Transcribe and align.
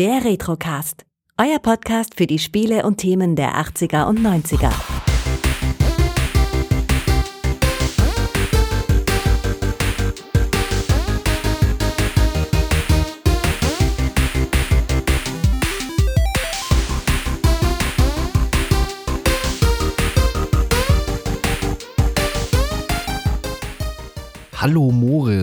Der 0.00 0.24
Retrocast. 0.24 1.04
Euer 1.36 1.58
Podcast 1.58 2.14
für 2.16 2.26
die 2.26 2.38
Spiele 2.38 2.86
und 2.86 2.96
Themen 2.96 3.36
der 3.36 3.56
80er 3.56 4.08
und 4.08 4.18
90er. 4.20 4.72
Hallo 24.56 24.90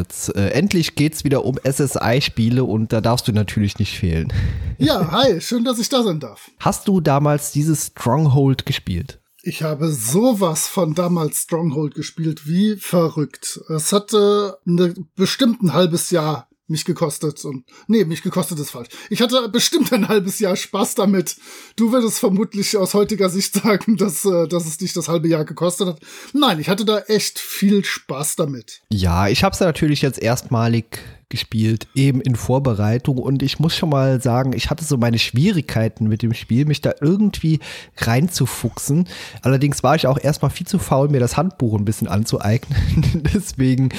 Moritz, 0.08 0.32
äh, 0.36 0.50
endlich 0.52 0.96
geht's 0.96 1.24
wieder 1.24 1.44
um 1.44 1.58
SSI-Spiele 1.64 2.64
und 2.64 2.94
da 2.94 3.02
darfst 3.02 3.28
du 3.28 3.32
natürlich 3.32 3.78
nicht 3.80 3.98
fehlen. 3.98 4.32
Ja, 4.80 5.10
hi, 5.10 5.42
schön, 5.42 5.64
dass 5.64 5.80
ich 5.80 5.90
da 5.90 6.04
sein 6.04 6.20
darf. 6.20 6.52
Hast 6.60 6.88
du 6.88 7.02
damals 7.02 7.52
dieses 7.52 7.88
Stronghold 7.88 8.68
gespielt? 8.68 9.20
Ich 9.42 9.64
habe 9.64 9.90
sowas 9.90 10.68
von 10.68 10.94
damals 10.94 11.42
Stronghold 11.42 11.96
gespielt, 11.96 12.46
wie 12.46 12.76
verrückt. 12.76 13.60
Es 13.76 13.92
hatte 13.92 14.60
eine, 14.68 14.94
bestimmt 15.16 15.64
ein 15.64 15.74
halbes 15.74 16.12
Jahr 16.12 16.47
mich 16.68 16.86
gekostet 16.86 17.44
und 17.46 17.66
nee, 17.88 18.06
mich 18.06 18.22
gekostet 18.22 18.60
ist 18.60 18.72
falsch. 18.72 18.90
Ich 19.10 19.22
hatte 19.22 19.48
bestimmt 19.50 19.92
ein 19.94 20.08
halbes 20.08 20.40
Jahr 20.40 20.56
Spaß 20.56 20.96
damit. 20.96 21.38
Du 21.76 21.92
würdest 21.92 22.20
vermutlich 22.20 22.78
aus 22.78 22.94
heutiger 22.94 23.30
Sicht 23.30 23.54
sagen, 23.54 23.98
dass, 23.98 24.26
äh, 24.26 24.48
dass 24.48 24.66
es 24.66 24.78
dich 24.78 24.94
das 24.94 25.08
halbe 25.08 25.28
Jahr 25.28 25.46
gekostet 25.46 25.88
hat. 25.88 26.00
Nein, 26.34 26.60
ich 26.60 26.70
hatte 26.70 26.86
da 26.86 27.00
echt 27.00 27.40
viel 27.40 27.84
Spaß 27.84 28.36
damit. 28.36 28.82
Ja, 28.92 29.28
ich 29.28 29.44
habe 29.44 29.54
es 29.54 29.60
natürlich 29.60 30.02
jetzt 30.02 30.20
erstmalig 30.20 31.00
gespielt, 31.30 31.88
eben 31.94 32.22
in 32.22 32.36
Vorbereitung. 32.36 33.18
Und 33.18 33.44
ich 33.44 33.60
muss 33.60 33.76
schon 33.76 33.90
mal 33.90 34.22
sagen, 34.22 34.54
ich 34.54 34.70
hatte 34.70 34.86
so 34.86 34.98
meine 34.98 35.20
Schwierigkeiten 35.20 36.08
mit 36.08 36.22
dem 36.22 36.34
Spiel, 36.34 36.66
mich 36.66 36.82
da 36.82 36.94
irgendwie 37.02 37.60
reinzufuchsen. 37.98 39.08
Allerdings 39.42 39.84
war 39.84 39.96
ich 39.96 40.08
auch 40.08 40.20
erstmal 40.20 40.52
viel 40.52 40.68
zu 40.68 40.80
faul, 40.80 41.10
mir 41.10 41.20
das 41.20 41.38
Handbuch 41.38 41.78
ein 41.78 41.86
bisschen 41.86 42.08
anzueignen. 42.08 42.78
Deswegen 43.34 43.90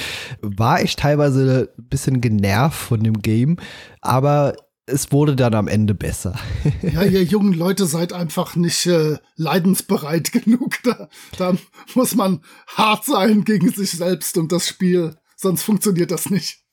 war 0.41 0.81
ich 0.81 0.95
teilweise 0.95 1.69
ein 1.77 1.87
bisschen 1.87 2.21
genervt 2.21 2.79
von 2.79 3.03
dem 3.03 3.21
Game. 3.21 3.57
Aber 4.01 4.55
es 4.89 5.11
wurde 5.11 5.35
dann 5.35 5.53
am 5.53 5.67
Ende 5.67 5.93
besser. 5.93 6.35
ja, 6.81 7.03
ihr 7.03 7.23
jungen 7.23 7.53
Leute 7.53 7.85
seid 7.85 8.11
einfach 8.11 8.55
nicht 8.55 8.87
äh, 8.87 9.17
leidensbereit 9.35 10.31
genug. 10.31 10.81
Da, 10.83 11.09
da 11.37 11.55
muss 11.93 12.15
man 12.15 12.41
hart 12.67 13.05
sein 13.05 13.43
gegen 13.43 13.71
sich 13.71 13.91
selbst 13.91 14.37
und 14.37 14.51
das 14.51 14.67
Spiel, 14.67 15.15
sonst 15.35 15.61
funktioniert 15.63 16.11
das 16.11 16.29
nicht. 16.29 16.63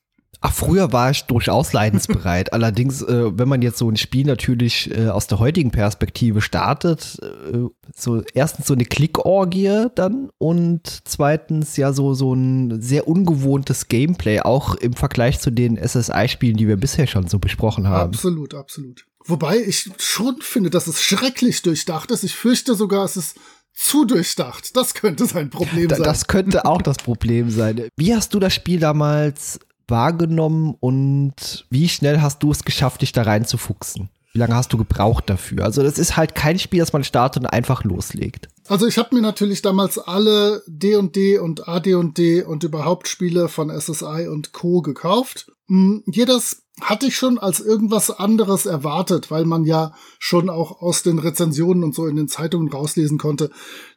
Ach, 0.46 0.52
früher 0.52 0.92
war 0.92 1.10
ich 1.10 1.24
durchaus 1.24 1.72
leidensbereit. 1.72 2.52
Allerdings, 2.52 3.02
äh, 3.02 3.36
wenn 3.36 3.48
man 3.48 3.62
jetzt 3.62 3.78
so 3.78 3.90
ein 3.90 3.96
Spiel 3.96 4.24
natürlich 4.24 4.96
äh, 4.96 5.08
aus 5.08 5.26
der 5.26 5.40
heutigen 5.40 5.72
Perspektive 5.72 6.40
startet, 6.40 7.18
äh, 7.20 7.64
so 7.92 8.22
erstens 8.32 8.68
so 8.68 8.74
eine 8.74 8.84
Klickorgie 8.84 9.86
dann 9.96 10.30
und 10.38 11.00
zweitens 11.04 11.76
ja 11.76 11.92
so, 11.92 12.14
so 12.14 12.32
ein 12.32 12.80
sehr 12.80 13.08
ungewohntes 13.08 13.88
Gameplay, 13.88 14.38
auch 14.38 14.76
im 14.76 14.92
Vergleich 14.92 15.40
zu 15.40 15.50
den 15.50 15.76
SSI-Spielen, 15.76 16.56
die 16.56 16.68
wir 16.68 16.76
bisher 16.76 17.08
schon 17.08 17.26
so 17.26 17.40
besprochen 17.40 17.88
haben. 17.88 18.14
Absolut, 18.14 18.54
absolut. 18.54 19.04
Wobei 19.24 19.58
ich 19.58 19.90
schon 19.98 20.36
finde, 20.42 20.70
dass 20.70 20.86
es 20.86 21.02
schrecklich 21.02 21.62
durchdacht 21.62 22.12
ist. 22.12 22.22
Ich 22.22 22.36
fürchte 22.36 22.76
sogar, 22.76 23.04
es 23.04 23.16
ist 23.16 23.36
zu 23.76 24.04
durchdacht. 24.04 24.76
Das 24.76 24.94
könnte 24.94 25.26
sein 25.26 25.50
Problem 25.50 25.90
sein. 25.90 26.02
Das 26.02 26.28
könnte 26.28 26.64
auch 26.64 26.82
das 26.82 26.96
Problem 26.96 27.50
sein. 27.50 27.88
Wie 27.96 28.14
hast 28.14 28.32
du 28.32 28.38
das 28.38 28.54
Spiel 28.54 28.80
damals 28.80 29.58
wahrgenommen 29.88 30.74
und 30.78 31.66
wie 31.70 31.88
schnell 31.88 32.20
hast 32.20 32.42
du 32.42 32.50
es 32.50 32.64
geschafft, 32.64 33.02
dich 33.02 33.12
da 33.12 33.22
reinzufuchsen? 33.22 34.10
Wie 34.32 34.38
lange 34.38 34.54
hast 34.54 34.72
du 34.72 34.76
gebraucht 34.76 35.30
dafür? 35.30 35.64
Also 35.64 35.82
das 35.82 35.98
ist 35.98 36.16
halt 36.16 36.34
kein 36.34 36.58
Spiel, 36.58 36.80
das 36.80 36.92
man 36.92 37.04
startet 37.04 37.44
und 37.44 37.48
einfach 37.48 37.84
loslegt. 37.84 38.48
Also 38.68 38.86
ich 38.86 38.98
habe 38.98 39.14
mir 39.14 39.22
natürlich 39.22 39.62
damals 39.62 39.98
alle 39.98 40.62
D&D 40.66 41.38
und 41.38 41.66
AD&D 41.66 42.42
und 42.42 42.62
überhaupt 42.62 43.08
Spiele 43.08 43.48
von 43.48 43.70
SSI 43.70 44.28
und 44.30 44.52
Co. 44.52 44.82
gekauft. 44.82 45.50
Hm, 45.68 46.02
jedes 46.06 46.64
hatte 46.80 47.06
ich 47.06 47.16
schon 47.16 47.38
als 47.38 47.60
irgendwas 47.60 48.10
anderes 48.10 48.66
erwartet, 48.66 49.30
weil 49.30 49.46
man 49.46 49.64
ja 49.64 49.94
schon 50.18 50.50
auch 50.50 50.82
aus 50.82 51.02
den 51.02 51.18
Rezensionen 51.18 51.82
und 51.82 51.94
so 51.94 52.06
in 52.06 52.16
den 52.16 52.28
Zeitungen 52.28 52.68
rauslesen 52.68 53.18
konnte, 53.18 53.50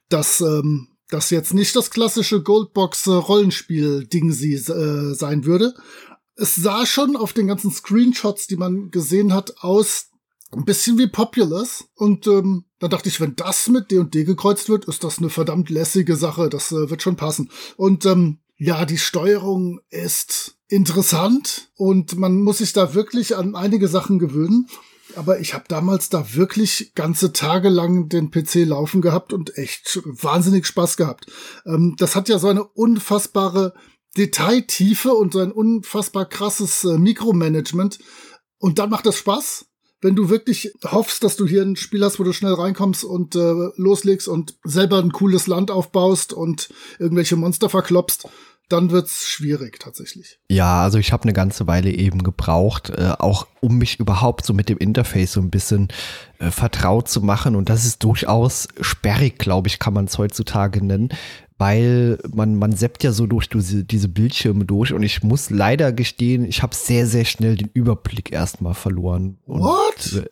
dass 0.07 0.39
ähm, 0.41 0.88
das 1.09 1.29
jetzt 1.29 1.53
nicht 1.53 1.75
das 1.75 1.91
klassische 1.91 2.41
Goldbox-Rollenspiel-Ding 2.41 4.29
äh, 4.31 5.13
sein 5.13 5.45
würde. 5.45 5.73
Es 6.35 6.55
sah 6.55 6.85
schon 6.85 7.15
auf 7.15 7.33
den 7.33 7.47
ganzen 7.47 7.71
Screenshots, 7.71 8.47
die 8.47 8.57
man 8.57 8.91
gesehen 8.91 9.33
hat, 9.33 9.55
aus 9.61 10.07
ein 10.51 10.65
bisschen 10.65 10.97
wie 10.97 11.07
Populous. 11.07 11.85
Und 11.95 12.27
ähm, 12.27 12.65
dann 12.79 12.89
dachte 12.89 13.09
ich, 13.09 13.19
wenn 13.19 13.35
das 13.35 13.67
mit 13.67 13.91
D&D 13.91 14.03
&D 14.03 14.23
gekreuzt 14.23 14.69
wird, 14.69 14.85
ist 14.85 15.03
das 15.03 15.17
eine 15.17 15.29
verdammt 15.29 15.69
lässige 15.69 16.15
Sache. 16.15 16.49
Das 16.49 16.71
äh, 16.71 16.89
wird 16.89 17.01
schon 17.01 17.17
passen. 17.17 17.51
Und 17.75 18.05
ähm, 18.05 18.39
ja, 18.57 18.85
die 18.85 18.97
Steuerung 18.97 19.79
ist 19.89 20.57
interessant 20.67 21.71
und 21.75 22.17
man 22.17 22.41
muss 22.41 22.59
sich 22.59 22.73
da 22.73 22.93
wirklich 22.93 23.35
an 23.35 23.55
einige 23.55 23.87
Sachen 23.87 24.19
gewöhnen 24.19 24.67
aber 25.15 25.39
ich 25.39 25.53
habe 25.53 25.65
damals 25.67 26.09
da 26.09 26.33
wirklich 26.33 26.93
ganze 26.95 27.33
Tage 27.33 27.69
lang 27.69 28.09
den 28.09 28.31
PC 28.31 28.65
laufen 28.65 29.01
gehabt 29.01 29.33
und 29.33 29.57
echt 29.57 30.01
wahnsinnig 30.05 30.65
Spaß 30.65 30.97
gehabt. 30.97 31.25
Ähm, 31.65 31.95
das 31.97 32.15
hat 32.15 32.29
ja 32.29 32.39
so 32.39 32.47
eine 32.47 32.63
unfassbare 32.63 33.73
Detailtiefe 34.17 35.13
und 35.13 35.33
so 35.33 35.39
ein 35.39 35.51
unfassbar 35.51 36.25
krasses 36.25 36.83
äh, 36.83 36.97
Mikromanagement. 36.97 37.99
Und 38.57 38.79
dann 38.79 38.89
macht 38.89 39.05
das 39.05 39.17
Spaß, 39.17 39.65
wenn 40.01 40.15
du 40.15 40.29
wirklich 40.29 40.73
hoffst, 40.83 41.23
dass 41.23 41.35
du 41.35 41.45
hier 41.45 41.61
ein 41.61 41.75
Spiel 41.75 42.03
hast, 42.03 42.19
wo 42.19 42.23
du 42.23 42.33
schnell 42.33 42.53
reinkommst 42.53 43.03
und 43.03 43.35
äh, 43.35 43.69
loslegst 43.75 44.27
und 44.27 44.57
selber 44.63 44.99
ein 44.99 45.11
cooles 45.11 45.47
Land 45.47 45.71
aufbaust 45.71 46.33
und 46.33 46.69
irgendwelche 46.99 47.35
Monster 47.35 47.69
verklopst 47.69 48.27
dann 48.69 48.91
wird's 48.91 49.27
schwierig 49.27 49.79
tatsächlich. 49.79 50.39
Ja, 50.49 50.83
also 50.83 50.99
ich 50.99 51.11
habe 51.11 51.23
eine 51.23 51.33
ganze 51.33 51.67
Weile 51.67 51.91
eben 51.91 52.23
gebraucht, 52.23 52.91
äh, 52.91 53.13
auch 53.17 53.47
um 53.61 53.77
mich 53.77 53.99
überhaupt 53.99 54.45
so 54.45 54.53
mit 54.53 54.69
dem 54.69 54.77
Interface 54.77 55.33
so 55.33 55.41
ein 55.41 55.49
bisschen 55.49 55.89
äh, 56.37 56.51
vertraut 56.51 57.09
zu 57.09 57.21
machen. 57.21 57.55
Und 57.55 57.69
das 57.69 57.85
ist 57.85 58.03
durchaus 58.03 58.67
sperrig, 58.79 59.39
glaube 59.39 59.67
ich, 59.67 59.79
kann 59.79 59.93
man 59.93 60.05
es 60.05 60.17
heutzutage 60.17 60.85
nennen, 60.85 61.09
weil 61.57 62.19
man, 62.31 62.55
man 62.55 62.71
seppt 62.71 63.03
ja 63.03 63.11
so 63.11 63.25
durch 63.25 63.49
diese, 63.49 63.83
diese 63.83 64.07
Bildschirme 64.07 64.65
durch. 64.65 64.93
Und 64.93 65.03
ich 65.03 65.23
muss 65.23 65.49
leider 65.49 65.91
gestehen, 65.91 66.45
ich 66.45 66.61
habe 66.61 66.75
sehr, 66.75 67.07
sehr 67.07 67.25
schnell 67.25 67.55
den 67.55 67.69
Überblick 67.73 68.31
erstmal 68.31 68.75
verloren. 68.75 69.39
Und, 69.45 69.61
What? 69.61 70.13
Äh, 70.13 70.29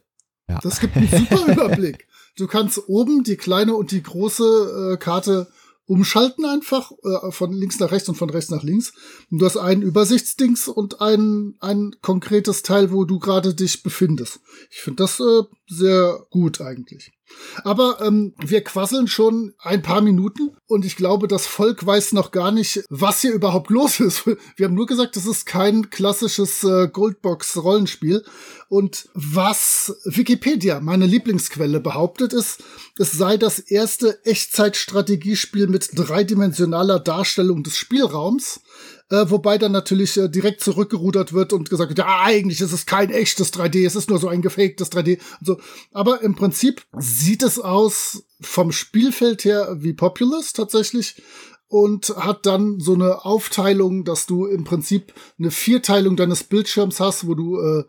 ja. 0.49 0.59
Das 0.61 0.79
gibt 0.79 0.95
einen 0.95 1.09
super 1.09 1.47
Überblick. 1.51 2.07
Du 2.37 2.45
kannst 2.45 2.87
oben 2.87 3.23
die 3.23 3.35
kleine 3.35 3.73
und 3.75 3.91
die 3.91 4.03
große 4.03 4.93
äh, 4.93 4.97
Karte 4.97 5.47
umschalten 5.87 6.45
einfach 6.45 6.91
äh, 7.03 7.31
von 7.31 7.51
links 7.51 7.79
nach 7.79 7.91
rechts 7.91 8.07
und 8.09 8.15
von 8.15 8.29
rechts 8.29 8.51
nach 8.51 8.63
links. 8.63 8.93
Und 9.31 9.39
du 9.39 9.45
hast 9.45 9.57
einen 9.57 9.81
Übersichtsdings 9.81 10.67
und 10.67 11.01
ein, 11.01 11.55
ein 11.59 11.95
konkretes 12.01 12.61
Teil, 12.61 12.91
wo 12.91 13.05
du 13.05 13.19
gerade 13.19 13.55
dich 13.55 13.81
befindest. 13.81 14.41
Ich 14.69 14.81
finde 14.81 15.03
das 15.03 15.19
äh, 15.19 15.43
sehr 15.67 16.25
gut 16.29 16.61
eigentlich. 16.61 17.16
Aber 17.63 17.99
ähm, 18.01 18.33
wir 18.37 18.63
quasseln 18.63 19.07
schon 19.07 19.53
ein 19.59 19.81
paar 19.81 20.01
Minuten 20.01 20.55
und 20.67 20.85
ich 20.85 20.95
glaube, 20.95 21.27
das 21.27 21.47
Volk 21.47 21.85
weiß 21.85 22.13
noch 22.13 22.31
gar 22.31 22.51
nicht, 22.51 22.83
was 22.89 23.21
hier 23.21 23.33
überhaupt 23.33 23.69
los 23.69 23.99
ist. 23.99 24.25
Wir 24.55 24.65
haben 24.65 24.73
nur 24.73 24.85
gesagt, 24.85 25.15
es 25.17 25.25
ist 25.25 25.45
kein 25.45 25.89
klassisches 25.89 26.63
äh, 26.63 26.87
Goldbox-Rollenspiel. 26.87 28.23
Und 28.69 29.07
was 29.13 29.95
Wikipedia, 30.03 30.81
meine 30.81 31.05
Lieblingsquelle, 31.05 31.79
behauptet, 31.79 32.33
ist, 32.33 32.63
es 32.97 33.13
sei 33.13 33.37
das 33.37 33.59
erste 33.59 34.23
Echtzeitstrategiespiel 34.25 35.67
mit 35.67 35.89
dreidimensionaler 35.93 36.99
Darstellung 36.99 37.63
des 37.63 37.77
Spielraums 37.77 38.59
äh, 39.09 39.29
wobei 39.29 39.57
dann 39.57 39.71
natürlich 39.71 40.17
äh, 40.17 40.27
direkt 40.27 40.61
zurückgerudert 40.61 41.33
wird 41.33 41.53
und 41.53 41.69
gesagt 41.69 41.89
wird, 41.89 41.99
ja, 41.99 42.21
eigentlich 42.23 42.61
ist 42.61 42.73
es 42.73 42.85
kein 42.85 43.09
echtes 43.09 43.53
3D, 43.53 43.85
es 43.85 43.95
ist 43.95 44.09
nur 44.09 44.19
so 44.19 44.27
ein 44.27 44.41
gefaktes 44.41 44.91
3D 44.91 45.19
und 45.39 45.45
so. 45.45 45.57
Aber 45.91 46.21
im 46.21 46.35
Prinzip 46.35 46.83
sieht 46.97 47.43
es 47.43 47.59
aus 47.59 48.23
vom 48.41 48.71
Spielfeld 48.71 49.45
her 49.45 49.77
wie 49.79 49.93
Populous 49.93 50.53
tatsächlich 50.53 51.21
und 51.67 52.09
hat 52.17 52.45
dann 52.45 52.79
so 52.79 52.93
eine 52.93 53.25
Aufteilung, 53.25 54.03
dass 54.03 54.25
du 54.25 54.45
im 54.45 54.63
Prinzip 54.63 55.13
eine 55.37 55.51
Vierteilung 55.51 56.15
deines 56.15 56.43
Bildschirms 56.43 56.99
hast, 56.99 57.27
wo 57.27 57.35
du 57.35 57.59
äh, 57.59 57.83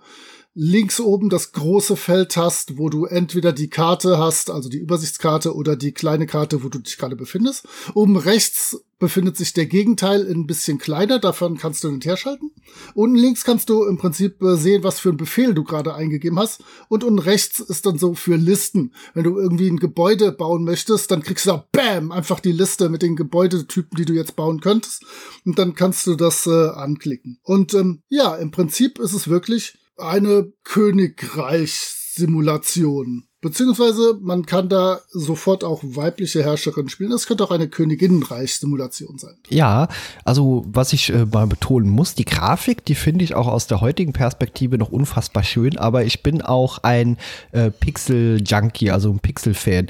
links 0.61 0.99
oben 0.99 1.29
das 1.29 1.53
große 1.53 1.95
Feld 1.95 2.37
hast, 2.37 2.79
wo 2.79 2.89
du 2.89 3.05
entweder 3.05 3.53
die 3.53 3.71
Karte 3.71 4.19
hast, 4.19 4.51
also 4.51 4.69
die 4.69 4.79
Übersichtskarte 4.79 5.55
oder 5.55 5.77
die 5.77 5.93
kleine 5.93 6.27
Karte, 6.27 6.65
wo 6.65 6.69
du 6.69 6.81
dich 6.81 6.99
gerade 6.99 7.15
befindest. 7.15 7.69
Oben 7.95 8.17
rechts 8.17 8.77
befindet 8.99 9.37
sich 9.37 9.53
der 9.53 9.67
Gegenteil 9.67 10.29
ein 10.29 10.49
bisschen 10.49 10.79
kleiner, 10.79 11.21
davon 11.21 11.59
kannst 11.59 11.85
du 11.85 11.93
nicht 11.93 12.07
herschalten. 12.07 12.51
Unten 12.95 13.15
links 13.15 13.45
kannst 13.45 13.71
du 13.71 13.85
im 13.85 13.99
Prinzip 13.99 14.43
äh, 14.43 14.57
sehen, 14.57 14.83
was 14.83 14.99
für 14.99 15.11
ein 15.11 15.17
Befehl 15.17 15.55
du 15.55 15.63
gerade 15.63 15.95
eingegeben 15.95 16.41
hast. 16.41 16.65
Und 16.89 17.05
unten 17.05 17.21
rechts 17.21 17.61
ist 17.61 17.87
dann 17.87 17.97
so 17.97 18.15
für 18.15 18.35
Listen. 18.35 18.93
Wenn 19.15 19.23
du 19.23 19.39
irgendwie 19.39 19.69
ein 19.69 19.79
Gebäude 19.79 20.33
bauen 20.33 20.65
möchtest, 20.65 21.13
dann 21.13 21.23
kriegst 21.23 21.47
du 21.47 21.51
da 21.51 21.69
BAM 21.71 22.11
einfach 22.11 22.41
die 22.41 22.51
Liste 22.51 22.89
mit 22.89 23.03
den 23.03 23.15
Gebäudetypen, 23.15 23.97
die 23.97 24.07
du 24.07 24.15
jetzt 24.15 24.35
bauen 24.35 24.61
könntest. 24.61 25.05
Und 25.45 25.57
dann 25.57 25.77
kannst 25.77 26.05
du 26.09 26.17
das 26.17 26.49
äh, 26.49 26.71
anklicken. 26.71 27.39
Und 27.45 27.75
ähm, 27.75 28.03
ja, 28.09 28.35
im 28.35 28.51
Prinzip 28.51 28.99
ist 28.99 29.13
es 29.13 29.29
wirklich 29.29 29.79
eine 29.99 30.53
Königreichssimulation. 30.65 33.29
Beziehungsweise 33.41 34.19
man 34.21 34.47
kann 34.47 34.69
da 34.69 34.99
sofort 35.11 35.63
auch 35.63 35.81
weibliche 35.85 36.43
Herrscherinnen 36.43 36.89
spielen. 36.89 37.11
Das 37.11 37.27
könnte 37.27 37.45
auch 37.45 37.53
eine 37.53 37.69
Königinnenreich-Simulation 37.69 39.17
sein. 39.17 39.37
Ja, 39.49 39.87
also 40.25 40.65
was 40.67 40.93
ich 40.93 41.11
äh, 41.11 41.25
mal 41.25 41.47
betonen 41.47 41.89
muss, 41.89 42.17
die 42.17 42.25
Grafik, 42.25 42.85
die 42.85 42.97
finde 42.97 43.25
ich 43.25 43.37
auch 43.37 43.47
aus 43.47 43.69
der 43.69 43.81
heutigen 43.81 44.13
Perspektive 44.13 44.77
noch 44.77 44.91
unfassbar 44.91 45.45
schön, 45.45 45.79
aber 45.79 46.05
ich 46.05 46.25
bin 46.25 46.43
auch 46.43 46.79
ein 46.79 47.17
äh, 47.53 47.71
Pixel-Junkie, 47.71 48.91
also 48.91 49.13
ein 49.13 49.21
Pixel-Fan. 49.21 49.87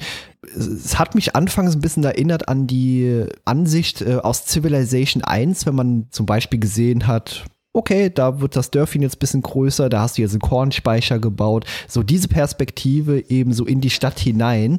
Es 0.55 0.99
hat 0.99 1.14
mich 1.14 1.34
anfangs 1.34 1.75
ein 1.75 1.81
bisschen 1.81 2.05
erinnert 2.05 2.50
an 2.50 2.66
die 2.66 3.25
Ansicht 3.46 4.02
äh, 4.02 4.16
aus 4.16 4.44
Civilization 4.44 5.25
1, 5.25 5.64
wenn 5.64 5.75
man 5.75 6.08
zum 6.10 6.26
Beispiel 6.26 6.60
gesehen 6.60 7.06
hat, 7.06 7.46
okay, 7.73 8.11
da 8.11 8.41
wird 8.41 8.56
das 8.56 8.70
Dörfchen 8.70 9.03
jetzt 9.03 9.17
ein 9.17 9.20
bisschen 9.20 9.43
größer, 9.43 9.88
da 9.88 10.00
hast 10.00 10.19
du 10.19 10.23
jetzt 10.23 10.32
einen 10.32 10.41
Kornspeicher 10.41 11.19
gebaut. 11.19 11.65
So 11.87 12.03
diese 12.03 12.29
Perspektive 12.29 13.31
eben 13.31 13.53
so 13.53 13.65
in 13.65 13.81
die 13.81 13.91
Stadt 13.91 14.19
hinein, 14.19 14.79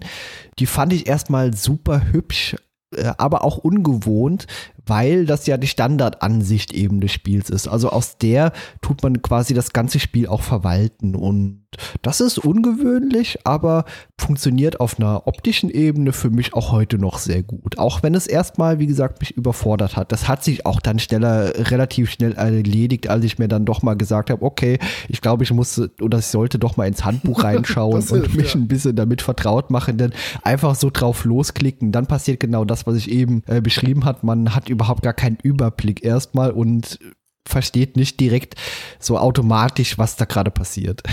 die 0.60 0.66
fand 0.66 0.94
ich 0.94 1.08
erstmal 1.08 1.54
super 1.54 2.12
hübsch, 2.12 2.56
äh, 2.96 3.12
aber 3.18 3.44
auch 3.44 3.58
ungewohnt, 3.58 4.48
weil 4.90 5.26
das 5.26 5.48
ja 5.48 5.58
die 5.58 5.68
Standardansicht 5.68 6.74
eben 6.74 7.00
des 7.00 7.12
Spiels 7.12 7.50
ist. 7.50 7.68
Also 7.68 7.90
aus 7.90 8.18
der 8.18 8.52
tut 8.82 9.04
man 9.04 9.22
quasi 9.22 9.54
das 9.54 9.74
ganze 9.74 10.00
Spiel 10.00 10.28
auch 10.28 10.42
verwalten 10.42 11.16
und 11.16 11.60
das 12.02 12.20
ist 12.20 12.40
ungewöhnlich, 12.40 13.40
aber 13.44 13.86
funktioniert 14.18 14.80
auf 14.80 15.00
einer 15.00 15.28
optischen 15.28 15.70
Ebene 15.70 16.14
für 16.14 16.32
mich 16.32 16.54
auch 16.54 16.72
heute 16.72 16.98
noch 16.98 17.20
sehr 17.20 17.44
gut. 17.44 17.78
Auch 17.78 18.02
wenn 18.02 18.16
es 18.16 18.26
erstmal, 18.28 18.80
wie 18.80 18.88
gesagt, 18.88 19.20
mich 19.22 19.38
überfordert 19.38 19.96
hat. 19.96 20.12
Das 20.12 20.28
hat 20.28 20.44
sich 20.44 20.66
auch 20.66 20.82
dann 20.82 21.00
schneller, 21.00 21.54
relativ 21.70 22.10
schnell 22.10 22.34
erledigt, 22.34 23.08
als 23.08 23.24
ich 23.24 23.38
mir 23.38 23.48
dann 23.48 23.66
doch 23.66 23.84
mal 23.84 23.96
gesagt 23.96 24.32
habe, 24.32 24.44
okay, 24.44 24.80
ich 25.08 25.22
glaube, 25.22 25.44
ich 25.44 25.52
muss 25.52 25.80
oder 26.02 26.20
ich 26.20 26.26
sollte 26.26 26.58
doch 26.58 26.76
mal 26.76 26.88
ins 26.88 27.06
Handbuch 27.06 27.44
reinschauen 27.44 28.04
und 28.10 28.36
mich 28.36 28.54
ja. 28.56 28.60
ein 28.60 28.68
bisschen 28.68 28.96
damit 28.96 29.22
vertraut 29.22 29.70
machen, 29.70 29.98
denn 29.98 30.12
einfach 30.42 30.76
so 30.76 30.90
drauf 30.90 31.24
losklicken, 31.24 31.92
dann 31.92 32.08
passiert 32.08 32.40
genau 32.40 32.66
das, 32.66 32.88
was 32.88 32.96
ich 32.96 33.12
eben 33.12 33.44
äh, 33.46 33.62
beschrieben 33.62 34.06
hat. 34.06 34.24
Man 34.24 34.56
hat 34.56 34.70
überhaupt 34.80 35.04
gar 35.04 35.14
keinen 35.14 35.38
Überblick 35.44 36.04
erstmal 36.04 36.52
und 36.52 37.00
versteht 37.46 37.98
nicht 37.98 38.20
direkt 38.20 38.56
so 39.00 39.18
automatisch, 39.18 39.98
was 39.98 40.16
da 40.16 40.26
gerade 40.26 40.52
passiert. 40.52 41.04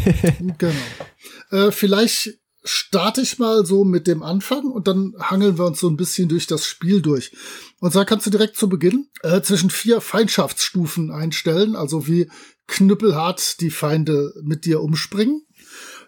genau. 0.58 0.72
Äh, 1.50 1.72
vielleicht 1.72 2.38
starte 2.62 3.20
ich 3.20 3.38
mal 3.38 3.64
so 3.64 3.84
mit 3.84 4.06
dem 4.06 4.22
Anfang 4.22 4.64
und 4.64 4.86
dann 4.88 5.14
hangeln 5.18 5.58
wir 5.58 5.64
uns 5.64 5.80
so 5.80 5.88
ein 5.88 5.96
bisschen 5.96 6.28
durch 6.28 6.46
das 6.46 6.66
Spiel 6.66 7.02
durch. 7.02 7.32
Und 7.80 7.92
zwar 7.92 8.04
kannst 8.04 8.26
du 8.26 8.30
direkt 8.30 8.56
zu 8.56 8.68
Beginn 8.68 9.08
äh, 9.22 9.40
zwischen 9.40 9.70
vier 9.70 10.00
Feindschaftsstufen 10.00 11.10
einstellen, 11.10 11.74
also 11.76 12.06
wie 12.06 12.30
knüppelhart 12.66 13.60
die 13.60 13.70
Feinde 13.70 14.34
mit 14.42 14.64
dir 14.64 14.82
umspringen. 14.82 15.46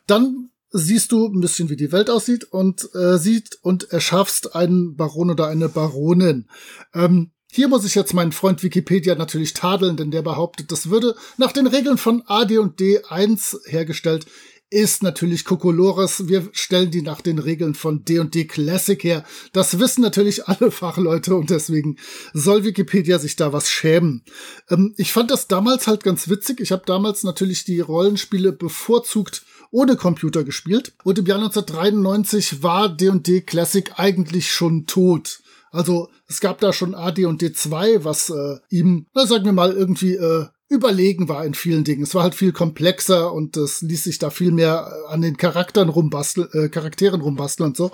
Dann 0.06 0.50
siehst 0.70 1.12
du 1.12 1.26
ein 1.26 1.41
bisschen, 1.41 1.69
wie 1.70 1.76
die 1.76 1.93
Welt 1.93 2.11
aussieht 2.11 2.44
und 2.44 2.88
äh, 2.94 3.19
sieht 3.19 3.59
und 3.62 3.91
erschaffst 3.93 4.55
einen 4.55 4.97
Baron 4.97 5.31
oder 5.31 5.47
eine 5.49 5.69
Baronin. 5.69 6.49
Ähm, 6.94 7.32
hier 7.50 7.69
muss 7.69 7.87
ich 7.87 7.94
jetzt 7.94 8.12
meinen 8.12 8.32
Freund 8.32 8.62
Wikipedia 8.62 9.15
natürlich 9.15 9.55
tadeln, 9.55 9.97
denn 9.97 10.11
der 10.11 10.23
behauptet, 10.23 10.70
das 10.70 10.91
würde 10.91 11.15
nach 11.38 11.53
den 11.53 11.67
Regeln 11.67 11.97
von 11.97 12.23
AD&D 12.26 13.05
1 13.09 13.61
hergestellt, 13.65 14.26
ist 14.70 15.03
natürlich 15.03 15.44
Kokolores. 15.44 16.29
Wir 16.29 16.49
stellen 16.53 16.91
die 16.91 17.00
nach 17.00 17.23
den 17.23 17.38
Regeln 17.38 17.75
von 17.75 18.05
D&D 18.05 18.44
Classic 18.44 19.03
her. 19.03 19.25
Das 19.53 19.79
wissen 19.79 20.03
natürlich 20.03 20.47
alle 20.47 20.70
Fachleute 20.70 21.35
und 21.35 21.49
deswegen 21.49 21.97
soll 22.35 22.65
Wikipedia 22.65 23.19
sich 23.19 23.37
da 23.37 23.53
was 23.53 23.70
schämen. 23.70 24.25
Ähm, 24.69 24.94
ich 24.99 25.12
fand 25.12 25.31
das 25.31 25.49
damals 25.49 25.87
halt 25.87 26.05
ganz 26.05 26.29
witzig. 26.29 26.61
Ich 26.61 26.73
habe 26.73 26.82
damals 26.85 27.25
natürlich 27.25 27.65
die 27.65 27.81
Rollenspiele 27.81 28.53
bevorzugt 28.53 29.43
ohne 29.70 29.97
Computer 29.97 30.44
gespielt 30.44 30.93
und 31.05 31.19
im 31.19 31.26
Jahr 31.26 31.38
1993 31.38 32.62
war 32.62 32.88
D&D 32.88 33.43
Classic 33.43 33.93
eigentlich 33.97 34.50
schon 34.50 34.87
tot. 34.87 35.41
Also 35.70 36.09
es 36.26 36.41
gab 36.41 36.61
da 36.61 36.73
schon 36.73 36.94
AD 36.94 37.25
und 37.26 37.43
D2, 37.43 38.05
was 38.05 38.31
äh, 38.31 38.56
ihm, 38.70 39.06
na, 39.15 39.26
sagen 39.26 39.44
wir 39.44 39.53
mal, 39.53 39.73
irgendwie 39.73 40.15
äh, 40.15 40.47
überlegen 40.69 41.29
war 41.29 41.44
in 41.44 41.55
vielen 41.55 41.85
Dingen. 41.85 42.03
Es 42.03 42.15
war 42.15 42.23
halt 42.23 42.35
viel 42.35 42.53
komplexer 42.53 43.32
und 43.32 43.56
es 43.56 43.82
ließ 43.82 44.05
sich 44.05 44.19
da 44.19 44.31
viel 44.31 44.50
mehr 44.50 44.91
äh, 44.91 45.12
an 45.12 45.23
den 45.23 45.37
Charakteren 45.37 45.88
rumbasteln, 45.88 46.49
äh, 46.53 46.69
Charakteren 46.69 47.20
rumbasteln 47.20 47.70
und 47.70 47.76
so. 47.76 47.93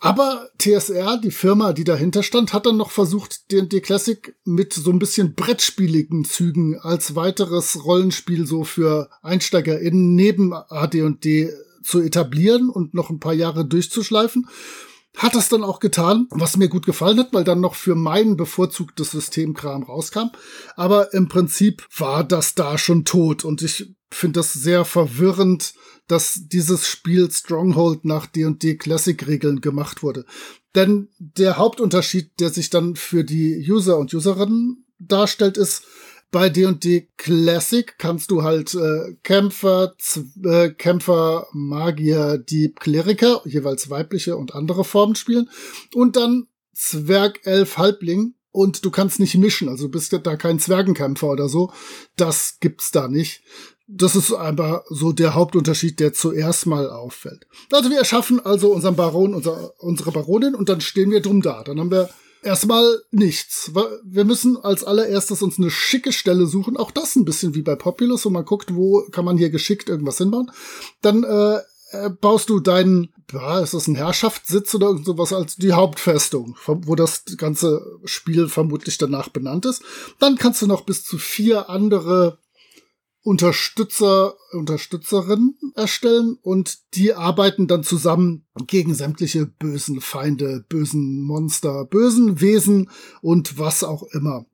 Aber 0.00 0.48
TSR, 0.58 1.18
die 1.18 1.30
Firma, 1.30 1.72
die 1.72 1.84
dahinter 1.84 2.22
stand, 2.22 2.52
hat 2.52 2.66
dann 2.66 2.76
noch 2.76 2.90
versucht, 2.90 3.50
D&D 3.50 3.80
Classic 3.80 4.34
mit 4.44 4.72
so 4.72 4.90
ein 4.90 4.98
bisschen 4.98 5.34
brettspieligen 5.34 6.24
Zügen 6.24 6.78
als 6.78 7.16
weiteres 7.16 7.84
Rollenspiel 7.84 8.46
so 8.46 8.64
für 8.64 9.10
EinsteigerInnen 9.22 10.14
neben 10.14 10.52
AD&D 10.52 11.52
zu 11.82 12.00
etablieren 12.00 12.70
und 12.70 12.94
noch 12.94 13.10
ein 13.10 13.20
paar 13.20 13.34
Jahre 13.34 13.64
durchzuschleifen 13.64 14.46
hat 15.18 15.34
das 15.34 15.48
dann 15.48 15.64
auch 15.64 15.80
getan, 15.80 16.28
was 16.30 16.56
mir 16.56 16.68
gut 16.68 16.86
gefallen 16.86 17.18
hat, 17.18 17.32
weil 17.32 17.42
dann 17.42 17.60
noch 17.60 17.74
für 17.74 17.96
mein 17.96 18.36
bevorzugtes 18.36 19.10
Systemkram 19.10 19.82
rauskam. 19.82 20.28
Aber 20.76 21.12
im 21.12 21.28
Prinzip 21.28 21.86
war 21.96 22.22
das 22.22 22.54
da 22.54 22.78
schon 22.78 23.04
tot 23.04 23.44
und 23.44 23.60
ich 23.62 23.92
finde 24.10 24.38
das 24.38 24.52
sehr 24.52 24.84
verwirrend, 24.84 25.74
dass 26.08 26.48
dieses 26.48 26.86
Spiel 26.86 27.30
Stronghold 27.30 28.04
nach 28.04 28.26
D&D 28.26 28.76
Classic 28.76 29.26
Regeln 29.26 29.60
gemacht 29.60 30.02
wurde. 30.02 30.24
Denn 30.74 31.08
der 31.18 31.56
Hauptunterschied, 31.56 32.40
der 32.40 32.50
sich 32.50 32.70
dann 32.70 32.96
für 32.96 33.24
die 33.24 33.64
User 33.70 33.98
und 33.98 34.12
Userinnen 34.12 34.84
darstellt, 34.98 35.56
ist, 35.56 35.84
bei 36.30 36.50
D&D 36.50 37.08
Classic 37.16 37.94
kannst 37.96 38.30
du 38.30 38.42
halt 38.42 38.74
äh, 38.74 39.14
Kämpfer, 39.22 39.94
äh, 40.44 40.70
Kämpfer, 40.70 41.46
Magier, 41.52 42.36
Dieb, 42.36 42.80
Kleriker, 42.80 43.40
jeweils 43.46 43.88
weibliche 43.88 44.36
und 44.36 44.54
andere 44.54 44.84
Formen 44.84 45.14
spielen 45.14 45.48
und 45.94 46.16
dann 46.16 46.46
Zwerg, 46.74 47.40
Elf, 47.44 47.78
Halbling 47.78 48.34
und 48.50 48.84
du 48.84 48.90
kannst 48.90 49.20
nicht 49.20 49.36
mischen, 49.36 49.68
also 49.68 49.84
du 49.84 49.90
bist 49.90 50.12
da 50.12 50.36
kein 50.36 50.58
Zwergenkämpfer 50.58 51.28
oder 51.28 51.48
so. 51.48 51.72
Das 52.16 52.58
gibt's 52.60 52.90
da 52.90 53.08
nicht. 53.08 53.42
Das 53.90 54.14
ist 54.14 54.32
einfach 54.32 54.82
so 54.90 55.12
der 55.12 55.34
Hauptunterschied, 55.34 55.98
der 55.98 56.12
zuerst 56.12 56.66
mal 56.66 56.90
auffällt. 56.90 57.46
Also 57.72 57.90
wir 57.90 57.98
erschaffen 57.98 58.38
also 58.44 58.72
unseren 58.72 58.96
Baron, 58.96 59.34
unser, 59.34 59.72
unsere 59.78 60.12
Baronin 60.12 60.54
und 60.54 60.68
dann 60.68 60.82
stehen 60.82 61.10
wir 61.10 61.22
drum 61.22 61.40
da. 61.40 61.64
Dann 61.64 61.80
haben 61.80 61.90
wir 61.90 62.10
Erstmal 62.42 63.02
nichts. 63.10 63.72
Wir 64.04 64.24
müssen 64.24 64.56
als 64.56 64.84
allererstes 64.84 65.42
uns 65.42 65.58
eine 65.58 65.70
schicke 65.70 66.12
Stelle 66.12 66.46
suchen. 66.46 66.76
Auch 66.76 66.92
das 66.92 67.16
ein 67.16 67.24
bisschen 67.24 67.54
wie 67.54 67.62
bei 67.62 67.74
Populous, 67.74 68.24
wo 68.24 68.30
man 68.30 68.44
guckt, 68.44 68.74
wo 68.74 69.04
kann 69.10 69.24
man 69.24 69.38
hier 69.38 69.50
geschickt 69.50 69.88
irgendwas 69.88 70.18
hinbauen. 70.18 70.50
Dann 71.02 71.24
äh, 71.24 71.56
äh 71.90 72.10
baust 72.10 72.48
du 72.48 72.60
deinen, 72.60 73.12
ja, 73.32 73.58
ist 73.58 73.74
das 73.74 73.88
ein 73.88 73.96
Herrschaftssitz 73.96 74.72
oder 74.74 74.96
sowas 74.98 75.32
als 75.32 75.56
die 75.56 75.72
Hauptfestung, 75.72 76.56
wo 76.66 76.94
das 76.94 77.24
ganze 77.36 77.84
Spiel 78.04 78.48
vermutlich 78.48 78.98
danach 78.98 79.30
benannt 79.30 79.66
ist. 79.66 79.82
Dann 80.20 80.36
kannst 80.36 80.62
du 80.62 80.68
noch 80.68 80.82
bis 80.82 81.04
zu 81.04 81.18
vier 81.18 81.68
andere 81.68 82.38
Unterstützer, 83.28 84.36
Unterstützerinnen 84.52 85.58
erstellen 85.74 86.38
und 86.40 86.78
die 86.94 87.12
arbeiten 87.12 87.66
dann 87.66 87.82
zusammen 87.82 88.46
gegen 88.66 88.94
sämtliche 88.94 89.44
bösen 89.44 90.00
Feinde, 90.00 90.64
bösen 90.66 91.20
Monster, 91.24 91.84
bösen 91.84 92.40
Wesen 92.40 92.88
und 93.20 93.58
was 93.58 93.84
auch 93.84 94.04
immer. 94.14 94.46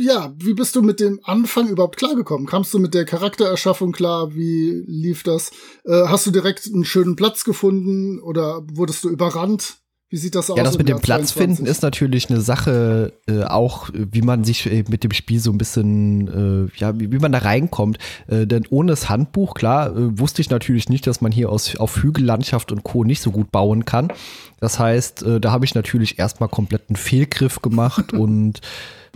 Ja, 0.00 0.34
wie 0.38 0.54
bist 0.54 0.74
du 0.76 0.80
mit 0.80 0.98
dem 0.98 1.20
Anfang 1.24 1.68
überhaupt 1.68 1.98
klargekommen? 1.98 2.46
Kamst 2.46 2.72
du 2.72 2.78
mit 2.78 2.94
der 2.94 3.04
Charaktererschaffung 3.04 3.92
klar? 3.92 4.34
Wie 4.34 4.82
lief 4.86 5.24
das? 5.24 5.50
Äh, 5.84 6.06
hast 6.06 6.24
du 6.24 6.30
direkt 6.30 6.66
einen 6.72 6.86
schönen 6.86 7.16
Platz 7.16 7.44
gefunden 7.44 8.18
oder 8.18 8.64
wurdest 8.72 9.04
du 9.04 9.10
überrannt? 9.10 9.81
Wie 10.12 10.18
sieht 10.18 10.34
das 10.34 10.50
aus? 10.50 10.58
Ja, 10.58 10.62
das 10.62 10.76
mit 10.76 10.90
dem 10.90 11.00
Platz 11.00 11.32
finden 11.32 11.64
ist 11.64 11.80
natürlich 11.80 12.28
eine 12.28 12.42
Sache, 12.42 13.14
äh, 13.26 13.44
auch 13.44 13.88
wie 13.94 14.20
man 14.20 14.44
sich 14.44 14.70
äh, 14.70 14.84
mit 14.90 15.04
dem 15.04 15.12
Spiel 15.12 15.40
so 15.40 15.50
ein 15.50 15.56
bisschen, 15.56 16.68
äh, 16.68 16.78
ja, 16.78 17.00
wie, 17.00 17.10
wie, 17.10 17.18
man 17.18 17.32
da 17.32 17.38
reinkommt. 17.38 17.96
Äh, 18.28 18.46
denn 18.46 18.66
ohne 18.68 18.92
das 18.92 19.08
Handbuch, 19.08 19.54
klar, 19.54 19.96
äh, 19.96 20.18
wusste 20.18 20.42
ich 20.42 20.50
natürlich 20.50 20.90
nicht, 20.90 21.06
dass 21.06 21.22
man 21.22 21.32
hier 21.32 21.48
aus, 21.48 21.76
auf 21.76 22.02
Hügellandschaft 22.02 22.72
und 22.72 22.84
Co. 22.84 23.04
nicht 23.04 23.22
so 23.22 23.30
gut 23.30 23.50
bauen 23.50 23.86
kann. 23.86 24.12
Das 24.60 24.78
heißt, 24.78 25.22
äh, 25.22 25.40
da 25.40 25.50
habe 25.50 25.64
ich 25.64 25.74
natürlich 25.74 26.18
erstmal 26.18 26.50
komplett 26.50 26.90
einen 26.90 26.96
Fehlgriff 26.96 27.62
gemacht 27.62 28.12
und 28.12 28.60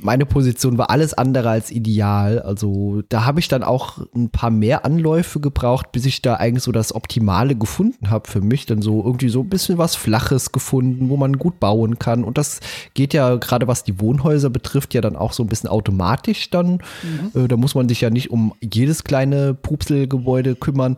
meine 0.02 0.26
Position 0.26 0.78
war 0.78 0.90
alles 0.90 1.14
andere 1.14 1.50
als 1.50 1.70
ideal. 1.70 2.40
Also 2.40 3.02
da 3.08 3.24
habe 3.24 3.40
ich 3.40 3.48
dann 3.48 3.62
auch 3.62 3.98
ein 4.14 4.30
paar 4.30 4.50
mehr 4.50 4.84
Anläufe 4.84 5.40
gebraucht, 5.40 5.92
bis 5.92 6.04
ich 6.04 6.22
da 6.22 6.34
eigentlich 6.34 6.64
so 6.64 6.72
das 6.72 6.94
Optimale 6.94 7.54
gefunden 7.54 8.10
habe 8.10 8.28
für 8.28 8.40
mich. 8.40 8.66
Dann 8.66 8.82
so 8.82 9.02
irgendwie 9.02 9.28
so 9.28 9.40
ein 9.40 9.48
bisschen 9.48 9.78
was 9.78 9.96
Flaches 9.96 10.52
gefunden, 10.52 11.08
wo 11.08 11.16
man 11.16 11.38
gut 11.38 11.60
bauen 11.60 11.98
kann. 11.98 12.24
Und 12.24 12.36
das 12.38 12.60
geht 12.94 13.14
ja 13.14 13.36
gerade 13.36 13.66
was 13.66 13.84
die 13.84 13.98
Wohnhäuser 14.00 14.50
betrifft, 14.50 14.94
ja 14.94 15.00
dann 15.00 15.16
auch 15.16 15.32
so 15.32 15.42
ein 15.42 15.48
bisschen 15.48 15.70
automatisch 15.70 16.50
dann. 16.50 16.82
Mhm. 17.02 17.44
Äh, 17.44 17.48
da 17.48 17.56
muss 17.56 17.74
man 17.74 17.88
sich 17.88 18.00
ja 18.02 18.10
nicht 18.10 18.30
um 18.30 18.52
jedes 18.60 19.04
kleine 19.04 19.54
Pupselgebäude 19.54 20.56
kümmern. 20.56 20.96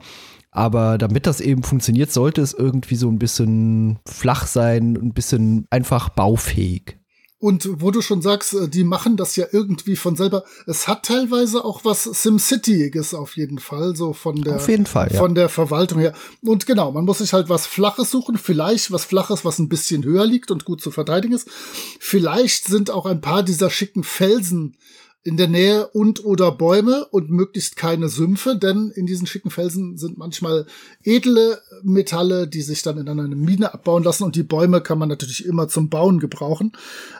Aber 0.51 0.99
damit 0.99 1.27
das 1.27 1.41
eben 1.41 1.63
funktioniert, 1.63 2.11
sollte 2.11 2.41
es 2.41 2.53
irgendwie 2.53 2.97
so 2.97 3.09
ein 3.09 3.19
bisschen 3.19 3.99
flach 4.07 4.47
sein, 4.47 4.97
ein 4.97 5.13
bisschen 5.13 5.67
einfach 5.71 6.09
baufähig. 6.09 6.98
Und 7.41 7.81
wo 7.81 7.93
du 7.93 8.01
schon 8.01 8.21
sagst, 8.21 8.55
äh, 8.55 8.69
die 8.69 8.83
machen 8.83 9.17
das 9.17 9.37
ja 9.37 9.47
irgendwie 9.53 9.95
von 9.95 10.17
selber. 10.17 10.43
Es 10.67 10.89
hat 10.89 11.05
teilweise 11.05 11.65
auch 11.65 11.85
was 11.85 12.03
SimCity-iges 12.03 13.15
auf 13.15 13.37
jeden 13.37 13.61
Fall, 13.61 13.95
so 13.95 14.13
von 14.13 14.43
der, 14.43 14.57
auf 14.57 14.69
jeden 14.69 14.87
Fall, 14.87 15.09
ja. 15.13 15.19
von 15.19 15.37
der 15.37 15.49
Verwaltung 15.49 16.01
her. 16.01 16.15
Und 16.43 16.67
genau, 16.67 16.91
man 16.91 17.05
muss 17.05 17.19
sich 17.19 17.33
halt 17.33 17.49
was 17.49 17.67
Flaches 17.67 18.11
suchen, 18.11 18.39
vielleicht 18.39 18.91
was 18.91 19.05
Flaches, 19.05 19.45
was 19.45 19.61
ein 19.61 19.69
bisschen 19.69 20.03
höher 20.03 20.27
liegt 20.27 20.51
und 20.51 20.65
gut 20.65 20.81
zu 20.81 20.91
verteidigen 20.91 21.35
ist. 21.35 21.49
Vielleicht 22.01 22.65
sind 22.65 22.91
auch 22.91 23.07
ein 23.07 23.21
paar 23.21 23.45
dieser 23.45 23.71
schicken 23.71 24.03
Felsen 24.03 24.77
in 25.29 25.37
der 25.37 25.47
Nähe 25.47 25.87
und 25.89 26.25
oder 26.25 26.51
Bäume 26.51 27.05
und 27.11 27.31
möglichst 27.31 27.77
keine 27.77 28.09
Sümpfe, 28.09 28.57
denn 28.57 28.91
in 28.95 29.05
diesen 29.05 29.27
schicken 29.27 29.51
Felsen 29.51 29.99
sind 29.99 30.17
manchmal 30.17 30.67
edle 31.05 31.61
Metalle, 31.83 32.49
die 32.49 32.63
sich 32.63 32.81
dann 32.83 32.97
in 32.97 33.09
einer 33.09 33.29
Mine 33.29 33.75
abbauen 33.75 34.03
lassen 34.03 34.25
und 34.25 34.37
die 34.37 34.43
Bäume 34.43 34.81
kann 34.81 34.99
man 34.99 35.11
natürlich 35.11 35.45
immer 35.45 35.69
zum 35.69 35.91
Bauen 35.91 36.19
gebrauchen. 36.19 36.73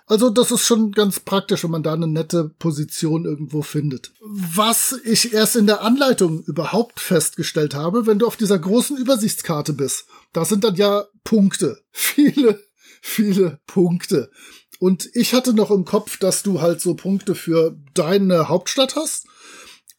Also 0.07 0.31
das 0.31 0.51
ist 0.51 0.65
schon 0.65 0.93
ganz 0.93 1.21
praktisch, 1.21 1.65
wenn 1.65 1.71
man 1.71 1.83
da 1.83 1.93
eine 1.93 2.07
nette 2.07 2.51
Position 2.59 3.27
irgendwo 3.27 3.61
findet. 3.61 4.13
Was 4.23 4.99
ich 5.05 5.35
erst 5.35 5.57
in 5.57 5.67
der 5.67 5.83
Anleitung 5.83 6.43
überhaupt 6.45 7.01
festgestellt 7.01 7.75
habe, 7.75 8.07
wenn 8.07 8.19
du 8.19 8.27
auf 8.27 8.37
dieser 8.37 8.59
großen 8.59 8.97
Übersichtskarte 8.97 9.75
bist, 9.75 10.07
da 10.33 10.47
sind 10.47 10.65
dann 10.65 10.77
ja 10.77 11.05
Punkte. 11.25 11.79
Viele, 11.93 12.59
viele 13.01 13.61
Punkte. 13.67 14.31
Und 14.79 15.09
ich 15.15 15.35
hatte 15.35 15.55
noch 15.55 15.71
im 15.71 15.85
Kopf, 15.85 16.19
dass 16.19 16.43
du 16.43 16.61
halt 16.61 16.81
so 16.81 16.95
Punkte 16.95 17.35
für 17.35 17.77
deine 17.95 18.49
Hauptstadt 18.49 18.97
hast 18.97 19.27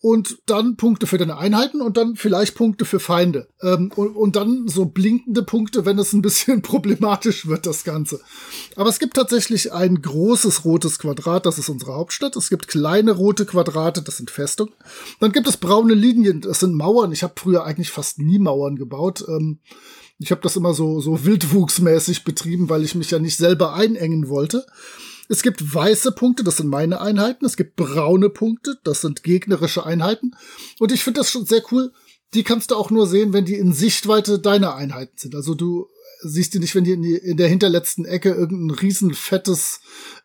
und 0.01 0.39
dann 0.45 0.77
Punkte 0.77 1.07
für 1.07 1.17
deine 1.17 1.37
Einheiten 1.37 1.81
und 1.81 1.97
dann 1.97 2.15
vielleicht 2.15 2.55
Punkte 2.55 2.85
für 2.85 3.01
Feinde. 3.01 3.49
Ähm, 3.61 3.91
und, 3.95 4.15
und 4.15 4.35
dann 4.37 4.67
so 4.67 4.85
blinkende 4.85 5.43
Punkte, 5.43 5.85
wenn 5.85 5.99
es 5.99 6.13
ein 6.13 6.21
bisschen 6.21 6.61
problematisch 6.61 7.47
wird, 7.47 7.65
das 7.65 7.83
Ganze. 7.83 8.21
Aber 8.77 8.89
es 8.89 8.99
gibt 8.99 9.15
tatsächlich 9.15 9.73
ein 9.73 10.01
großes 10.01 10.63
rotes 10.63 10.99
Quadrat, 10.99 11.45
das 11.45 11.57
ist 11.57 11.67
unsere 11.67 11.95
Hauptstadt. 11.95 12.37
Es 12.37 12.49
gibt 12.49 12.69
kleine 12.69 13.11
rote 13.11 13.45
Quadrate, 13.45 14.01
das 14.01 14.17
sind 14.17 14.31
Festungen. 14.31 14.73
Dann 15.19 15.33
gibt 15.33 15.47
es 15.47 15.57
braune 15.57 15.95
Linien, 15.95 16.39
das 16.41 16.61
sind 16.61 16.75
Mauern. 16.75 17.11
Ich 17.11 17.23
habe 17.23 17.33
früher 17.35 17.65
eigentlich 17.65 17.91
fast 17.91 18.19
nie 18.19 18.39
Mauern 18.39 18.77
gebaut. 18.77 19.25
Ähm, 19.27 19.59
ich 20.19 20.31
habe 20.31 20.41
das 20.41 20.57
immer 20.57 20.73
so, 20.73 20.99
so 20.99 21.25
wildwuchsmäßig 21.25 22.25
betrieben, 22.25 22.69
weil 22.69 22.83
ich 22.83 22.93
mich 22.93 23.09
ja 23.09 23.19
nicht 23.19 23.37
selber 23.37 23.73
einengen 23.73 24.27
wollte. 24.27 24.65
Es 25.29 25.43
gibt 25.43 25.73
weiße 25.73 26.11
Punkte, 26.11 26.43
das 26.43 26.57
sind 26.57 26.67
meine 26.67 26.99
Einheiten. 26.99 27.45
Es 27.45 27.55
gibt 27.55 27.77
braune 27.77 28.29
Punkte, 28.29 28.77
das 28.83 29.01
sind 29.01 29.23
gegnerische 29.23 29.85
Einheiten. 29.85 30.31
Und 30.79 30.91
ich 30.91 31.03
finde 31.03 31.21
das 31.21 31.31
schon 31.31 31.45
sehr 31.45 31.63
cool. 31.71 31.93
Die 32.33 32.43
kannst 32.43 32.71
du 32.71 32.75
auch 32.75 32.91
nur 32.91 33.07
sehen, 33.07 33.31
wenn 33.31 33.45
die 33.45 33.55
in 33.55 33.73
Sichtweite 33.73 34.39
deiner 34.39 34.75
Einheiten 34.75 35.17
sind. 35.17 35.35
Also 35.35 35.55
du 35.55 35.87
siehst 36.21 36.53
du 36.53 36.59
nicht, 36.59 36.75
wenn 36.75 36.83
die 36.83 36.91
in, 36.91 37.01
die 37.01 37.15
in 37.15 37.37
der 37.37 37.47
hinterletzten 37.47 38.05
Ecke 38.05 38.31
irgendein 38.31 38.77
riesenfettes, 38.77 39.79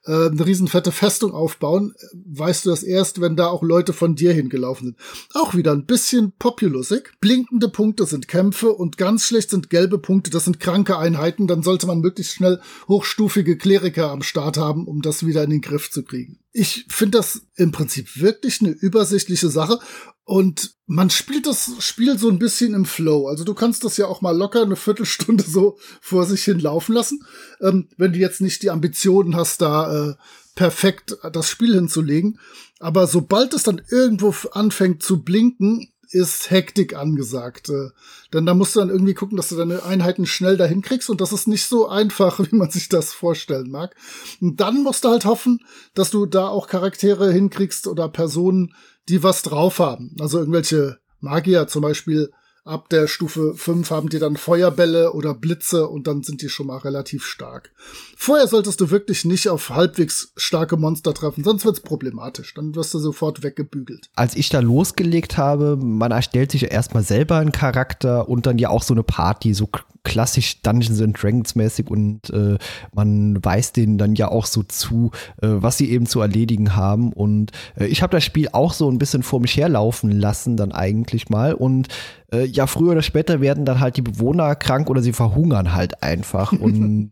äh, 0.07 0.27
eine 0.27 0.45
riesenfette 0.45 0.93
Festung 0.93 1.33
aufbauen, 1.33 1.95
weißt 2.13 2.67
du 2.67 2.71
das 2.71 2.83
erst, 2.83 3.21
wenn 3.21 3.37
da 3.37 3.47
auch 3.47 3.63
Leute 3.63 3.93
von 3.93 4.15
dir 4.15 4.33
hingelaufen 4.33 4.89
sind. 4.89 4.99
Auch 5.33 5.55
wieder 5.55 5.73
ein 5.73 5.87
bisschen 5.87 6.33
populusig. 6.39 7.13
Blinkende 7.21 7.69
Punkte 7.69 8.07
sind 8.07 8.29
Kämpfe 8.29 8.73
und 8.73 8.99
ganz 8.99 9.25
schlecht 9.25 9.51
sind 9.51 9.71
gelbe 9.71 9.99
Punkte, 9.99 10.31
das 10.31 10.45
sind 10.45 10.61
kranke 10.61 10.99
Einheiten. 10.99 11.47
Dann 11.47 11.63
sollte 11.63 11.87
man 11.87 12.01
möglichst 12.01 12.35
schnell 12.35 12.61
hochstufige 12.89 13.57
Kleriker 13.57 14.11
am 14.11 14.23
Start 14.23 14.57
haben, 14.57 14.87
um 14.87 15.03
das 15.03 15.27
wieder 15.27 15.43
in 15.45 15.51
den 15.51 15.61
Griff 15.61 15.91
zu 15.91 16.03
kriegen. 16.03 16.39
Ich 16.53 16.87
finde 16.89 17.19
das 17.19 17.43
im 17.57 17.73
Prinzip 17.73 18.21
wirklich 18.21 18.61
eine 18.61 18.71
übersichtliche 18.71 19.49
Sache 19.49 19.81
und 20.25 20.75
man 20.87 21.11
spielt 21.11 21.47
das 21.47 21.73
Spiel 21.81 22.19
so 22.19 22.29
ein 22.31 22.39
bisschen 22.39 22.75
im 22.75 22.87
Flow. 22.87 23.29
Also 23.29 23.45
du 23.45 23.55
kannst 23.55 23.85
das 23.85 23.97
ja 23.99 24.07
auch 24.07 24.23
mal 24.23 24.37
locker 24.37 24.63
eine 24.63 24.77
Viertelstunde 24.77 25.45
so 25.47 25.77
vor 26.01 26.25
sich 26.25 26.45
hin 26.45 26.59
laufen 26.59 26.95
lassen, 26.95 27.25
ähm, 27.61 27.89
wenn 27.97 28.13
du 28.13 28.19
jetzt 28.19 28.41
nicht 28.41 28.63
die 28.63 28.71
Ambitionen 28.71 29.37
hast, 29.37 29.61
da 29.61 29.94
äh, 29.95 30.15
perfekt 30.55 31.17
das 31.33 31.49
Spiel 31.49 31.75
hinzulegen. 31.75 32.39
Aber 32.81 33.07
sobald 33.07 33.55
es 33.55 33.63
dann 33.63 33.81
irgendwo 33.91 34.35
anfängt 34.53 35.03
zu 35.03 35.23
blinken, 35.23 35.89
ist 36.15 36.51
Hektik 36.51 36.95
angesagt. 36.95 37.69
Äh, 37.69 37.91
denn 38.33 38.47
da 38.47 38.55
musst 38.55 38.77
du 38.77 38.81
dann 38.81 38.91
irgendwie 38.91 39.15
gucken, 39.15 39.37
dass 39.37 39.49
du 39.49 39.57
deine 39.57 39.85
Einheiten 39.85 40.27
schnell 40.27 40.57
dahin 40.57 40.81
kriegst 40.81 41.11
und 41.11 41.21
das 41.21 41.33
ist 41.33 41.49
nicht 41.49 41.67
so 41.67 41.89
einfach, 41.89 42.39
wie 42.51 42.55
man 42.55 42.71
sich 42.71 42.89
das 42.89 43.13
vorstellen 43.13 43.71
mag. 43.71 43.95
Und 44.41 44.61
dann 44.61 44.83
musst 44.83 45.05
du 45.05 45.09
halt 45.09 45.25
hoffen, 45.25 45.61
dass 45.95 46.11
du 46.11 46.27
da 46.27 46.49
auch 46.49 46.69
Charaktere 46.69 47.33
hinkriegst 47.33 47.87
oder 47.87 48.09
Personen, 48.09 48.75
die 49.09 49.23
was 49.23 49.43
drauf 49.43 49.81
haben. 49.81 50.17
Also 50.21 50.39
irgendwelche 50.39 50.99
Magier 51.21 51.67
zum 51.67 51.83
Beispiel 51.83 52.31
ab 52.64 52.88
der 52.88 53.06
Stufe 53.09 53.54
5 53.54 53.90
haben 53.90 54.09
die 54.09 54.18
dann 54.18 54.37
Feuerbälle 54.37 55.12
oder 55.12 55.35
Blitze 55.35 55.87
und 55.87 56.06
dann 56.06 56.23
sind 56.23 56.40
die 56.40 56.49
schon 56.49 56.68
mal 56.68 56.78
relativ 56.78 57.25
stark. 57.25 57.71
Vorher 58.16 58.47
solltest 58.47 58.80
du 58.80 58.90
wirklich 58.90 59.26
nicht 59.26 59.49
auf 59.49 59.68
halbwegs 59.68 60.33
starke 60.37 60.78
Monster 60.78 61.12
treffen, 61.12 61.44
sonst 61.44 61.66
wird's 61.66 61.80
problematisch. 61.80 62.54
Dann 62.54 62.75
wirst 62.75 62.94
du 62.94 62.99
sofort 62.99 63.42
weggebügelt. 63.42 64.09
Als 64.16 64.35
ich 64.35 64.49
da 64.49 64.61
losgelegt 64.61 65.37
habe, 65.37 65.76
man 65.76 66.11
erstellt 66.11 66.52
sich 66.52 66.71
erstmal 66.71 67.02
selber 67.02 67.37
einen 67.37 67.52
Charakter 67.52 68.28
und 68.28 68.47
dann 68.47 68.59
ja 68.59 68.71
auch 68.71 68.83
so 68.83 68.94
eine 68.94 69.02
Party, 69.02 69.52
so 69.52 69.68
klassisch 70.04 70.61
Dungeons 70.62 71.00
and 71.00 71.21
Dragons 71.21 71.54
mäßig 71.54 71.90
und 71.90 72.30
äh, 72.30 72.59
man 72.92 73.42
weiß 73.42 73.73
denen 73.73 73.99
dann 73.99 74.14
ja 74.14 74.28
auch 74.28 74.47
so 74.47 74.62
zu, 74.62 75.11
äh, 75.40 75.49
was 75.49 75.78
sie 75.78 75.90
eben 75.90 76.06
zu 76.06 76.21
erledigen 76.21 76.76
haben. 76.76 77.12
Und 77.12 77.52
äh, 77.76 77.87
ich 77.87 78.02
habe 78.02 78.14
das 78.14 78.25
Spiel 78.25 78.49
auch 78.52 78.75
so 78.75 78.90
ein 78.90 78.99
bisschen 78.99 79.23
vor 79.23 79.40
mich 79.40 79.56
herlaufen 79.56 80.11
lassen, 80.11 80.56
dann 80.56 80.73
eigentlich 80.73 81.30
mal. 81.30 81.54
Und 81.54 81.88
äh, 82.35 82.45
ja, 82.47 82.67
früher 82.67 82.93
oder 82.93 83.03
später 83.03 83.41
werden 83.41 83.64
dann 83.64 83.81
halt 83.81 83.97
die 83.97 84.03
Bewohner 84.03 84.55
krank 84.55 84.91
oder 84.91 85.03
sie 85.03 85.12
verhungern 85.12 85.73
halt 85.75 86.03
einfach. 86.03 86.53
Und 86.64 87.11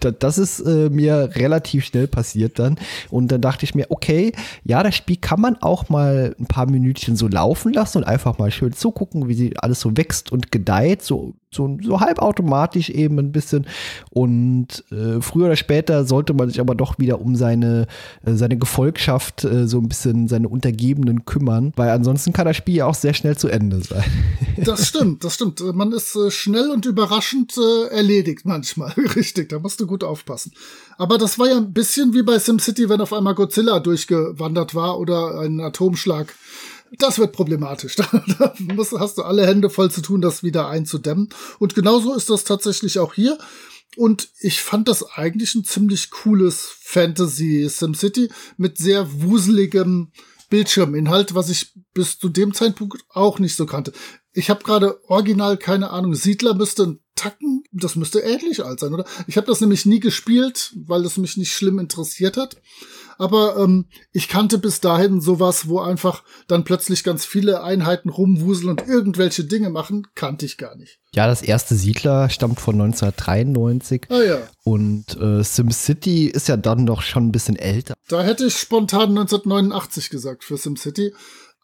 das 0.18 0.38
ist 0.38 0.60
äh, 0.60 0.90
mir 0.90 1.30
relativ 1.34 1.84
schnell 1.84 2.06
passiert 2.06 2.58
dann. 2.58 2.76
Und 3.10 3.30
dann 3.32 3.40
dachte 3.40 3.64
ich 3.64 3.74
mir, 3.74 3.86
okay, 3.90 4.32
ja, 4.64 4.82
das 4.82 4.94
Spiel 4.96 5.16
kann 5.16 5.40
man 5.40 5.56
auch 5.60 5.88
mal 5.88 6.34
ein 6.38 6.46
paar 6.46 6.68
Minütchen 6.68 7.16
so 7.16 7.28
laufen 7.28 7.72
lassen 7.72 7.98
und 7.98 8.04
einfach 8.04 8.38
mal 8.38 8.50
schön 8.50 8.72
zugucken, 8.72 9.28
wie 9.28 9.34
sie 9.34 9.56
alles 9.56 9.80
so 9.80 9.96
wächst 9.96 10.32
und 10.32 10.50
gedeiht, 10.52 11.02
so 11.02 11.34
so, 11.54 11.78
so 11.82 12.00
halbautomatisch 12.00 12.90
eben 12.90 13.18
ein 13.18 13.32
bisschen. 13.32 13.66
Und 14.10 14.84
äh, 14.90 15.20
früher 15.20 15.46
oder 15.46 15.56
später 15.56 16.04
sollte 16.04 16.34
man 16.34 16.48
sich 16.48 16.60
aber 16.60 16.74
doch 16.74 16.98
wieder 16.98 17.20
um 17.20 17.36
seine, 17.36 17.86
äh, 18.24 18.32
seine 18.32 18.58
Gefolgschaft, 18.58 19.44
äh, 19.44 19.66
so 19.66 19.78
ein 19.78 19.88
bisschen 19.88 20.28
seine 20.28 20.48
Untergebenen 20.48 21.24
kümmern, 21.24 21.72
weil 21.76 21.90
ansonsten 21.90 22.32
kann 22.32 22.46
das 22.46 22.56
Spiel 22.56 22.76
ja 22.76 22.86
auch 22.86 22.94
sehr 22.94 23.14
schnell 23.14 23.36
zu 23.36 23.48
Ende 23.48 23.80
sein. 23.80 24.04
Das 24.56 24.86
stimmt, 24.86 25.24
das 25.24 25.34
stimmt. 25.34 25.60
Man 25.74 25.90
ist 25.92 26.14
äh, 26.14 26.30
schnell 26.30 26.70
und 26.70 26.86
überraschend 26.86 27.54
äh, 27.58 27.88
erledigt 27.88 28.42
manchmal. 28.44 28.92
Richtig, 29.16 29.48
da 29.48 29.58
musst 29.58 29.80
du 29.80 29.86
gut 29.86 30.04
aufpassen. 30.04 30.52
Aber 30.96 31.18
das 31.18 31.38
war 31.40 31.48
ja 31.48 31.56
ein 31.56 31.72
bisschen 31.72 32.14
wie 32.14 32.22
bei 32.22 32.38
SimCity, 32.38 32.88
wenn 32.88 33.00
auf 33.00 33.12
einmal 33.12 33.34
Godzilla 33.34 33.80
durchgewandert 33.80 34.74
war 34.74 35.00
oder 35.00 35.40
ein 35.40 35.60
Atomschlag 35.60 36.34
das 36.98 37.18
wird 37.18 37.32
problematisch. 37.32 37.96
Da, 38.04 38.24
da 38.38 38.54
musst, 38.58 38.92
hast 38.92 39.18
du 39.18 39.22
alle 39.22 39.46
Hände 39.46 39.70
voll 39.70 39.90
zu 39.90 40.00
tun, 40.00 40.20
das 40.20 40.42
wieder 40.42 40.68
einzudämmen. 40.68 41.28
Und 41.58 41.74
genauso 41.74 42.14
ist 42.14 42.30
das 42.30 42.44
tatsächlich 42.44 42.98
auch 42.98 43.14
hier. 43.14 43.38
Und 43.96 44.28
ich 44.40 44.60
fand 44.60 44.88
das 44.88 45.04
eigentlich 45.04 45.54
ein 45.54 45.64
ziemlich 45.64 46.10
cooles 46.10 46.68
Fantasy 46.80 47.68
SimCity 47.68 48.30
mit 48.56 48.78
sehr 48.78 49.06
wuseligem 49.22 50.10
Bildschirminhalt, 50.48 51.34
was 51.34 51.50
ich 51.50 51.72
bis 51.92 52.18
zu 52.18 52.28
dem 52.28 52.54
Zeitpunkt 52.54 53.04
auch 53.08 53.38
nicht 53.38 53.56
so 53.56 53.66
kannte. 53.66 53.92
Ich 54.32 54.50
habe 54.50 54.64
gerade 54.64 54.98
original 55.08 55.56
keine 55.56 55.90
Ahnung. 55.90 56.14
Siedler 56.14 56.54
müsste 56.54 56.84
ein 56.84 57.00
Tacken, 57.14 57.62
das 57.70 57.94
müsste 57.94 58.20
ähnlich 58.20 58.64
alt 58.64 58.80
sein, 58.80 58.92
oder? 58.92 59.04
Ich 59.28 59.36
habe 59.36 59.46
das 59.46 59.60
nämlich 59.60 59.86
nie 59.86 60.00
gespielt, 60.00 60.72
weil 60.74 61.04
es 61.04 61.16
mich 61.16 61.36
nicht 61.36 61.52
schlimm 61.52 61.78
interessiert 61.78 62.36
hat 62.36 62.56
aber 63.18 63.56
ähm, 63.56 63.86
ich 64.12 64.28
kannte 64.28 64.58
bis 64.58 64.80
dahin 64.80 65.20
sowas, 65.20 65.68
wo 65.68 65.80
einfach 65.80 66.22
dann 66.48 66.64
plötzlich 66.64 67.04
ganz 67.04 67.24
viele 67.24 67.62
Einheiten 67.62 68.08
rumwuseln 68.08 68.70
und 68.70 68.86
irgendwelche 68.86 69.44
Dinge 69.44 69.70
machen, 69.70 70.06
kannte 70.14 70.46
ich 70.46 70.58
gar 70.58 70.76
nicht. 70.76 71.00
Ja, 71.14 71.28
das 71.28 71.42
erste 71.42 71.76
Siedler 71.76 72.28
stammt 72.28 72.60
von 72.60 72.74
1993. 72.74 74.06
Ah 74.08 74.22
ja. 74.22 74.38
Und 74.64 75.16
äh, 75.20 75.44
SimCity 75.44 76.26
ist 76.26 76.48
ja 76.48 76.56
dann 76.56 76.86
doch 76.86 77.02
schon 77.02 77.28
ein 77.28 77.32
bisschen 77.32 77.56
älter. 77.56 77.94
Da 78.08 78.22
hätte 78.22 78.46
ich 78.46 78.56
spontan 78.56 79.10
1989 79.10 80.10
gesagt 80.10 80.42
für 80.42 80.56
SimCity. 80.56 81.14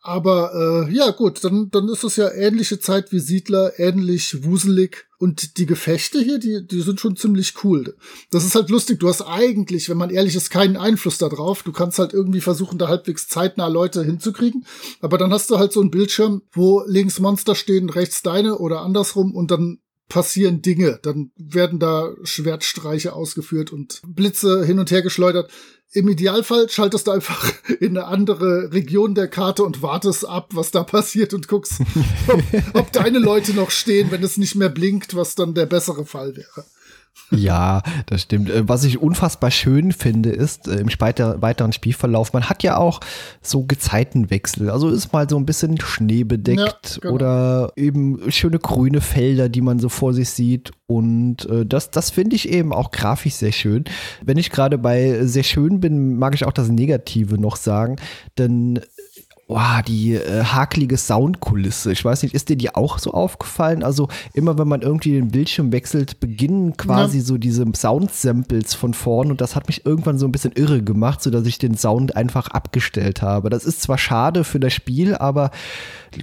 Aber 0.02 0.86
äh, 0.88 0.94
ja, 0.94 1.10
gut, 1.10 1.44
dann, 1.44 1.70
dann 1.70 1.88
ist 1.90 2.04
es 2.04 2.16
ja 2.16 2.30
ähnliche 2.32 2.80
Zeit 2.80 3.12
wie 3.12 3.18
Siedler, 3.18 3.78
ähnlich 3.78 4.44
wuselig. 4.44 5.06
Und 5.18 5.58
die 5.58 5.66
Gefechte 5.66 6.18
hier, 6.18 6.38
die, 6.38 6.66
die 6.66 6.80
sind 6.80 6.98
schon 6.98 7.16
ziemlich 7.16 7.62
cool. 7.62 7.94
Das 8.30 8.44
ist 8.44 8.54
halt 8.54 8.70
lustig. 8.70 9.00
Du 9.00 9.08
hast 9.08 9.20
eigentlich, 9.20 9.90
wenn 9.90 9.98
man 9.98 10.08
ehrlich 10.08 10.34
ist, 10.34 10.48
keinen 10.48 10.78
Einfluss 10.78 11.18
darauf. 11.18 11.62
Du 11.62 11.72
kannst 11.72 11.98
halt 11.98 12.14
irgendwie 12.14 12.40
versuchen, 12.40 12.78
da 12.78 12.88
halbwegs 12.88 13.28
zeitnah 13.28 13.68
Leute 13.68 14.02
hinzukriegen. 14.02 14.64
Aber 15.02 15.18
dann 15.18 15.32
hast 15.32 15.50
du 15.50 15.58
halt 15.58 15.72
so 15.72 15.82
einen 15.82 15.90
Bildschirm, 15.90 16.40
wo 16.52 16.82
links 16.86 17.20
Monster 17.20 17.54
stehen, 17.54 17.90
rechts 17.90 18.22
deine 18.22 18.56
oder 18.56 18.80
andersrum 18.80 19.34
und 19.34 19.50
dann 19.50 19.80
passieren 20.08 20.62
Dinge. 20.62 20.98
Dann 21.02 21.30
werden 21.36 21.78
da 21.78 22.14
Schwertstreiche 22.22 23.14
ausgeführt 23.14 23.72
und 23.72 24.00
Blitze 24.06 24.64
hin 24.64 24.78
und 24.78 24.90
her 24.90 25.02
geschleudert. 25.02 25.50
Im 25.92 26.08
Idealfall 26.08 26.68
schaltest 26.68 27.08
du 27.08 27.10
einfach 27.10 27.52
in 27.80 27.96
eine 27.96 28.06
andere 28.06 28.72
Region 28.72 29.14
der 29.14 29.26
Karte 29.26 29.64
und 29.64 29.82
wartest 29.82 30.26
ab, 30.26 30.50
was 30.52 30.70
da 30.70 30.84
passiert 30.84 31.34
und 31.34 31.48
guckst, 31.48 31.80
ob, 32.28 32.42
ob 32.74 32.92
deine 32.92 33.18
Leute 33.18 33.54
noch 33.54 33.70
stehen, 33.70 34.10
wenn 34.12 34.22
es 34.22 34.36
nicht 34.36 34.54
mehr 34.54 34.68
blinkt, 34.68 35.16
was 35.16 35.34
dann 35.34 35.54
der 35.54 35.66
bessere 35.66 36.06
Fall 36.06 36.36
wäre. 36.36 36.64
Ja, 37.30 37.82
das 38.06 38.22
stimmt. 38.22 38.50
Äh, 38.50 38.68
was 38.68 38.84
ich 38.84 39.00
unfassbar 39.00 39.50
schön 39.50 39.92
finde, 39.92 40.30
ist 40.30 40.66
äh, 40.68 40.80
im 40.80 40.88
weiteren 40.88 41.72
Spielverlauf, 41.72 42.32
man 42.32 42.48
hat 42.48 42.62
ja 42.62 42.76
auch 42.76 43.00
so 43.40 43.64
Gezeitenwechsel. 43.64 44.70
Also 44.70 44.88
ist 44.88 45.12
mal 45.12 45.28
so 45.28 45.36
ein 45.36 45.46
bisschen 45.46 45.80
schneebedeckt 45.80 46.94
ja, 46.94 47.00
genau. 47.00 47.14
oder 47.14 47.72
eben 47.76 48.30
schöne 48.30 48.58
grüne 48.58 49.00
Felder, 49.00 49.48
die 49.48 49.60
man 49.60 49.78
so 49.78 49.88
vor 49.88 50.12
sich 50.12 50.30
sieht. 50.30 50.72
Und 50.86 51.48
äh, 51.48 51.64
das, 51.64 51.90
das 51.90 52.10
finde 52.10 52.34
ich 52.34 52.48
eben 52.48 52.72
auch 52.72 52.90
grafisch 52.90 53.34
sehr 53.34 53.52
schön. 53.52 53.84
Wenn 54.22 54.38
ich 54.38 54.50
gerade 54.50 54.76
bei 54.76 55.24
sehr 55.24 55.44
schön 55.44 55.80
bin, 55.80 56.18
mag 56.18 56.34
ich 56.34 56.44
auch 56.44 56.52
das 56.52 56.68
Negative 56.68 57.38
noch 57.40 57.56
sagen. 57.56 57.96
Denn 58.38 58.80
Wow, 59.50 59.82
die 59.82 60.14
äh, 60.14 60.44
hakelige 60.44 60.96
Soundkulisse. 60.96 61.90
Ich 61.90 62.04
weiß 62.04 62.22
nicht, 62.22 62.36
ist 62.36 62.50
dir 62.50 62.56
die 62.56 62.72
auch 62.72 63.00
so 63.00 63.12
aufgefallen? 63.12 63.82
Also 63.82 64.06
immer 64.32 64.58
wenn 64.58 64.68
man 64.68 64.80
irgendwie 64.80 65.10
den 65.10 65.32
Bildschirm 65.32 65.72
wechselt, 65.72 66.20
beginnen 66.20 66.76
quasi 66.76 67.18
ja. 67.18 67.24
so 67.24 67.36
diese 67.36 67.66
Sound-Samples 67.74 68.74
von 68.74 68.94
vorn 68.94 69.28
und 69.28 69.40
das 69.40 69.56
hat 69.56 69.66
mich 69.66 69.84
irgendwann 69.84 70.18
so 70.18 70.26
ein 70.28 70.30
bisschen 70.30 70.52
irre 70.52 70.84
gemacht, 70.84 71.20
sodass 71.20 71.46
ich 71.46 71.58
den 71.58 71.76
Sound 71.76 72.14
einfach 72.14 72.46
abgestellt 72.46 73.22
habe. 73.22 73.50
Das 73.50 73.64
ist 73.64 73.82
zwar 73.82 73.98
schade 73.98 74.44
für 74.44 74.60
das 74.60 74.72
Spiel, 74.72 75.16
aber 75.16 75.50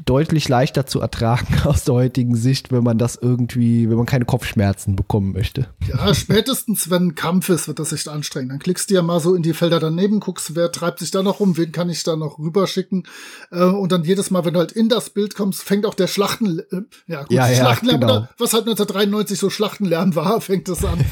deutlich 0.05 0.47
leichter 0.49 0.85
zu 0.85 0.99
ertragen 0.99 1.47
aus 1.63 1.83
der 1.83 1.95
heutigen 1.95 2.35
Sicht, 2.35 2.71
wenn 2.71 2.83
man 2.83 2.97
das 2.97 3.15
irgendwie, 3.15 3.89
wenn 3.89 3.97
man 3.97 4.05
keine 4.05 4.25
Kopfschmerzen 4.25 4.95
bekommen 4.95 5.33
möchte. 5.33 5.67
Ja, 5.87 6.13
spätestens 6.13 6.89
wenn 6.89 7.07
ein 7.07 7.15
Kampf 7.15 7.49
ist, 7.49 7.67
wird 7.67 7.79
das 7.79 7.91
echt 7.93 8.07
anstrengend. 8.07 8.51
Dann 8.51 8.59
klickst 8.59 8.89
du 8.89 8.95
ja 8.95 9.01
mal 9.01 9.19
so 9.19 9.35
in 9.35 9.43
die 9.43 9.53
Felder 9.53 9.79
daneben, 9.79 10.19
guckst, 10.19 10.55
wer 10.55 10.71
treibt 10.71 10.99
sich 10.99 11.11
da 11.11 11.23
noch 11.23 11.39
rum, 11.39 11.57
wen 11.57 11.71
kann 11.71 11.89
ich 11.89 12.03
da 12.03 12.15
noch 12.15 12.39
rüberschicken. 12.39 13.03
Äh, 13.51 13.63
und 13.63 13.91
dann 13.91 14.03
jedes 14.03 14.31
Mal, 14.31 14.45
wenn 14.45 14.53
du 14.53 14.59
halt 14.59 14.71
in 14.71 14.89
das 14.89 15.09
Bild 15.09 15.35
kommst, 15.35 15.63
fängt 15.63 15.85
auch 15.85 15.93
der 15.93 16.07
Schlachten, 16.07 16.59
äh, 16.59 16.81
ja 17.07 17.21
gut, 17.21 17.31
ja, 17.31 17.47
ja, 17.47 17.55
Schlachtenlärm, 17.55 18.01
genau. 18.01 18.27
was 18.37 18.53
halt 18.53 18.63
1993 18.63 19.39
so 19.39 19.49
Schlachtenlärm 19.49 20.15
war, 20.15 20.41
fängt 20.47 20.69
es 20.69 20.83
an. 20.83 20.99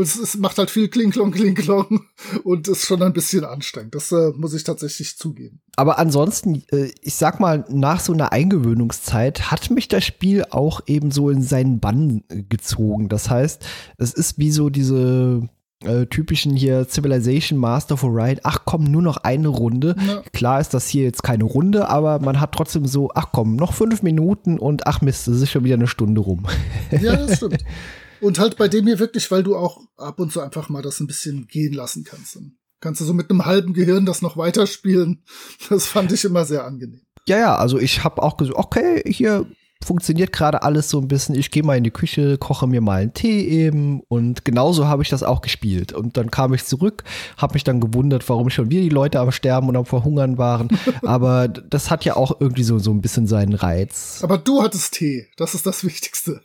Und 0.00 0.06
es, 0.06 0.18
es 0.18 0.38
macht 0.38 0.56
halt 0.56 0.70
viel 0.70 0.88
Klinklong, 0.88 1.30
Klinklong 1.30 2.06
und 2.42 2.66
ist 2.68 2.86
schon 2.86 3.02
ein 3.02 3.12
bisschen 3.12 3.44
anstrengend. 3.44 3.94
Das 3.94 4.10
äh, 4.12 4.30
muss 4.34 4.54
ich 4.54 4.64
tatsächlich 4.64 5.18
zugeben. 5.18 5.60
Aber 5.76 5.98
ansonsten, 5.98 6.64
äh, 6.72 6.90
ich 7.02 7.16
sag 7.16 7.38
mal, 7.38 7.66
nach 7.68 8.00
so 8.00 8.14
einer 8.14 8.32
Eingewöhnungszeit 8.32 9.50
hat 9.50 9.68
mich 9.68 9.88
das 9.88 10.06
Spiel 10.06 10.46
auch 10.48 10.80
eben 10.86 11.10
so 11.10 11.28
in 11.28 11.42
seinen 11.42 11.80
Bann 11.80 12.24
gezogen. 12.48 13.10
Das 13.10 13.28
heißt, 13.28 13.66
es 13.98 14.14
ist 14.14 14.38
wie 14.38 14.50
so 14.50 14.70
diese 14.70 15.46
äh, 15.84 16.06
typischen 16.06 16.56
hier 16.56 16.88
Civilization 16.88 17.58
Master 17.58 17.98
for 17.98 18.10
Ride, 18.10 18.40
ach 18.44 18.60
komm, 18.64 18.84
nur 18.84 19.02
noch 19.02 19.18
eine 19.18 19.48
Runde. 19.48 19.96
Ja. 20.08 20.22
Klar 20.32 20.60
ist 20.62 20.72
das 20.72 20.88
hier 20.88 21.02
jetzt 21.02 21.22
keine 21.22 21.44
Runde, 21.44 21.90
aber 21.90 22.20
man 22.20 22.40
hat 22.40 22.52
trotzdem 22.52 22.86
so, 22.86 23.10
ach 23.14 23.32
komm, 23.32 23.54
noch 23.54 23.74
fünf 23.74 24.02
Minuten 24.02 24.58
und 24.58 24.86
ach 24.86 25.02
Mist, 25.02 25.28
es 25.28 25.42
ist 25.42 25.50
schon 25.50 25.64
wieder 25.64 25.74
eine 25.74 25.88
Stunde 25.88 26.22
rum. 26.22 26.46
Ja, 26.90 27.16
das 27.16 27.36
stimmt. 27.36 27.62
Und 28.20 28.38
halt 28.38 28.56
bei 28.56 28.68
dem 28.68 28.86
hier 28.86 28.98
wirklich, 28.98 29.30
weil 29.30 29.42
du 29.42 29.56
auch 29.56 29.80
ab 29.96 30.20
und 30.20 30.32
zu 30.32 30.40
einfach 30.40 30.68
mal 30.68 30.82
das 30.82 31.00
ein 31.00 31.06
bisschen 31.06 31.46
gehen 31.46 31.72
lassen 31.72 32.04
kannst. 32.04 32.36
Dann 32.36 32.56
kannst 32.80 33.00
du 33.00 33.04
so 33.04 33.14
mit 33.14 33.30
einem 33.30 33.46
halben 33.46 33.72
Gehirn 33.72 34.06
das 34.06 34.22
noch 34.22 34.36
weiterspielen. 34.36 35.24
Das 35.68 35.86
fand 35.86 36.12
ich 36.12 36.24
immer 36.24 36.44
sehr 36.44 36.64
angenehm. 36.64 37.02
Ja, 37.28 37.38
ja, 37.38 37.56
also 37.56 37.78
ich 37.78 38.02
habe 38.02 38.22
auch 38.22 38.36
gesagt, 38.36 38.58
okay, 38.58 39.02
hier 39.06 39.46
funktioniert 39.84 40.32
gerade 40.32 40.62
alles 40.62 40.90
so 40.90 40.98
ein 41.00 41.08
bisschen. 41.08 41.34
Ich 41.34 41.50
gehe 41.50 41.62
mal 41.62 41.76
in 41.76 41.84
die 41.84 41.90
Küche, 41.90 42.38
koche 42.38 42.66
mir 42.66 42.80
mal 42.80 43.02
einen 43.02 43.14
Tee 43.14 43.46
eben 43.46 44.00
und 44.08 44.44
genauso 44.44 44.86
habe 44.86 45.02
ich 45.02 45.08
das 45.08 45.22
auch 45.22 45.40
gespielt. 45.40 45.92
Und 45.92 46.16
dann 46.16 46.30
kam 46.30 46.52
ich 46.54 46.64
zurück, 46.64 47.04
habe 47.36 47.54
mich 47.54 47.64
dann 47.64 47.80
gewundert, 47.80 48.28
warum 48.28 48.50
schon 48.50 48.70
wieder 48.70 48.82
die 48.82 48.88
Leute 48.88 49.20
am 49.20 49.32
Sterben 49.32 49.68
und 49.68 49.76
am 49.76 49.86
Verhungern 49.86 50.38
waren. 50.38 50.68
Aber 51.02 51.48
das 51.48 51.90
hat 51.90 52.04
ja 52.04 52.16
auch 52.16 52.40
irgendwie 52.40 52.64
so, 52.64 52.78
so 52.78 52.90
ein 52.90 53.00
bisschen 53.00 53.26
seinen 53.26 53.54
Reiz. 53.54 54.20
Aber 54.22 54.38
du 54.38 54.62
hattest 54.62 54.94
Tee, 54.94 55.28
das 55.36 55.54
ist 55.54 55.66
das 55.66 55.84
Wichtigste. 55.84 56.42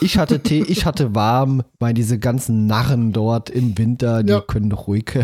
Ich 0.00 0.18
hatte 0.18 0.40
Tee, 0.40 0.62
ich 0.62 0.86
hatte 0.86 1.14
warm, 1.14 1.62
weil 1.78 1.94
diese 1.94 2.18
ganzen 2.18 2.66
Narren 2.66 3.12
dort 3.12 3.50
im 3.50 3.76
Winter, 3.78 4.22
die 4.22 4.32
ja. 4.32 4.40
können 4.40 4.70
doch 4.70 4.86
ruhig 4.86 5.18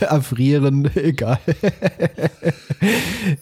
erfrieren, 0.00 0.90
egal. 0.96 1.38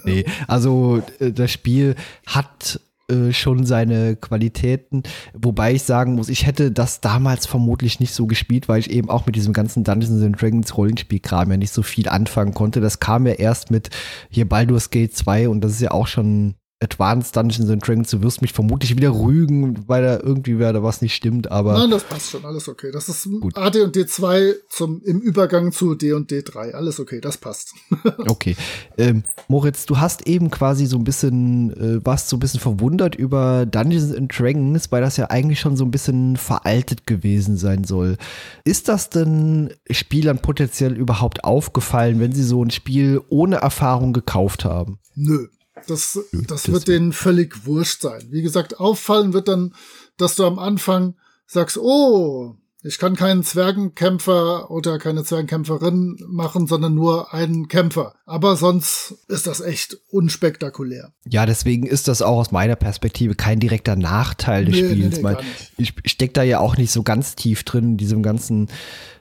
nee, 0.04 0.24
also 0.46 1.02
äh, 1.20 1.32
das 1.32 1.50
Spiel 1.50 1.94
hat 2.26 2.80
äh, 3.08 3.32
schon 3.32 3.66
seine 3.66 4.16
Qualitäten. 4.16 5.02
Wobei 5.34 5.74
ich 5.74 5.82
sagen 5.82 6.14
muss, 6.14 6.30
ich 6.30 6.46
hätte 6.46 6.72
das 6.72 7.02
damals 7.02 7.44
vermutlich 7.46 8.00
nicht 8.00 8.14
so 8.14 8.26
gespielt, 8.26 8.66
weil 8.68 8.80
ich 8.80 8.90
eben 8.90 9.10
auch 9.10 9.26
mit 9.26 9.36
diesem 9.36 9.52
ganzen 9.52 9.84
Dungeons 9.84 10.22
and 10.22 10.40
Dragons 10.40 10.76
Rollenspielkram 10.76 11.50
ja 11.50 11.56
nicht 11.58 11.72
so 11.72 11.82
viel 11.82 12.08
anfangen 12.08 12.54
konnte. 12.54 12.80
Das 12.80 13.00
kam 13.00 13.26
ja 13.26 13.34
erst 13.34 13.70
mit 13.70 13.90
hier 14.30 14.48
Baldur's 14.48 14.88
Gate 14.88 15.14
2 15.14 15.50
und 15.50 15.60
das 15.60 15.72
ist 15.72 15.82
ja 15.82 15.90
auch 15.90 16.06
schon 16.06 16.54
Advanced 16.84 17.34
Dungeons 17.34 17.70
and 17.70 17.86
Dragons, 17.86 18.10
du 18.10 18.22
wirst 18.22 18.42
mich 18.42 18.52
vermutlich 18.52 18.94
wieder 18.94 19.10
rügen, 19.10 19.88
weil 19.88 20.02
da 20.02 20.20
irgendwie 20.20 20.58
da 20.58 20.82
was 20.82 21.00
nicht 21.00 21.14
stimmt, 21.14 21.50
aber. 21.50 21.72
Nein, 21.72 21.90
das 21.90 22.04
passt 22.04 22.30
schon, 22.30 22.44
alles 22.44 22.68
okay. 22.68 22.90
Das 22.92 23.08
ist 23.08 23.24
gut. 23.40 23.56
AD 23.56 23.80
und 23.80 23.96
D2 23.96 24.54
zum, 24.68 25.02
im 25.02 25.20
Übergang 25.20 25.72
zu 25.72 25.94
D 25.94 26.12
und 26.12 26.30
D3. 26.30 26.72
Alles 26.72 27.00
okay, 27.00 27.20
das 27.20 27.38
passt. 27.38 27.74
okay. 28.26 28.54
Ähm, 28.98 29.24
Moritz, 29.48 29.86
du 29.86 29.98
hast 29.98 30.26
eben 30.26 30.50
quasi 30.50 30.86
so 30.86 30.98
ein 30.98 31.04
bisschen, 31.04 31.72
äh, 31.72 32.04
warst 32.04 32.28
so 32.28 32.36
ein 32.36 32.40
bisschen 32.40 32.60
verwundert 32.60 33.14
über 33.14 33.64
Dungeons 33.66 34.14
and 34.14 34.38
Dragons, 34.38 34.92
weil 34.92 35.00
das 35.00 35.16
ja 35.16 35.30
eigentlich 35.30 35.60
schon 35.60 35.76
so 35.76 35.84
ein 35.84 35.90
bisschen 35.90 36.36
veraltet 36.36 37.06
gewesen 37.06 37.56
sein 37.56 37.84
soll. 37.84 38.18
Ist 38.64 38.88
das 38.88 39.08
denn 39.08 39.72
Spielern 39.90 40.38
potenziell 40.38 40.92
überhaupt 40.92 41.44
aufgefallen, 41.44 42.20
wenn 42.20 42.32
sie 42.32 42.44
so 42.44 42.62
ein 42.62 42.70
Spiel 42.70 43.22
ohne 43.30 43.56
Erfahrung 43.56 44.12
gekauft 44.12 44.64
haben? 44.64 44.98
Nö. 45.14 45.48
Das, 45.86 46.18
das 46.32 46.70
wird 46.70 46.88
denen 46.88 47.12
völlig 47.12 47.66
wurscht 47.66 48.02
sein. 48.02 48.26
Wie 48.30 48.42
gesagt, 48.42 48.78
auffallen 48.78 49.32
wird 49.32 49.48
dann, 49.48 49.74
dass 50.16 50.36
du 50.36 50.44
am 50.44 50.58
Anfang 50.58 51.14
sagst, 51.46 51.76
oh, 51.78 52.56
ich 52.86 52.98
kann 52.98 53.16
keinen 53.16 53.42
Zwergenkämpfer 53.42 54.70
oder 54.70 54.98
keine 54.98 55.24
Zwergenkämpferin 55.24 56.18
machen, 56.28 56.66
sondern 56.66 56.94
nur 56.94 57.32
einen 57.32 57.68
Kämpfer. 57.68 58.14
Aber 58.26 58.56
sonst 58.56 59.14
ist 59.26 59.46
das 59.46 59.62
echt 59.62 59.96
unspektakulär. 60.10 61.12
Ja, 61.26 61.46
deswegen 61.46 61.86
ist 61.86 62.08
das 62.08 62.20
auch 62.20 62.36
aus 62.36 62.52
meiner 62.52 62.76
Perspektive 62.76 63.34
kein 63.34 63.58
direkter 63.58 63.96
Nachteil 63.96 64.66
des 64.66 64.74
nee, 64.74 64.90
Spiels. 64.90 65.22
Nee, 65.22 65.32
nee, 65.32 65.36
ich 65.78 65.94
stecke 66.12 66.34
da 66.34 66.42
ja 66.42 66.58
auch 66.58 66.76
nicht 66.76 66.92
so 66.92 67.02
ganz 67.02 67.36
tief 67.36 67.64
drin 67.64 67.92
in 67.92 67.96
diesem 67.96 68.22
ganzen 68.22 68.68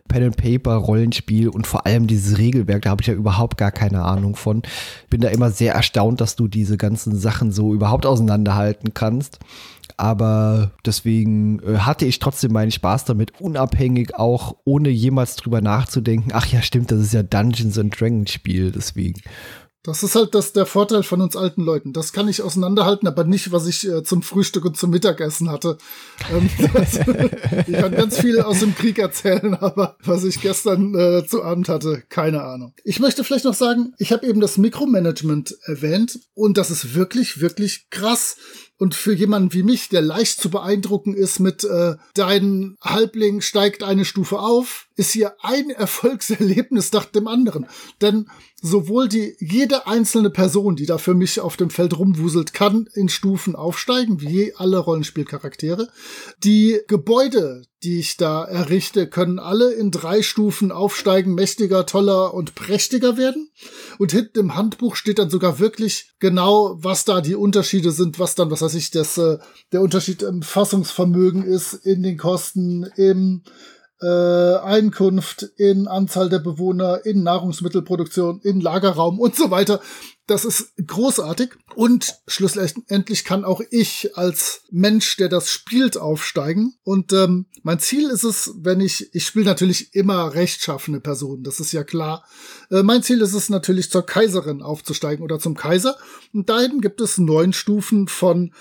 Pen 0.07 0.23
and 0.23 0.37
Paper 0.37 0.75
Rollenspiel 0.75 1.49
und 1.49 1.65
vor 1.65 1.85
allem 1.85 2.07
dieses 2.07 2.37
Regelwerk, 2.37 2.83
da 2.83 2.91
habe 2.91 3.01
ich 3.01 3.07
ja 3.07 3.13
überhaupt 3.13 3.57
gar 3.57 3.71
keine 3.71 4.03
Ahnung 4.03 4.35
von. 4.35 4.61
Bin 5.09 5.21
da 5.21 5.29
immer 5.29 5.49
sehr 5.49 5.73
erstaunt, 5.73 6.21
dass 6.21 6.35
du 6.35 6.47
diese 6.47 6.77
ganzen 6.77 7.15
Sachen 7.15 7.51
so 7.51 7.73
überhaupt 7.73 8.05
auseinanderhalten 8.05 8.93
kannst. 8.93 9.39
Aber 9.97 10.71
deswegen 10.85 11.59
äh, 11.63 11.77
hatte 11.79 12.05
ich 12.05 12.19
trotzdem 12.19 12.51
meinen 12.51 12.71
Spaß 12.71 13.05
damit, 13.05 13.39
unabhängig 13.39 14.15
auch, 14.15 14.55
ohne 14.65 14.89
jemals 14.89 15.35
drüber 15.35 15.61
nachzudenken. 15.61 16.31
Ach 16.33 16.45
ja, 16.47 16.61
stimmt, 16.61 16.91
das 16.91 16.99
ist 16.99 17.13
ja 17.13 17.23
Dungeons 17.23 17.77
and 17.77 17.99
Dragons 17.99 18.31
Spiel, 18.31 18.71
deswegen. 18.71 19.21
Das 19.83 20.01
ist 20.01 20.15
halt 20.15 20.33
das, 20.33 20.53
der 20.53 20.65
Vorteil 20.65 21.03
von 21.03 21.19
uns 21.19 21.35
alten 21.35 21.61
Leuten. 21.61 21.91
Das 21.91 22.13
kann 22.13 22.29
ich 22.29 22.41
auseinanderhalten, 22.41 23.05
aber 23.05 23.25
nicht, 23.25 23.51
was 23.51 23.67
ich 23.67 23.85
äh, 23.85 24.01
zum 24.01 24.21
Frühstück 24.21 24.63
und 24.63 24.77
zum 24.77 24.91
Mittagessen 24.91 25.51
hatte. 25.51 25.77
Ähm, 26.31 26.49
ich 27.67 27.73
kann 27.73 27.91
ganz 27.91 28.17
viel 28.17 28.39
aus 28.39 28.61
dem 28.61 28.75
Krieg 28.75 28.97
erzählen, 28.97 29.53
aber 29.59 29.97
was 30.01 30.23
ich 30.23 30.39
gestern 30.39 30.95
äh, 30.95 31.27
zu 31.27 31.43
Abend 31.43 31.67
hatte, 31.67 32.01
keine 32.07 32.43
Ahnung. 32.43 32.73
Ich 32.85 33.01
möchte 33.01 33.25
vielleicht 33.25 33.43
noch 33.43 33.53
sagen, 33.53 33.93
ich 33.97 34.13
habe 34.13 34.25
eben 34.25 34.39
das 34.39 34.57
Mikromanagement 34.57 35.57
erwähnt 35.63 36.17
und 36.33 36.57
das 36.57 36.71
ist 36.71 36.95
wirklich, 36.95 37.41
wirklich 37.41 37.89
krass. 37.89 38.37
Und 38.83 38.95
für 38.95 39.13
jemanden 39.13 39.53
wie 39.53 39.63
mich, 39.63 39.87
der 39.87 40.01
leicht 40.01 40.41
zu 40.41 40.49
beeindrucken 40.49 41.13
ist 41.13 41.39
mit 41.39 41.63
äh, 41.63 41.95
dein 42.15 42.75
Halbling 42.81 43.39
steigt 43.39 43.81
eine 43.81 44.03
Stufe 44.03 44.39
auf, 44.39 44.89
ist 44.97 45.13
hier 45.13 45.37
ein 45.41 45.69
Erfolgserlebnis 45.69 46.91
nach 46.91 47.05
dem 47.05 47.29
anderen. 47.29 47.65
Denn 48.01 48.29
sowohl 48.61 49.07
die 49.07 49.37
jede 49.39 49.87
einzelne 49.87 50.29
Person, 50.29 50.75
die 50.75 50.85
da 50.85 50.97
für 50.97 51.13
mich 51.13 51.39
auf 51.39 51.55
dem 51.55 51.69
Feld 51.69 51.97
rumwuselt, 51.97 52.53
kann 52.53 52.89
in 52.93 53.07
Stufen 53.07 53.55
aufsteigen, 53.55 54.19
wie 54.19 54.53
alle 54.57 54.79
Rollenspielcharaktere. 54.79 55.87
Die 56.43 56.81
Gebäude, 56.89 57.61
die 57.83 57.99
ich 57.99 58.17
da 58.17 58.43
errichte, 58.45 59.07
können 59.07 59.39
alle 59.39 59.73
in 59.73 59.91
drei 59.91 60.21
Stufen 60.21 60.71
aufsteigen, 60.71 61.35
mächtiger, 61.35 61.85
toller 61.85 62.33
und 62.33 62.55
prächtiger 62.55 63.17
werden. 63.17 63.51
Und 63.99 64.11
hinten 64.11 64.39
im 64.39 64.55
Handbuch 64.55 64.95
steht 64.95 65.19
dann 65.19 65.29
sogar 65.29 65.59
wirklich 65.59 66.13
genau, 66.19 66.77
was 66.79 67.05
da 67.05 67.21
die 67.21 67.35
Unterschiede 67.35 67.91
sind, 67.91 68.19
was 68.19 68.35
dann, 68.35 68.49
was 68.51 68.61
weiß 68.61 68.75
ich, 68.75 68.91
das, 68.91 69.17
äh, 69.17 69.37
der 69.71 69.81
Unterschied 69.81 70.23
im 70.23 70.41
Fassungsvermögen 70.41 71.43
ist, 71.43 71.73
in 71.73 72.03
den 72.03 72.17
Kosten, 72.17 72.83
im 72.95 73.43
äh, 74.03 74.57
Einkunft, 74.57 75.43
in 75.55 75.87
Anzahl 75.87 76.29
der 76.29 76.39
Bewohner, 76.39 77.05
in 77.05 77.23
Nahrungsmittelproduktion, 77.23 78.41
in 78.41 78.59
Lagerraum 78.59 79.17
und 79.17 79.35
so 79.35 79.49
weiter. 79.49 79.79
Das 80.27 80.45
ist 80.45 80.73
großartig. 80.85 81.51
Und 81.75 82.15
schlussendlich 82.27 83.23
kann 83.23 83.45
auch 83.45 83.61
ich 83.71 84.17
als 84.17 84.63
Mensch, 84.71 85.15
der 85.17 85.29
das 85.29 85.49
spielt, 85.49 85.97
aufsteigen. 85.97 86.75
Und 86.83 87.13
ähm, 87.13 87.45
mein 87.61 87.79
Ziel 87.79 88.09
ist 88.09 88.23
es, 88.23 88.53
wenn 88.57 88.81
ich, 88.81 89.13
ich 89.13 89.25
spiele 89.25 89.45
natürlich 89.45 89.95
immer 89.95 90.33
rechtschaffene 90.33 90.99
Personen, 90.99 91.43
das 91.43 91.59
ist 91.59 91.71
ja 91.71 91.83
klar. 91.83 92.25
Äh, 92.71 92.83
mein 92.83 93.03
Ziel 93.03 93.21
ist 93.21 93.33
es 93.33 93.49
natürlich, 93.49 93.89
zur 93.89 94.05
Kaiserin 94.05 94.61
aufzusteigen 94.61 95.23
oder 95.23 95.39
zum 95.39 95.55
Kaiser. 95.55 95.97
Und 96.33 96.49
dahin 96.49 96.81
gibt 96.81 96.99
es 96.99 97.17
neun 97.17 97.53
Stufen 97.53 98.07
von 98.07 98.53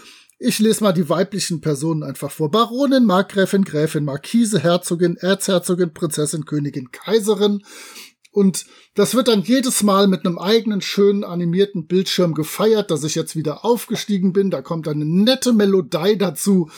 Ich 0.44 0.59
lese 0.59 0.83
mal 0.83 0.92
die 0.92 1.09
weiblichen 1.09 1.61
Personen 1.61 2.02
einfach 2.02 2.33
vor. 2.33 2.50
Baronin, 2.50 3.05
Markgräfin, 3.05 3.62
Gräfin, 3.62 4.05
Marquise, 4.05 4.59
Herzogin, 4.59 5.16
Erzherzogin, 5.16 5.94
Prinzessin, 5.94 6.46
Königin, 6.46 6.90
Kaiserin. 6.90 7.62
Und 8.33 8.66
das 8.96 9.14
wird 9.14 9.28
dann 9.28 9.42
jedes 9.42 9.85
Mal 9.85 10.09
mit 10.09 10.26
einem 10.26 10.38
eigenen 10.38 10.81
schönen 10.81 11.22
animierten 11.22 11.87
Bildschirm 11.87 12.35
gefeiert, 12.35 12.90
dass 12.90 13.05
ich 13.05 13.14
jetzt 13.14 13.37
wieder 13.37 13.64
aufgestiegen 13.64 14.33
bin. 14.33 14.50
Da 14.50 14.62
kommt 14.62 14.88
eine 14.88 15.05
nette 15.05 15.52
Melodie 15.52 16.18
dazu. 16.18 16.68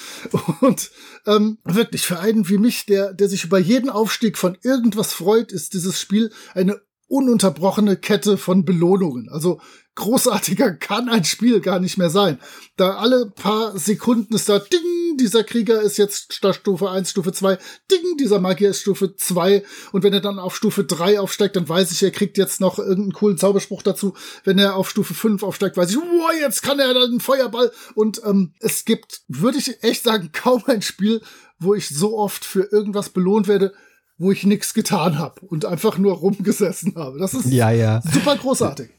Und 0.60 0.90
ähm, 1.26 1.56
wirklich 1.64 2.02
für 2.02 2.20
einen 2.20 2.46
wie 2.50 2.58
mich, 2.58 2.84
der, 2.84 3.14
der 3.14 3.30
sich 3.30 3.44
über 3.44 3.58
jeden 3.58 3.88
Aufstieg 3.88 4.36
von 4.36 4.58
irgendwas 4.62 5.14
freut, 5.14 5.52
ist 5.52 5.72
dieses 5.72 5.98
Spiel 5.98 6.30
eine 6.52 6.82
ununterbrochene 7.06 7.96
Kette 7.96 8.36
von 8.36 8.66
Belohnungen. 8.66 9.30
Also 9.30 9.60
großartiger 9.96 10.72
kann 10.72 11.08
ein 11.08 11.24
Spiel 11.24 11.60
gar 11.60 11.78
nicht 11.78 11.98
mehr 11.98 12.10
sein. 12.10 12.38
Da 12.76 12.96
alle 12.96 13.30
paar 13.30 13.78
Sekunden 13.78 14.34
ist 14.34 14.48
da 14.48 14.58
Ding, 14.58 15.16
dieser 15.18 15.44
Krieger 15.44 15.80
ist 15.80 15.96
jetzt 15.96 16.32
Stufe 16.32 16.90
1, 16.90 17.10
Stufe 17.10 17.32
2, 17.32 17.58
Ding, 17.90 18.16
dieser 18.18 18.40
Magier 18.40 18.70
ist 18.70 18.80
Stufe 18.80 19.14
2 19.14 19.62
und 19.92 20.02
wenn 20.02 20.12
er 20.12 20.20
dann 20.20 20.38
auf 20.38 20.56
Stufe 20.56 20.84
3 20.84 21.20
aufsteigt, 21.20 21.56
dann 21.56 21.68
weiß 21.68 21.92
ich, 21.92 22.02
er 22.02 22.10
kriegt 22.10 22.38
jetzt 22.38 22.60
noch 22.60 22.78
irgendeinen 22.78 23.12
coolen 23.12 23.38
Zauberspruch 23.38 23.82
dazu. 23.82 24.14
Wenn 24.42 24.58
er 24.58 24.76
auf 24.76 24.90
Stufe 24.90 25.14
5 25.14 25.42
aufsteigt, 25.42 25.76
weiß 25.76 25.90
ich, 25.90 25.96
wow, 25.96 26.32
jetzt 26.40 26.62
kann 26.62 26.80
er 26.80 26.92
dann 26.92 27.10
einen 27.10 27.20
Feuerball 27.20 27.70
und 27.94 28.20
ähm, 28.24 28.52
es 28.58 28.84
gibt, 28.84 29.22
würde 29.28 29.58
ich 29.58 29.82
echt 29.82 30.02
sagen, 30.02 30.30
kaum 30.32 30.64
ein 30.66 30.82
Spiel, 30.82 31.22
wo 31.58 31.74
ich 31.74 31.88
so 31.88 32.18
oft 32.18 32.44
für 32.44 32.64
irgendwas 32.72 33.10
belohnt 33.10 33.46
werde, 33.46 33.72
wo 34.18 34.32
ich 34.32 34.44
nichts 34.44 34.74
getan 34.74 35.18
habe 35.18 35.40
und 35.46 35.64
einfach 35.64 35.98
nur 35.98 36.14
rumgesessen 36.14 36.94
habe. 36.96 37.18
Das 37.18 37.34
ist 37.34 37.46
ja, 37.46 37.70
ja. 37.70 38.02
super 38.12 38.36
großartig. 38.36 38.90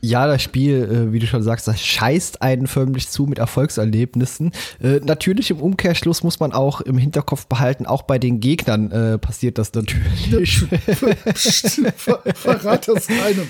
Ja, 0.00 0.26
das 0.26 0.42
Spiel, 0.42 1.08
äh, 1.08 1.12
wie 1.12 1.18
du 1.18 1.26
schon 1.26 1.42
sagst, 1.42 1.68
das 1.68 1.80
scheißt 1.80 2.42
einen 2.42 2.66
förmlich 2.66 3.08
zu 3.08 3.24
mit 3.24 3.38
Erfolgserlebnissen. 3.38 4.52
Äh, 4.82 5.00
natürlich 5.04 5.50
im 5.50 5.60
Umkehrschluss 5.60 6.22
muss 6.22 6.40
man 6.40 6.52
auch 6.52 6.80
im 6.80 6.98
Hinterkopf 6.98 7.46
behalten, 7.46 7.86
auch 7.86 8.02
bei 8.02 8.18
den 8.18 8.40
Gegnern 8.40 8.90
äh, 8.90 9.18
passiert 9.18 9.58
das 9.58 9.72
natürlich. 9.72 10.64
Psst, 11.34 11.80
ver 11.96 12.22
verrat 12.34 12.88
das 12.88 13.06
keinem. 13.08 13.48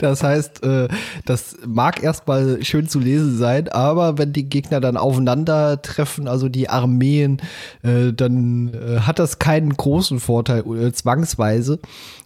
Das 0.00 0.22
heißt, 0.22 0.62
äh, 0.64 0.88
das 1.24 1.56
mag 1.66 2.02
erstmal 2.02 2.62
schön 2.64 2.88
zu 2.88 2.98
lesen 2.98 3.36
sein, 3.36 3.68
aber 3.68 4.18
wenn 4.18 4.32
die 4.32 4.48
Gegner 4.48 4.80
dann 4.80 4.96
aufeinandertreffen, 4.96 6.28
also 6.28 6.48
die 6.48 6.68
Armeen, 6.68 7.40
äh, 7.82 8.12
dann 8.12 8.74
äh, 8.74 9.00
hat 9.00 9.18
das 9.18 9.38
keinen 9.38 9.76
großen 9.76 10.20
Vorteil, 10.20 10.92
zwangsweise. 10.92 11.78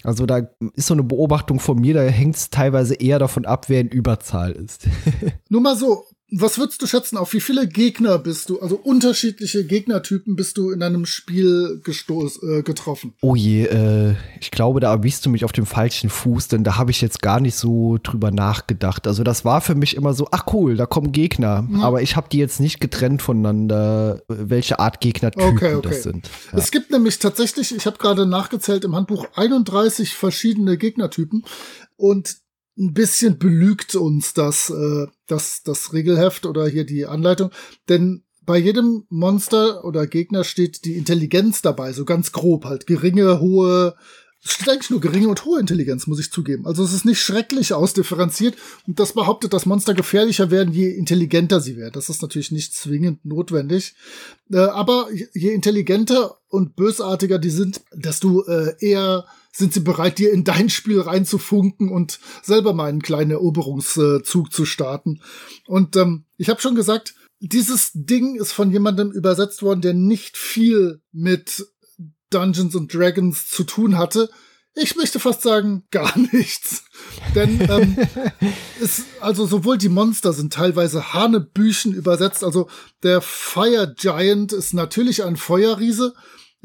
Also 0.02 0.26
da 0.26 0.42
ist 0.74 0.86
so 0.86 0.94
eine 0.94 1.02
Beobachtung 1.02 1.60
von 1.60 1.80
mir, 1.80 1.94
da 1.94 2.02
hängt 2.02 2.36
es 2.36 2.50
teilweise 2.50 2.94
eher 2.94 3.18
davon 3.18 3.44
ab, 3.44 3.68
wer 3.68 3.80
in 3.80 3.88
Überzahl 3.88 4.52
ist. 4.52 4.86
Nur 5.48 5.60
mal 5.60 5.76
so, 5.76 6.04
was 6.32 6.58
würdest 6.58 6.82
du 6.82 6.88
schätzen, 6.88 7.16
auf 7.16 7.32
wie 7.34 7.40
viele 7.40 7.68
Gegner 7.68 8.18
bist 8.18 8.50
du, 8.50 8.60
also 8.60 8.76
unterschiedliche 8.76 9.64
Gegnertypen 9.64 10.34
bist 10.34 10.58
du 10.58 10.70
in 10.70 10.82
einem 10.82 11.06
Spiel 11.06 11.80
gestoß, 11.84 12.42
äh, 12.42 12.62
getroffen? 12.62 13.14
Oh 13.22 13.36
je, 13.36 13.64
äh, 13.66 14.16
ich 14.40 14.50
glaube, 14.50 14.80
da 14.80 14.90
erwischst 14.92 15.24
du 15.24 15.30
mich 15.30 15.44
auf 15.44 15.52
dem 15.52 15.66
falschen 15.66 16.10
Fuß, 16.10 16.48
denn 16.48 16.64
da 16.64 16.76
habe 16.76 16.90
ich 16.90 17.00
jetzt 17.00 17.22
gar 17.22 17.38
nicht 17.38 17.54
so 17.54 17.98
drüber 18.02 18.32
nachgedacht. 18.32 19.06
Also 19.06 19.22
das 19.22 19.44
war 19.44 19.60
für 19.60 19.76
mich 19.76 19.94
immer 19.94 20.14
so, 20.14 20.26
ach 20.32 20.46
cool, 20.52 20.76
da 20.76 20.86
kommen 20.86 21.12
Gegner, 21.12 21.68
ja. 21.70 21.82
aber 21.82 22.02
ich 22.02 22.16
habe 22.16 22.28
die 22.28 22.38
jetzt 22.38 22.58
nicht 22.58 22.80
getrennt 22.80 23.22
voneinander, 23.22 24.22
welche 24.26 24.80
Art 24.80 25.00
Gegnertypen 25.00 25.48
okay, 25.48 25.74
okay. 25.74 25.88
das 25.88 26.02
sind. 26.02 26.28
Ja. 26.50 26.58
Es 26.58 26.72
gibt 26.72 26.90
nämlich 26.90 27.20
tatsächlich, 27.20 27.74
ich 27.74 27.86
habe 27.86 27.98
gerade 27.98 28.26
nachgezählt 28.26 28.84
im 28.84 28.96
Handbuch 28.96 29.26
31 29.36 30.14
verschiedene 30.14 30.76
Gegnertypen 30.76 31.44
und 31.96 32.36
ein 32.78 32.92
bisschen 32.92 33.38
belügt 33.38 33.94
uns 33.94 34.34
das, 34.34 34.70
äh, 34.70 35.06
das, 35.26 35.62
das 35.62 35.92
Regelheft 35.92 36.46
oder 36.46 36.66
hier 36.66 36.84
die 36.84 37.06
Anleitung. 37.06 37.50
Denn 37.88 38.22
bei 38.42 38.58
jedem 38.58 39.04
Monster 39.08 39.84
oder 39.84 40.06
Gegner 40.06 40.44
steht 40.44 40.84
die 40.84 40.96
Intelligenz 40.96 41.62
dabei, 41.62 41.92
so 41.92 42.04
ganz 42.04 42.32
grob 42.32 42.64
halt. 42.64 42.86
Geringe, 42.86 43.40
hohe, 43.40 43.96
es 44.46 44.52
steht 44.52 44.68
eigentlich 44.68 44.90
nur 44.90 45.00
geringe 45.00 45.28
und 45.28 45.44
hohe 45.44 45.58
Intelligenz, 45.58 46.06
muss 46.06 46.20
ich 46.20 46.30
zugeben. 46.30 46.66
Also 46.66 46.84
es 46.84 46.92
ist 46.92 47.04
nicht 47.04 47.20
schrecklich 47.20 47.72
ausdifferenziert 47.72 48.54
und 48.86 49.00
das 49.00 49.12
behauptet, 49.12 49.52
dass 49.52 49.66
Monster 49.66 49.92
gefährlicher 49.92 50.52
werden, 50.52 50.72
je 50.72 50.88
intelligenter 50.88 51.60
sie 51.60 51.76
werden. 51.76 51.94
Das 51.94 52.08
ist 52.08 52.22
natürlich 52.22 52.52
nicht 52.52 52.72
zwingend 52.72 53.24
notwendig. 53.24 53.96
Äh, 54.52 54.58
aber 54.58 55.08
je 55.34 55.50
intelligenter 55.50 56.38
und 56.48 56.76
bösartiger 56.76 57.40
die 57.40 57.50
sind, 57.50 57.80
desto 57.92 58.44
äh, 58.44 58.76
eher 58.78 59.26
sind 59.50 59.72
sie 59.72 59.80
bereit, 59.80 60.18
dir 60.18 60.32
in 60.32 60.44
dein 60.44 60.70
Spiel 60.70 61.00
reinzufunken 61.00 61.88
und 61.88 62.20
selber 62.42 62.72
mal 62.72 62.88
einen 62.88 63.02
kleinen 63.02 63.32
Eroberungszug 63.32 64.52
zu 64.52 64.64
starten. 64.64 65.22
Und 65.66 65.96
ähm, 65.96 66.24
ich 66.36 66.50
habe 66.50 66.60
schon 66.60 66.76
gesagt, 66.76 67.14
dieses 67.40 67.90
Ding 67.94 68.36
ist 68.36 68.52
von 68.52 68.70
jemandem 68.70 69.10
übersetzt 69.10 69.62
worden, 69.62 69.80
der 69.80 69.94
nicht 69.94 70.36
viel 70.36 71.00
mit 71.10 71.66
Dungeons 72.30 72.76
and 72.76 72.92
Dragons 72.92 73.48
zu 73.48 73.64
tun 73.64 73.98
hatte. 73.98 74.30
Ich 74.74 74.94
möchte 74.94 75.18
fast 75.18 75.42
sagen, 75.42 75.84
gar 75.90 76.12
nichts. 76.32 76.84
Denn 77.34 77.60
ähm, 77.68 77.96
ist, 78.80 79.04
also 79.20 79.46
sowohl 79.46 79.78
die 79.78 79.88
Monster 79.88 80.32
sind 80.32 80.52
teilweise 80.52 81.14
Hanebüchen 81.14 81.92
übersetzt. 81.92 82.44
Also 82.44 82.68
der 83.02 83.20
Fire 83.20 83.94
Giant 83.96 84.52
ist 84.52 84.74
natürlich 84.74 85.24
ein 85.24 85.36
Feuerriese 85.36 86.14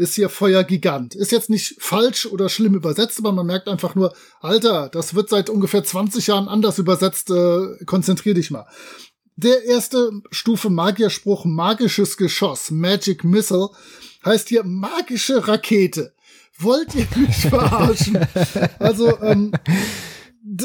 ist 0.02 0.15
hier 0.15 0.30
Feuergigant. 0.30 1.13
Ist 1.15 1.32
jetzt 1.32 1.50
nicht 1.50 1.76
falsch 1.80 2.26
oder 2.26 2.50
schlimm 2.50 2.74
übersetzt, 2.74 3.19
aber 3.19 3.32
man 3.32 3.45
merkt 3.45 3.67
einfach 3.67 3.93
nur, 3.93 4.13
Alter, 4.39 4.89
das 4.89 5.13
wird 5.13 5.30
seit 5.30 5.50
ungefähr 5.50 5.84
20 5.84 6.28
Jahren 6.28 6.47
anders 6.47 6.80
übersetzt, 6.80 7.30
äh, 7.30 7.86
konzentrier 7.86 8.34
dich 8.34 8.50
mal. 8.50 8.65
Der 9.36 9.63
erste 9.63 10.12
Stufe 10.32 10.69
Magierspruch 10.69 11.45
magisches 11.45 12.17
Geschoss, 12.17 12.71
Magic 12.71 13.24
Missile, 13.24 13.69
heißt 14.25 14.49
hier 14.49 14.63
magische 14.63 15.47
Rakete. 15.47 16.13
Wollt 16.57 16.93
ihr 16.95 17.07
mich 17.15 17.36
verarschen? 17.49 18.19
also, 18.79 19.19
ähm, 19.21 19.51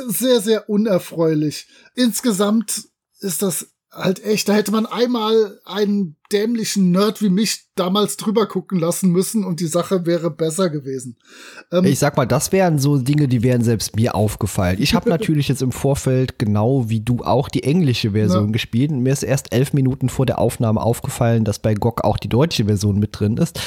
sehr, 0.09 0.41
sehr 0.41 0.69
unerfreulich. 0.69 1.67
Insgesamt 1.95 2.89
ist 3.21 3.43
das 3.43 3.76
halt 3.97 4.25
echt, 4.25 4.49
da 4.49 4.55
hätte 4.55 4.73
man 4.73 4.87
einmal 4.87 5.61
einen 5.65 6.17
dämlichen 6.33 6.91
Nerd 6.91 7.23
wie 7.23 7.29
mich 7.29 7.67
damals 7.77 8.17
drüber 8.17 8.47
gucken 8.47 8.79
lassen 8.79 9.11
müssen 9.11 9.45
und 9.45 9.61
die 9.61 9.67
Sache 9.67 10.07
wäre 10.07 10.31
besser 10.31 10.71
gewesen. 10.71 11.17
Ähm, 11.71 11.85
ich 11.85 11.99
sag 11.99 12.17
mal, 12.17 12.27
das 12.27 12.51
wären 12.51 12.79
so 12.79 12.99
Dinge, 12.99 13.29
die 13.29 13.43
wären 13.43 13.63
selbst 13.63 13.97
mir 13.97 14.15
aufgefallen. 14.15 14.79
Ich 14.81 14.95
habe 14.95 15.09
natürlich 15.11 15.49
jetzt 15.49 15.63
im 15.63 15.73
Vorfeld 15.73 16.39
genau 16.39 16.89
wie 16.89 17.01
du 17.01 17.23
auch 17.23 17.49
die 17.49 17.63
englische 17.63 18.13
Version 18.13 18.47
ja. 18.47 18.53
gespielt 18.53 18.91
und 18.91 19.01
mir 19.01 19.13
ist 19.13 19.23
erst 19.23 19.53
elf 19.53 19.73
Minuten 19.73 20.09
vor 20.09 20.27
der 20.27 20.39
Aufnahme 20.39 20.81
aufgefallen, 20.81 21.45
dass 21.45 21.59
bei 21.59 21.75
GOG 21.75 22.03
auch 22.03 22.17
die 22.17 22.29
deutsche 22.29 22.65
Version 22.65 22.99
mit 22.99 23.19
drin 23.19 23.37
ist. 23.37 23.61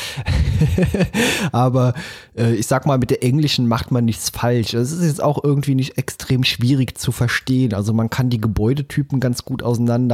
Aber 1.51 1.93
äh, 2.35 2.55
ich 2.55 2.67
sag 2.67 2.85
mal, 2.87 2.97
mit 2.97 3.11
der 3.11 3.23
englischen 3.23 3.67
macht 3.67 3.91
man 3.91 4.05
nichts 4.05 4.31
falsch. 4.31 4.73
Es 4.73 4.91
ist 4.91 5.05
jetzt 5.05 5.23
auch 5.23 5.43
irgendwie 5.43 5.75
nicht 5.75 5.97
extrem 5.97 6.43
schwierig 6.43 6.97
zu 6.97 7.11
verstehen. 7.11 7.73
Also 7.73 7.93
man 7.93 8.09
kann 8.09 8.29
die 8.29 8.41
Gebäudetypen 8.41 9.19
ganz 9.19 9.45
gut 9.45 9.61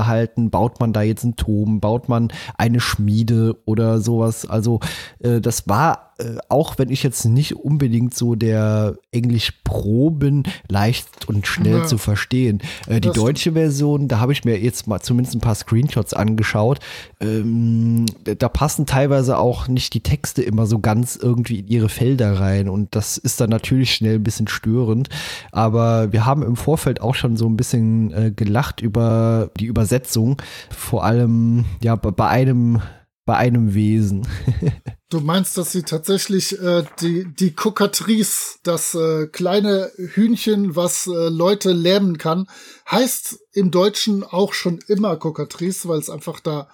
auseinanderhalten. 0.05 0.49
Baut 0.49 0.79
man 0.79 0.93
da 0.93 1.01
jetzt 1.01 1.23
einen 1.23 1.35
Turm? 1.35 1.79
Baut 1.79 2.09
man 2.09 2.31
eine 2.57 2.79
Schmiede 2.79 3.57
oder 3.65 3.99
sowas. 3.99 4.45
Also 4.47 4.79
äh, 5.19 5.41
das 5.41 5.67
war 5.67 6.13
äh, 6.17 6.37
auch 6.49 6.77
wenn 6.77 6.89
ich 6.89 7.03
jetzt 7.03 7.25
nicht 7.25 7.55
unbedingt 7.55 8.13
so 8.13 8.35
der 8.35 8.95
Englisch-Pro 9.11 10.11
bin, 10.11 10.43
leicht 10.69 11.27
und 11.27 11.45
schnell 11.45 11.79
ja. 11.79 11.85
zu 11.85 11.97
verstehen. 11.97 12.61
Äh, 12.87 13.01
die 13.01 13.11
deutsche 13.11 13.51
Version, 13.51 14.07
da 14.07 14.19
habe 14.19 14.31
ich 14.31 14.45
mir 14.45 14.57
jetzt 14.59 14.87
mal 14.87 15.01
zumindest 15.01 15.35
ein 15.35 15.41
paar 15.41 15.55
Screenshots 15.55 16.13
angeschaut. 16.13 16.79
Ähm, 17.19 18.05
da 18.23 18.47
passen 18.47 18.85
teilweise 18.85 19.37
auch 19.37 19.67
nicht 19.67 19.93
die 19.93 20.01
Texte 20.01 20.41
immer 20.41 20.65
so 20.67 20.79
ganz 20.79 21.15
irgendwie 21.15 21.59
in 21.59 21.67
ihre 21.67 21.89
Felder 21.89 22.39
rein 22.39 22.69
und 22.69 22.95
das 22.95 23.17
ist 23.17 23.41
dann 23.41 23.49
natürlich 23.49 23.93
schnell 23.93 24.15
ein 24.15 24.23
bisschen 24.23 24.47
störend. 24.47 25.09
Aber 25.51 26.13
wir 26.13 26.25
haben 26.25 26.43
im 26.43 26.55
Vorfeld 26.55 27.01
auch 27.01 27.15
schon 27.15 27.35
so 27.35 27.47
ein 27.47 27.57
bisschen 27.57 28.13
äh, 28.13 28.31
gelacht 28.31 28.81
über 28.81 29.49
die 29.59 29.65
Übersetzung. 29.65 30.41
Vor 30.69 31.03
allem 31.03 31.65
ja 31.81 31.95
bei 31.95 32.27
einem 32.27 32.81
bei 33.25 33.35
einem 33.35 33.73
Wesen. 33.73 34.27
du 35.09 35.19
meinst, 35.19 35.57
dass 35.57 35.71
sie 35.71 35.83
tatsächlich 35.83 36.59
äh, 36.59 36.83
die, 37.01 37.25
die 37.25 37.51
Kokatrice, 37.51 38.59
das 38.63 38.93
äh, 38.93 39.27
kleine 39.27 39.91
Hühnchen, 39.97 40.75
was 40.75 41.07
äh, 41.07 41.29
Leute 41.29 41.71
lähmen 41.71 42.17
kann, 42.17 42.47
heißt 42.89 43.39
im 43.53 43.71
Deutschen 43.71 44.23
auch 44.23 44.53
schon 44.53 44.79
immer 44.87 45.17
Kokatrice, 45.17 45.87
weil 45.87 45.99
es 45.99 46.09
einfach 46.09 46.39
da 46.39 46.69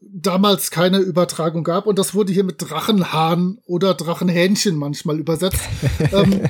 damals 0.00 0.70
keine 0.70 0.98
Übertragung 0.98 1.64
gab 1.64 1.86
und 1.86 1.98
das 1.98 2.14
wurde 2.14 2.32
hier 2.32 2.44
mit 2.44 2.56
Drachenhahn 2.58 3.58
oder 3.66 3.94
Drachenhähnchen 3.94 4.76
manchmal 4.76 5.18
übersetzt. 5.18 5.62
ähm, 6.12 6.42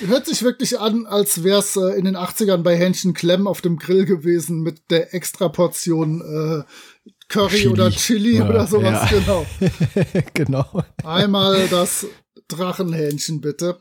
hört 0.00 0.26
sich 0.26 0.42
wirklich 0.42 0.80
an, 0.80 1.06
als 1.06 1.44
wäre 1.44 1.58
es 1.58 1.76
äh, 1.76 1.98
in 1.98 2.04
den 2.04 2.16
80ern 2.16 2.62
bei 2.62 2.76
Hähnchen 2.76 3.14
Klemm 3.14 3.46
auf 3.46 3.60
dem 3.60 3.78
Grill 3.78 4.06
gewesen 4.06 4.62
mit 4.62 4.90
der 4.90 5.14
Extraportion 5.14 6.20
äh, 6.20 7.10
Curry 7.30 7.56
Chili. 7.58 7.68
oder 7.68 7.90
Chili 7.90 8.36
ja, 8.38 8.48
oder 8.48 8.66
sowas, 8.66 9.10
ja. 9.10 9.18
genau. 9.18 9.46
genau. 10.34 10.84
Einmal 11.04 11.68
das 11.68 12.06
Drachenhähnchen, 12.48 13.40
bitte. 13.40 13.78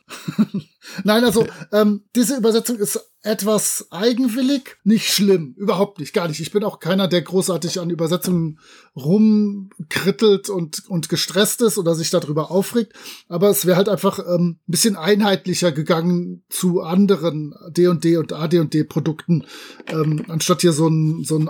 Nein, 1.04 1.24
also 1.26 1.48
ähm, 1.72 2.04
diese 2.16 2.38
Übersetzung 2.38 2.78
ist 2.78 3.00
etwas 3.22 3.88
eigenwillig, 3.90 4.78
nicht 4.84 5.12
schlimm, 5.12 5.56
überhaupt 5.58 6.00
nicht, 6.00 6.14
gar 6.14 6.28
nicht. 6.28 6.40
Ich 6.40 6.52
bin 6.52 6.64
auch 6.64 6.80
keiner, 6.80 7.08
der 7.08 7.24
großartig 7.24 7.80
an 7.80 7.90
Übersetzungen 7.90 8.60
rumkrittelt 8.96 10.50
und, 10.50 10.88
und 10.88 11.10
gestresst 11.10 11.62
ist 11.62 11.80
oder 11.80 11.96
sich 11.96 12.12
darüber 12.12 12.52
aufregt. 12.52 12.94
Aber 13.28 13.50
es 13.50 13.66
wäre 13.66 13.78
halt 13.78 13.90
einfach 13.90 14.20
ähm, 14.20 14.60
ein 14.68 14.72
bisschen 14.72 14.96
einheitlicher 14.96 15.72
gegangen 15.72 16.44
zu 16.50 16.82
anderen 16.82 17.56
D&D 17.70 18.18
und 18.18 18.32
AD&D 18.32 18.84
Produkten, 18.84 19.46
ähm, 19.88 20.26
anstatt 20.28 20.62
hier 20.62 20.74
so 20.74 20.88
ein, 20.88 21.24
so 21.24 21.40
ein 21.40 21.50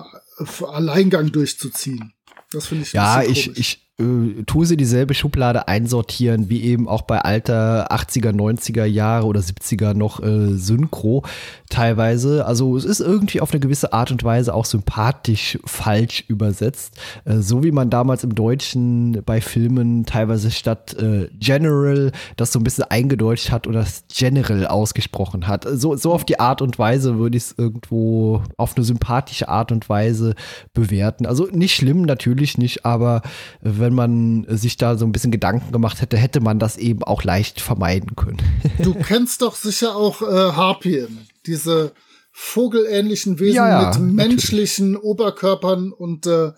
Alleingang 0.62 1.32
durchzuziehen. 1.32 2.13
Das 2.52 2.67
finde 2.67 2.84
ich. 2.84 2.93
Ja, 2.93 3.21
ich, 3.21 3.58
ich, 3.58 3.88
äh, 3.99 4.43
tue 4.43 4.65
sie 4.65 4.77
dieselbe 4.77 5.13
Schublade 5.13 5.67
einsortieren, 5.67 6.49
wie 6.49 6.63
eben 6.63 6.88
auch 6.88 7.03
bei 7.03 7.19
alter 7.19 7.91
80er, 7.91 8.31
90er 8.31 8.85
Jahre 8.85 9.25
oder 9.25 9.41
70er 9.41 9.93
noch 9.93 10.21
äh, 10.21 10.53
Synchro 10.53 11.23
teilweise. 11.69 12.45
Also 12.45 12.75
es 12.77 12.85
ist 12.85 12.99
irgendwie 12.99 13.41
auf 13.41 13.51
eine 13.51 13.59
gewisse 13.59 13.93
Art 13.93 14.12
und 14.12 14.23
Weise 14.23 14.53
auch 14.53 14.65
sympathisch 14.65 15.59
falsch 15.65 16.23
übersetzt. 16.27 16.97
Äh, 17.25 17.38
so 17.38 17.63
wie 17.63 17.71
man 17.71 17.89
damals 17.89 18.23
im 18.23 18.35
Deutschen 18.35 19.21
bei 19.25 19.41
Filmen 19.41 20.05
teilweise 20.05 20.51
statt 20.51 20.95
äh, 20.95 21.27
General 21.39 22.12
das 22.38 22.51
so 22.51 22.59
ein 22.59 22.63
bisschen 22.63 22.85
eingedeutscht 22.85 23.51
hat 23.51 23.67
oder 23.67 23.81
das 23.81 24.03
General 24.07 24.67
ausgesprochen 24.67 25.47
hat. 25.47 25.67
So, 25.69 25.95
so 25.95 26.13
auf 26.13 26.25
die 26.25 26.39
Art 26.39 26.62
und 26.62 26.79
Weise 26.79 27.17
würde 27.17 27.38
ich 27.38 27.43
es 27.43 27.55
irgendwo 27.57 28.41
auf 28.57 28.75
eine 28.75 28.85
sympathische 28.85 29.49
Art 29.49 29.71
und 29.71 29.89
Weise 29.89 30.35
bewerten. 30.73 31.25
Also 31.25 31.47
nicht 31.51 31.75
schlimm, 31.75 32.03
natürlich 32.03 32.57
nicht, 32.57 32.85
aber 32.85 33.21
wenn 33.62 33.88
wenn 33.89 33.95
man 33.95 34.45
sich 34.56 34.78
da 34.78 34.97
so 34.97 35.06
ein 35.06 35.12
bisschen 35.12 35.32
Gedanken 35.32 35.71
gemacht 35.71 35.99
hätte, 36.02 36.15
hätte 36.15 36.41
man 36.41 36.60
das 36.60 36.78
eben 36.78 37.04
auch 37.04 37.23
leicht 37.23 37.60
vermeiden 37.60 38.15
können. 38.15 38.38
Du 38.84 38.93
kennst 38.93 39.41
doch 39.41 39.56
sicher 39.56 39.95
auch 39.95 40.21
äh, 40.21 40.25
Harpien, 40.25 41.28
diese 41.45 41.91
vogelähnlichen 42.32 43.39
Wesen 43.39 43.56
ja, 43.56 43.91
ja, 43.91 43.99
mit 43.99 44.13
menschlichen 44.13 44.91
natürlich. 44.91 45.10
Oberkörpern 45.10 45.91
und 45.91 46.28
äh, 46.28 46.52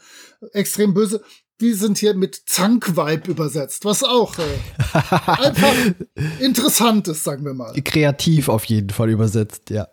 extrem 0.52 0.94
böse. 0.94 1.24
Die 1.62 1.74
sind 1.74 1.98
hier 1.98 2.16
mit 2.16 2.42
Zankweib 2.48 3.28
übersetzt, 3.28 3.86
was 3.86 4.04
auch 4.04 4.38
äh, 4.38 4.44
einfach 5.26 5.74
interessant 6.40 7.08
ist, 7.08 7.24
sagen 7.24 7.46
wir 7.46 7.54
mal. 7.54 7.74
Kreativ 7.82 8.50
auf 8.50 8.66
jeden 8.66 8.90
Fall 8.90 9.10
übersetzt, 9.10 9.70
ja. 9.70 9.88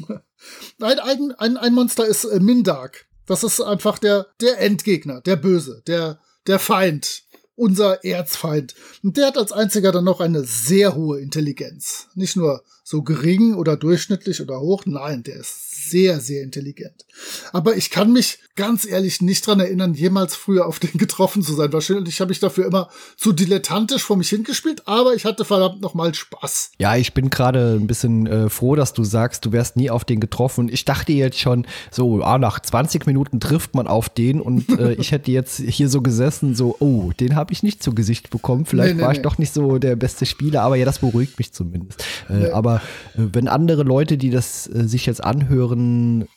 ein, 0.80 1.32
ein, 1.38 1.56
ein 1.56 1.74
Monster 1.74 2.06
ist 2.06 2.24
äh, 2.24 2.40
Mindark. 2.40 3.06
Das 3.26 3.44
ist 3.44 3.60
einfach 3.60 3.98
der, 3.98 4.26
der 4.40 4.60
Endgegner, 4.60 5.20
der 5.20 5.36
Böse, 5.36 5.82
der 5.86 6.18
der 6.48 6.58
Feind, 6.58 7.22
unser 7.54 8.04
Erzfeind. 8.04 8.74
Und 9.02 9.16
der 9.16 9.28
hat 9.28 9.36
als 9.36 9.52
einziger 9.52 9.92
dann 9.92 10.04
noch 10.04 10.20
eine 10.20 10.44
sehr 10.44 10.94
hohe 10.94 11.20
Intelligenz. 11.20 12.08
Nicht 12.14 12.36
nur 12.36 12.62
so 12.84 13.02
gering 13.02 13.54
oder 13.54 13.76
durchschnittlich 13.76 14.40
oder 14.40 14.60
hoch, 14.60 14.84
nein, 14.86 15.22
der 15.22 15.36
ist 15.36 15.67
sehr, 15.78 16.20
sehr 16.20 16.42
intelligent. 16.42 17.04
Aber 17.52 17.76
ich 17.76 17.90
kann 17.90 18.12
mich 18.12 18.38
ganz 18.58 18.84
ehrlich 18.84 19.22
nicht 19.22 19.46
dran 19.46 19.60
erinnern, 19.60 19.94
jemals 19.94 20.34
früher 20.34 20.66
auf 20.66 20.80
den 20.80 20.92
getroffen 20.98 21.42
zu 21.42 21.54
sein. 21.54 21.72
Wahrscheinlich 21.72 22.20
habe 22.20 22.32
ich 22.32 22.40
dafür 22.40 22.66
immer 22.66 22.88
zu 23.16 23.32
dilettantisch 23.32 24.02
vor 24.02 24.16
mich 24.16 24.28
hingespielt, 24.28 24.86
aber 24.86 25.14
ich 25.14 25.24
hatte 25.24 25.44
verdammt 25.44 25.80
nochmal 25.80 26.12
Spaß. 26.12 26.72
Ja, 26.78 26.96
ich 26.96 27.14
bin 27.14 27.30
gerade 27.30 27.78
ein 27.80 27.86
bisschen 27.86 28.26
äh, 28.26 28.48
froh, 28.50 28.74
dass 28.74 28.92
du 28.92 29.04
sagst, 29.04 29.46
du 29.46 29.52
wärst 29.52 29.76
nie 29.76 29.90
auf 29.90 30.04
den 30.04 30.18
getroffen. 30.18 30.68
Ich 30.68 30.84
dachte 30.84 31.12
jetzt 31.12 31.38
schon, 31.38 31.66
so, 31.92 32.20
ah, 32.22 32.38
nach 32.38 32.60
20 32.60 33.06
Minuten 33.06 33.38
trifft 33.38 33.74
man 33.74 33.86
auf 33.86 34.08
den 34.08 34.40
und 34.40 34.68
äh, 34.78 34.92
ich 34.98 35.12
hätte 35.12 35.30
jetzt 35.30 35.58
hier 35.58 35.88
so 35.88 36.02
gesessen, 36.02 36.56
so, 36.56 36.76
oh, 36.80 37.12
den 37.18 37.36
habe 37.36 37.52
ich 37.52 37.62
nicht 37.62 37.82
zu 37.82 37.94
Gesicht 37.94 38.30
bekommen. 38.30 38.66
Vielleicht 38.66 38.96
nee, 38.96 39.00
nee, 39.00 39.02
war 39.04 39.12
ich 39.12 39.18
nee. 39.18 39.22
doch 39.22 39.38
nicht 39.38 39.54
so 39.54 39.78
der 39.78 39.94
beste 39.94 40.26
Spieler, 40.26 40.62
aber 40.62 40.74
ja, 40.74 40.84
das 40.84 40.98
beruhigt 40.98 41.38
mich 41.38 41.52
zumindest. 41.52 42.04
Äh, 42.28 42.50
aber 42.50 42.82
äh, 43.14 43.22
wenn 43.32 43.46
andere 43.46 43.84
Leute, 43.84 44.18
die 44.18 44.30
das 44.30 44.66
äh, 44.66 44.88
sich 44.88 45.06
jetzt 45.06 45.22
anhören, 45.22 45.67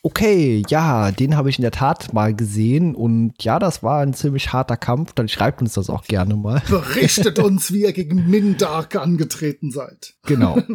okay, 0.02 0.64
ja, 0.68 1.12
den 1.12 1.38
habe 1.38 1.50
ich 1.50 1.58
in 1.58 1.64
der 1.64 1.72
Tat 1.72 2.14
mal 2.14 2.34
gesehen 2.34 2.96
und 2.96 3.34
ja, 3.42 3.60
das 3.60 3.84
war 3.84 4.02
ein 4.02 4.14
ziemlich 4.14 4.54
harter 4.54 4.78
Kampf, 4.78 5.14
dann 5.14 5.28
schreibt 5.28 5.62
uns 5.62 5.74
das 5.74 5.90
auch 5.90 6.04
gerne 6.04 6.36
mal. 6.36 6.62
Berichtet 6.70 7.40
uns, 7.40 7.72
wie 7.72 7.84
ihr 7.84 7.94
gegen 7.94 8.30
Mindark 8.30 8.96
angetreten 8.96 9.72
seid. 9.72 10.16
Genau. 10.24 10.58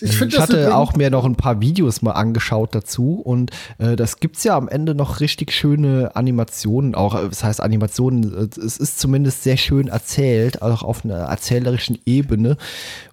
Ich, 0.00 0.20
ich 0.20 0.38
hatte 0.38 0.76
auch 0.76 0.94
mir 0.94 1.10
noch 1.10 1.24
ein 1.24 1.36
paar 1.36 1.60
Videos 1.60 2.02
mal 2.02 2.12
angeschaut 2.12 2.74
dazu 2.74 3.20
und 3.22 3.50
äh, 3.78 3.96
das 3.96 4.16
es 4.20 4.44
ja 4.44 4.56
am 4.56 4.68
Ende 4.68 4.94
noch 4.94 5.20
richtig 5.20 5.52
schöne 5.52 6.14
Animationen 6.14 6.94
auch. 6.94 7.14
Äh, 7.14 7.28
das 7.28 7.42
heißt 7.42 7.62
Animationen, 7.62 8.50
äh, 8.50 8.60
es 8.60 8.76
ist 8.76 8.98
zumindest 8.98 9.42
sehr 9.42 9.56
schön 9.56 9.88
erzählt, 9.88 10.60
auch 10.60 10.82
auf 10.82 11.04
einer 11.04 11.14
erzählerischen 11.14 11.98
Ebene 12.04 12.58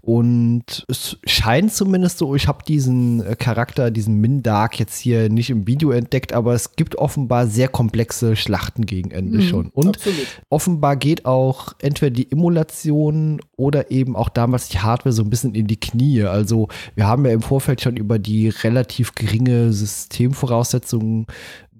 und 0.06 0.84
es 0.89 1.17
scheint 1.26 1.72
zumindest 1.72 2.17
so, 2.17 2.36
ich 2.36 2.50
habe 2.50 2.65
diesen 2.67 3.26
äh, 3.26 3.38
Charakter, 3.38 3.89
diesen 3.89 4.19
Mindark 4.19 4.78
jetzt 4.78 5.00
hier 5.00 5.30
nicht 5.30 5.50
im 5.50 5.65
Video 5.65 5.91
entdeckt, 5.91 6.34
aber 6.34 6.54
es 6.54 6.76
gibt 6.76 6.98
offenbar 6.98 7.48
sehr 7.48 7.69
komplexe 7.69 8.36
Schlachten 8.36 8.86
gegen 8.86 9.12
Ende 9.12 9.38
mhm, 9.38 9.43
schon. 9.43 9.69
Und 9.69 9.96
absolut. 9.96 10.28
offenbar 10.50 10.98
geht 10.98 11.24
auch 11.24 11.72
entweder 11.82 12.10
die 12.10 12.30
Emulation 12.30 13.39
oder 13.56 13.91
eben 13.91 14.17
auch 14.17 14.28
damals 14.28 14.67
die 14.67 14.80
Hardware 14.80 15.13
so 15.13 15.24
ein 15.24 15.30
bisschen 15.30 15.56
in 15.56 15.67
die 15.67 15.80
Knie. 15.80 16.24
Also 16.24 16.67
wir 16.96 17.08
haben 17.08 17.26
ja 17.26 17.32
im 17.32 17.42
Vorfeld 17.42 17.82
schon 17.82 17.98
über 17.98 18.20
die 18.20 18.50
relativ 18.50 19.16
geringe 19.16 19.74
Systemvoraussetzungen 19.74 21.28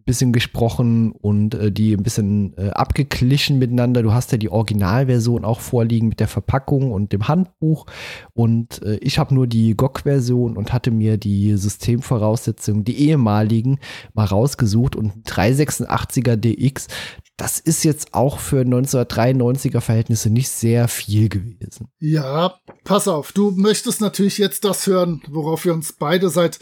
bisschen 0.06 0.34
gesprochen 0.34 1.12
und 1.12 1.56
äh, 1.56 1.72
die 1.72 1.94
ein 1.94 2.04
bisschen 2.04 2.54
äh, 2.58 2.70
abgeglichen 2.70 3.60
miteinander. 3.60 4.04
Du 4.04 4.14
hast 4.14 4.32
ja 4.32 4.38
die 4.38 4.50
Originalversion 4.50 5.46
auch 5.46 5.60
vorliegen 5.60 6.08
mit 6.10 6.20
der 6.20 6.28
Verpackung 6.28 6.92
und 6.92 7.14
dem 7.14 7.28
Handbuch. 7.28 7.86
Und 8.34 8.82
äh, 8.84 8.96
ich 8.98 9.18
habe 9.20 9.34
nur 9.34 9.48
die 9.48 9.76
GOG-Version 9.76 10.58
und 10.58 10.74
hatte 10.74 10.92
mir 10.92 11.18
die 11.18 11.56
Systemvoraussetzungen, 11.56 12.84
die 12.84 12.98
ehemaligen, 12.98 13.80
mal 14.14 14.26
rausgesucht. 14.26 14.96
Und 14.96 15.26
386er 15.26 16.36
DX, 16.36 16.88
das 17.38 17.60
ist 17.60 17.84
jetzt 17.84 18.14
auch 18.14 18.40
für 18.40 18.62
1993er 18.62 19.82
Verhältnisse 19.82 20.30
nicht 20.30 20.50
sehr 20.50 20.88
viel 20.88 21.30
gewesen. 21.30 21.88
Ja, 22.00 22.60
pass 22.84 23.08
auf, 23.08 23.32
du 23.32 23.52
möchtest 23.52 24.02
natürlich 24.02 24.38
jetzt 24.38 24.66
das 24.66 24.86
hören, 24.88 25.22
worauf 25.28 25.66
wir 25.66 25.74
uns 25.74 25.94
beide 25.94 26.30
seit 26.30 26.60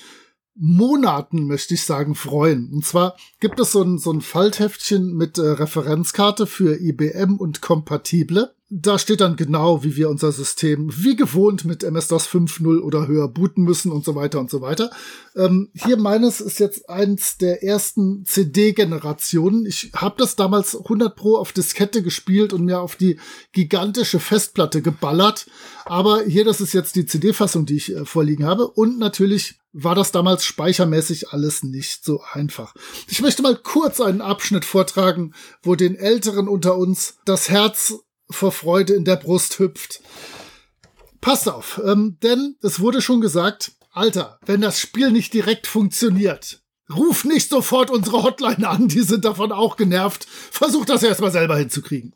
Monaten, 0.56 1.48
möchte 1.48 1.74
ich 1.74 1.84
sagen, 1.84 2.16
freuen. 2.16 2.72
Und 2.74 2.86
zwar 2.86 3.16
gibt 3.40 3.60
es 3.60 3.72
so 3.72 3.84
ein, 3.84 3.98
so 3.98 4.12
ein 4.12 4.22
Faltheftchen 4.22 5.16
mit 5.16 5.38
äh, 5.38 5.42
Referenzkarte 5.42 6.46
für 6.46 6.80
IBM 6.80 7.38
und 7.38 7.62
Kompatible 7.62 8.54
da 8.74 8.98
steht 8.98 9.20
dann 9.20 9.36
genau, 9.36 9.84
wie 9.84 9.98
wir 9.98 10.10
unser 10.10 10.32
System 10.32 10.90
wie 10.96 11.18
gewohnt 11.18 11.66
mit 11.66 11.84
MS-DOS 11.84 12.30
5.0 12.30 12.80
oder 12.80 13.06
höher 13.06 13.28
booten 13.28 13.64
müssen 13.64 13.92
und 13.92 14.06
so 14.06 14.16
weiter 14.16 14.40
und 14.40 14.50
so 14.50 14.62
weiter. 14.62 14.92
Ähm, 15.36 15.70
hier 15.74 15.98
meines 15.98 16.40
ist 16.40 16.58
jetzt 16.62 16.90
eins 16.90 17.38
der 17.38 17.64
ersten 17.64 18.24
CD-Generationen. 18.26 19.66
Ich 19.66 19.92
habe 19.94 20.16
das 20.18 20.38
damals 20.38 20.74
100 20.74 21.14
Pro 21.14 21.36
auf 21.36 21.52
Diskette 21.52 22.02
gespielt 22.02 22.54
und 22.54 22.64
mir 22.64 22.80
auf 22.80 22.96
die 22.96 23.20
gigantische 23.52 24.22
Festplatte 24.22 24.82
geballert. 24.82 25.48
Aber 25.84 26.24
hier, 26.24 26.46
das 26.46 26.62
ist 26.62 26.72
jetzt 26.72 26.96
die 26.96 27.06
CD-Fassung, 27.06 27.66
die 27.66 27.76
ich 27.76 27.94
äh, 27.94 28.06
vorliegen 28.06 28.46
habe. 28.46 28.68
Und 28.68 28.98
natürlich 28.98 29.60
war 29.74 29.96
das 29.96 30.14
damals 30.14 30.46
speichermäßig 30.46 31.30
alles 31.32 31.64
nicht 31.64 32.06
so 32.06 32.22
einfach. 32.32 32.74
Ich 33.10 33.22
möchte 33.22 33.42
mal 33.42 33.58
kurz 33.58 34.00
einen 34.00 34.22
Abschnitt 34.22 34.64
vortragen, 34.64 35.34
wo 35.62 35.76
den 35.76 35.96
Älteren 35.96 36.48
unter 36.48 36.78
uns 36.78 37.18
das 37.26 37.50
Herz 37.50 37.96
vor 38.32 38.52
Freude 38.52 38.94
in 38.94 39.06
der 39.06 39.16
Brust 39.16 39.60
hüpft. 39.60 40.02
Passt 41.20 41.48
auf, 41.48 41.82
ähm, 41.86 42.18
denn 42.24 42.56
es 42.62 42.80
wurde 42.80 43.02
schon 43.02 43.22
gesagt, 43.22 43.74
Alter, 43.92 44.40
wenn 44.46 44.62
das 44.62 44.80
Spiel 44.80 45.12
nicht 45.12 45.34
direkt 45.34 45.68
funktioniert, 45.68 46.62
ruf 46.96 47.26
nicht 47.26 47.50
sofort 47.50 47.90
unsere 47.90 48.24
Hotline 48.24 48.68
an, 48.68 48.88
die 48.88 49.02
sind 49.02 49.26
davon 49.26 49.52
auch 49.52 49.78
genervt. 49.78 50.26
Versuch 50.26 50.86
das 50.86 51.04
erstmal 51.04 51.32
selber 51.32 51.58
hinzukriegen. 51.58 52.16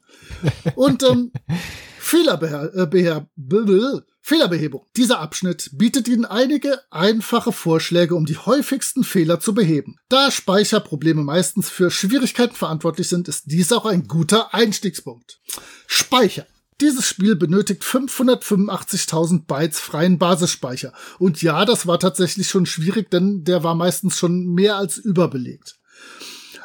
Und 0.75 1.03
ähm, 1.03 1.31
Fehlerbeher 1.99 2.71
äh, 2.73 4.01
Fehlerbehebung. 4.25 4.87
Dieser 4.97 5.19
Abschnitt 5.19 5.69
bietet 5.73 6.07
Ihnen 6.07 6.25
einige 6.25 6.81
einfache 6.89 7.51
Vorschläge, 7.51 8.15
um 8.15 8.25
die 8.25 8.39
häufigsten 8.39 9.03
Fehler 9.03 9.39
zu 9.39 9.53
beheben. 9.53 9.97
Da 10.09 10.31
Speicherprobleme 10.31 11.21
meistens 11.21 11.69
für 11.69 11.91
Schwierigkeiten 11.91 12.55
verantwortlich 12.55 13.07
sind, 13.07 13.27
ist 13.27 13.43
dies 13.51 13.71
auch 13.71 13.85
ein 13.85 14.07
guter 14.07 14.51
Einstiegspunkt. 14.51 15.39
Speicher. 15.85 16.47
Dieses 16.81 17.07
Spiel 17.07 17.35
benötigt 17.35 17.83
585.000 17.83 19.45
Bytes 19.45 19.79
freien 19.79 20.17
Basisspeicher. 20.17 20.91
Und 21.19 21.43
ja, 21.43 21.63
das 21.63 21.85
war 21.85 21.99
tatsächlich 21.99 22.49
schon 22.49 22.65
schwierig, 22.65 23.11
denn 23.11 23.43
der 23.43 23.61
war 23.61 23.75
meistens 23.75 24.17
schon 24.17 24.47
mehr 24.47 24.75
als 24.75 24.97
überbelegt. 24.97 25.75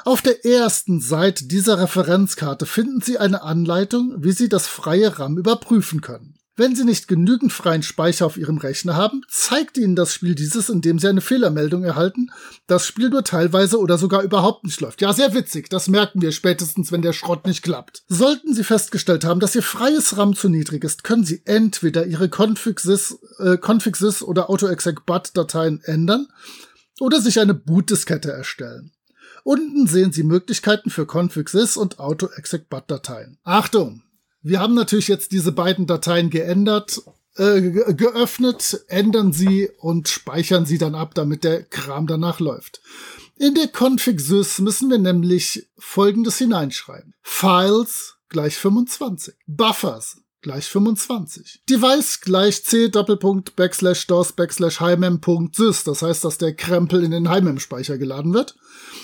Auf 0.06 0.22
der 0.22 0.46
ersten 0.46 1.02
Seite 1.02 1.44
dieser 1.44 1.78
Referenzkarte 1.78 2.64
finden 2.64 3.02
Sie 3.02 3.18
eine 3.18 3.42
Anleitung, 3.42 4.14
wie 4.16 4.32
Sie 4.32 4.48
das 4.48 4.66
freie 4.66 5.18
RAM 5.18 5.36
überprüfen 5.36 6.00
können. 6.00 6.39
Wenn 6.60 6.76
Sie 6.76 6.84
nicht 6.84 7.08
genügend 7.08 7.54
freien 7.54 7.82
Speicher 7.82 8.26
auf 8.26 8.36
Ihrem 8.36 8.58
Rechner 8.58 8.94
haben, 8.94 9.22
zeigt 9.30 9.78
Ihnen 9.78 9.96
das 9.96 10.12
Spiel 10.12 10.34
dieses, 10.34 10.68
indem 10.68 10.98
Sie 10.98 11.08
eine 11.08 11.22
Fehlermeldung 11.22 11.84
erhalten, 11.84 12.30
das 12.66 12.86
Spiel 12.86 13.08
nur 13.08 13.24
teilweise 13.24 13.78
oder 13.80 13.96
sogar 13.96 14.22
überhaupt 14.22 14.64
nicht 14.64 14.78
läuft. 14.82 15.00
Ja, 15.00 15.14
sehr 15.14 15.32
witzig, 15.32 15.70
das 15.70 15.88
merken 15.88 16.20
wir 16.20 16.32
spätestens, 16.32 16.92
wenn 16.92 17.00
der 17.00 17.14
Schrott 17.14 17.46
nicht 17.46 17.62
klappt. 17.62 18.02
Sollten 18.08 18.52
Sie 18.52 18.62
festgestellt 18.62 19.24
haben, 19.24 19.40
dass 19.40 19.54
Ihr 19.54 19.62
freies 19.62 20.18
RAM 20.18 20.36
zu 20.36 20.50
niedrig 20.50 20.84
ist, 20.84 21.02
können 21.02 21.24
Sie 21.24 21.40
entweder 21.46 22.04
Ihre 22.04 22.28
Config.sys 22.28 23.18
äh, 23.38 23.56
Config 23.56 23.96
oder 24.20 24.50
AutoExec-BUT-Dateien 24.50 25.80
ändern 25.84 26.28
oder 27.00 27.22
sich 27.22 27.40
eine 27.40 27.54
Bootdiskette 27.54 28.32
erstellen. 28.32 28.92
Unten 29.44 29.86
sehen 29.86 30.12
Sie 30.12 30.24
Möglichkeiten 30.24 30.90
für 30.90 31.06
Config.sys 31.06 31.78
und 31.78 31.98
AutoExec-BUT-Dateien. 31.98 33.38
Achtung! 33.44 34.02
Wir 34.42 34.60
haben 34.60 34.74
natürlich 34.74 35.08
jetzt 35.08 35.32
diese 35.32 35.52
beiden 35.52 35.86
Dateien 35.86 36.30
geändert, 36.30 37.02
äh, 37.36 37.60
geöffnet, 37.60 38.84
ändern 38.88 39.32
sie 39.32 39.70
und 39.78 40.08
speichern 40.08 40.66
sie 40.66 40.78
dann 40.78 40.94
ab, 40.94 41.14
damit 41.14 41.44
der 41.44 41.62
Kram 41.62 42.06
danach 42.06 42.40
läuft. 42.40 42.80
In 43.36 43.54
der 43.54 43.68
Config.sys 43.68 44.58
müssen 44.58 44.90
wir 44.90 44.98
nämlich 44.98 45.68
Folgendes 45.78 46.38
hineinschreiben. 46.38 47.14
Files 47.22 48.16
gleich 48.28 48.56
25. 48.56 49.34
Buffers 49.46 50.18
gleich 50.42 50.66
25. 50.66 51.62
Device 51.68 52.20
gleich 52.20 52.64
c 52.64 52.88
Doppelpunkt 52.88 53.56
Backslash 53.56 54.06
DOS 54.06 54.32
Backslash 54.32 54.80
HMM.sys. 54.80 55.84
Das 55.84 56.02
heißt, 56.02 56.24
dass 56.24 56.38
der 56.38 56.54
Krempel 56.54 57.04
in 57.04 57.10
den 57.10 57.28
HMM-Speicher 57.28 57.98
geladen 57.98 58.34
wird. 58.34 58.56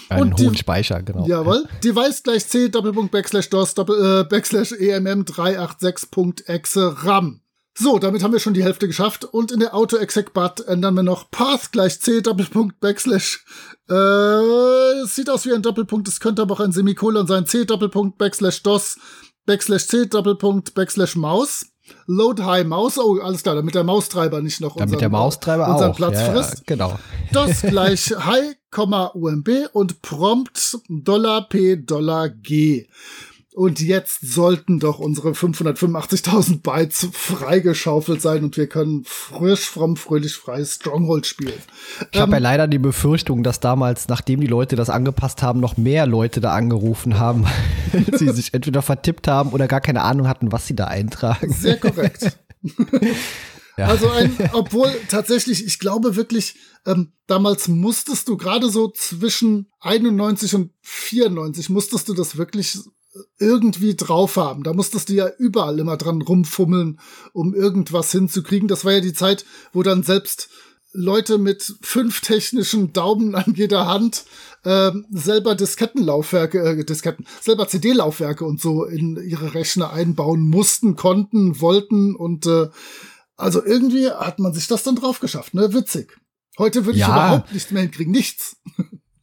Einen 0.09 0.33
und 0.33 0.40
hohen 0.40 0.57
Speicher, 0.57 1.03
genau. 1.03 1.27
Jawohl. 1.27 1.68
Device 1.85 2.22
gleich 2.22 2.46
c 2.46 2.68
Doppelpunkt 2.68 3.12
Backslash 3.12 3.51
DOS 3.51 3.75
Doppel, 3.75 4.20
äh, 4.20 4.25
Backslash 4.25 4.72
EMM 4.72 5.25
386.exe 5.25 7.05
RAM. 7.05 7.40
So, 7.79 7.99
damit 7.99 8.22
haben 8.22 8.33
wir 8.33 8.40
schon 8.40 8.55
die 8.55 8.64
Hälfte 8.64 8.87
geschafft. 8.87 9.27
Und 9.27 9.53
in 9.53 9.61
der 9.61 9.75
Auto-Exec-But 9.75 10.66
ändern 10.66 10.94
wir 10.94 11.03
noch 11.03 11.31
Path 11.31 11.72
gleich 11.72 12.01
C 12.01 12.22
Doppelpunkt 12.22 12.81
Backslash. 12.81 13.44
Äh, 13.90 15.03
es 15.03 15.14
sieht 15.14 15.29
aus 15.29 15.44
wie 15.44 15.53
ein 15.53 15.61
Doppelpunkt, 15.61 16.09
es 16.09 16.18
könnte 16.18 16.40
aber 16.40 16.55
auch 16.55 16.61
ein 16.61 16.72
Semikolon 16.72 17.27
sein. 17.27 17.44
C 17.44 17.66
Doppelpunkt 17.66 18.16
Backslash 18.16 18.62
DOS 18.62 18.99
Backslash 19.47 19.87
C, 19.87 20.07
Doppelpunkt, 20.07 20.75
Backslash 20.75 21.17
Maus. 21.17 21.67
Load 22.07 22.43
High 22.43 22.67
Maus, 22.67 22.99
oh, 22.99 23.21
alles 23.21 23.45
klar, 23.45 23.55
damit 23.55 23.77
der 23.77 23.85
Maustreiber 23.85 24.43
nicht 24.43 24.61
noch 24.61 24.75
damit 24.75 24.95
unseren, 24.95 24.99
der 24.99 25.09
Maustreiber 25.09 25.69
unseren 25.69 25.93
auch. 25.93 25.97
Platz 25.97 26.15
ja, 26.15 26.33
frisst. 26.33 26.59
Ja, 26.59 26.63
genau. 26.67 26.99
Das 27.33 27.63
gleich 27.63 28.13
High, 28.17 28.57
UMB 29.15 29.69
und 29.73 30.03
Prompt 30.03 30.79
Dollar 30.89 31.49
P 31.49 31.77
Dollar 31.77 32.29
G. 32.29 32.89
Und 33.57 33.81
jetzt 33.81 34.19
sollten 34.21 34.81
doch 34.81 34.99
unsere 34.99 35.31
585.000 35.31 36.61
Bytes 36.61 37.09
freigeschaufelt 37.11 38.21
sein 38.21 38.45
und 38.45 38.59
wir 38.59 38.66
können 38.66 39.05
frisch, 39.07 39.71
fromm, 39.71 39.97
fröhlich, 39.97 40.35
freies 40.35 40.75
Stronghold 40.75 41.25
spielen. 41.25 41.55
Ich 42.12 42.16
ähm, 42.16 42.21
habe 42.21 42.33
ja 42.33 42.38
leider 42.38 42.69
die 42.69 42.79
Befürchtung, 42.79 43.42
dass 43.42 43.59
damals, 43.59 44.09
nachdem 44.09 44.42
die 44.42 44.47
Leute 44.47 44.77
das 44.77 44.90
angepasst 44.90 45.42
haben, 45.42 45.61
noch 45.61 45.79
mehr 45.79 46.07
Leute 46.07 46.42
da 46.42 46.53
angerufen 46.53 47.19
haben, 47.19 47.47
sie 48.12 48.29
sich 48.29 48.53
entweder 48.53 48.83
vertippt 48.83 49.27
haben 49.27 49.53
oder 49.53 49.69
gar 49.69 49.81
keine 49.81 50.03
Ahnung 50.03 50.29
hatten, 50.29 50.53
was 50.53 50.66
sie 50.66 50.77
da 50.77 50.88
eintragen. 50.88 51.51
Sehr 51.51 51.79
korrekt. 51.79 52.38
Ja. 53.79 53.88
Also 53.88 54.09
ein, 54.09 54.35
obwohl 54.53 54.90
tatsächlich, 55.11 55.66
ich 55.66 55.79
glaube 55.79 56.16
wirklich, 56.16 56.57
ähm, 56.87 57.12
damals 57.27 57.69
musstest 57.69 58.27
du 58.27 58.38
gerade 58.38 58.71
so 58.71 58.88
zwischen 58.88 59.71
91 59.81 60.55
und 60.55 60.73
94 60.81 61.69
musstest 61.69 62.09
du 62.09 62.14
das 62.14 62.38
wirklich 62.38 62.79
irgendwie 63.38 63.94
drauf 63.94 64.37
haben. 64.37 64.62
Da 64.62 64.72
musstest 64.72 65.09
du 65.09 65.14
ja 65.14 65.29
überall 65.38 65.79
immer 65.79 65.96
dran 65.96 66.22
rumfummeln, 66.22 67.00
um 67.33 67.55
irgendwas 67.55 68.12
hinzukriegen. 68.12 68.68
Das 68.68 68.85
war 68.85 68.92
ja 68.92 69.00
die 69.00 69.12
Zeit, 69.12 69.44
wo 69.72 69.83
dann 69.83 70.02
selbst 70.02 70.48
Leute 70.92 71.38
mit 71.38 71.74
fünf 71.83 72.20
technischen 72.20 72.92
Daumen 72.92 73.35
an 73.35 73.52
jeder 73.55 73.87
Hand 73.87 74.24
äh, 74.64 74.90
selber 75.11 75.55
Diskettenlaufwerke, 75.55 76.59
äh, 76.59 76.85
Disketten, 76.85 77.26
selber 77.40 77.68
CD-Laufwerke 77.68 78.44
und 78.44 78.61
so 78.61 78.85
in 78.85 79.16
ihre 79.16 79.55
Rechner 79.55 79.92
einbauen 79.92 80.40
mussten, 80.40 80.96
konnten, 80.96 81.61
wollten 81.61 82.16
und 82.16 82.46
äh, 82.46 82.68
also 83.37 83.62
irgendwie 83.62 84.11
hat 84.11 84.38
man 84.38 84.55
sich 84.55 84.66
das 84.66 84.83
dann 84.83 84.96
drauf 84.96 85.20
geschafft, 85.20 85.52
ne? 85.52 85.74
Witzig. 85.74 86.16
Heute 86.59 86.87
würde 86.87 86.98
ich 86.98 87.05
überhaupt 87.05 87.52
nichts 87.52 87.70
mehr 87.70 87.83
hinkriegen, 87.83 88.12
nichts. 88.12 88.57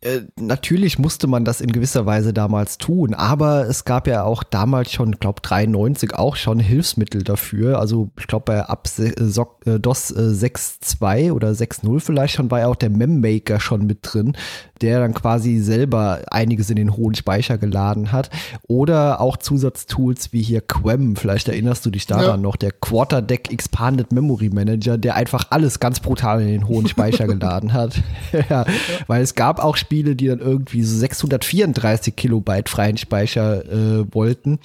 Äh, 0.04 0.24
natürlich 0.38 1.00
musste 1.00 1.28
man 1.28 1.46
das 1.46 1.62
in 1.62 1.72
gewisser 1.72 2.06
Weise 2.06 2.34
damals 2.34 2.78
tun, 2.78 3.14
aber 3.14 3.68
es 3.70 3.86
gab 3.86 4.08
ja 4.08 4.24
auch 4.24 4.44
damals 4.44 4.92
schon, 4.92 5.14
ich 5.14 5.20
glaube 5.20 5.42
93 5.42 6.14
auch 6.16 6.36
schon 6.36 6.60
Hilfsmittel 6.60 7.24
dafür. 7.24 7.80
Also 7.80 8.10
ich 8.20 8.28
glaube 8.28 8.46
bei 8.46 8.66
ab 8.66 8.88
äh, 9.00 9.12
äh, 9.12 9.80
DOS 9.80 10.14
6.2 10.14 11.32
oder 11.32 11.52
6.0 11.52 12.02
vielleicht 12.02 12.36
schon 12.36 12.52
war 12.52 12.60
ja 12.60 12.68
auch 12.68 12.76
der 12.76 12.90
Memmaker 12.90 13.62
schon 13.62 13.86
mit 13.86 14.00
drin, 14.02 14.36
der 14.82 15.00
dann 15.00 15.14
quasi 15.14 15.60
selber 15.60 16.22
einiges 16.30 16.70
in 16.70 16.76
den 16.76 16.98
hohen 16.98 17.16
Speicher 17.16 17.58
geladen 17.58 18.12
hat. 18.12 18.30
Oder 18.68 19.22
auch 19.22 19.38
Zusatztools 19.38 20.34
wie 20.34 20.42
hier 20.42 20.60
Quem, 20.60 21.16
vielleicht 21.16 21.48
erinnerst 21.48 21.86
du 21.86 21.90
dich 21.90 22.08
daran 22.08 22.26
ja. 22.26 22.38
noch, 22.38 22.58
der 22.58 22.72
Quarterdeck 22.72 23.52
Expanded 23.52 24.12
Memory 24.12 24.50
Manager, 24.50 24.98
der 24.98 25.16
einfach 25.16 25.48
alles 25.52 25.80
ganz 25.80 26.02
brutal 26.02 26.42
in 26.42 26.48
den 26.50 26.68
hohen 26.68 26.88
Speicher 26.90 27.26
geladen 27.28 27.72
hat. 27.72 28.02
ja, 28.50 28.66
weil 29.08 29.22
es 29.22 29.36
gab 29.36 29.64
auch 29.64 29.78
Spiele, 29.78 29.93
Spiele, 29.94 30.16
die 30.16 30.26
dann 30.26 30.40
irgendwie 30.40 30.82
so 30.82 30.98
634 30.98 32.16
Kilobyte 32.16 32.68
freien 32.68 32.98
Speicher 32.98 33.64
äh, 33.66 34.12
wollten. 34.12 34.58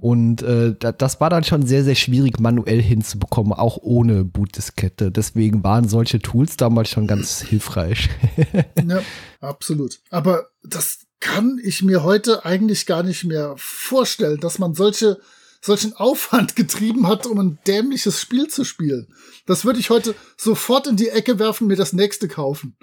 Und 0.00 0.42
äh, 0.42 0.74
das 0.74 1.20
war 1.20 1.30
dann 1.30 1.44
schon 1.44 1.64
sehr, 1.64 1.84
sehr 1.84 1.94
schwierig 1.94 2.40
manuell 2.40 2.82
hinzubekommen, 2.82 3.52
auch 3.52 3.78
ohne 3.80 4.24
Bootdiskette. 4.24 5.12
Deswegen 5.12 5.62
waren 5.62 5.88
solche 5.88 6.18
Tools 6.18 6.56
damals 6.56 6.88
schon 6.90 7.06
ganz 7.06 7.40
hilfreich. 7.42 8.10
ja, 8.88 9.00
absolut. 9.40 10.00
Aber 10.10 10.48
das 10.64 11.06
kann 11.20 11.60
ich 11.62 11.84
mir 11.84 12.02
heute 12.02 12.44
eigentlich 12.44 12.84
gar 12.84 13.04
nicht 13.04 13.22
mehr 13.22 13.54
vorstellen, 13.56 14.40
dass 14.40 14.58
man 14.58 14.74
solche 14.74 15.18
solchen 15.64 15.96
Aufwand 15.96 16.56
getrieben 16.56 17.08
hat, 17.08 17.26
um 17.26 17.38
ein 17.38 17.58
dämliches 17.66 18.20
Spiel 18.20 18.48
zu 18.48 18.64
spielen. 18.64 19.08
Das 19.46 19.64
würde 19.64 19.80
ich 19.80 19.88
heute 19.88 20.14
sofort 20.36 20.86
in 20.86 20.96
die 20.96 21.08
Ecke 21.08 21.38
werfen, 21.38 21.66
mir 21.66 21.76
das 21.76 21.94
nächste 21.94 22.28
kaufen. 22.28 22.76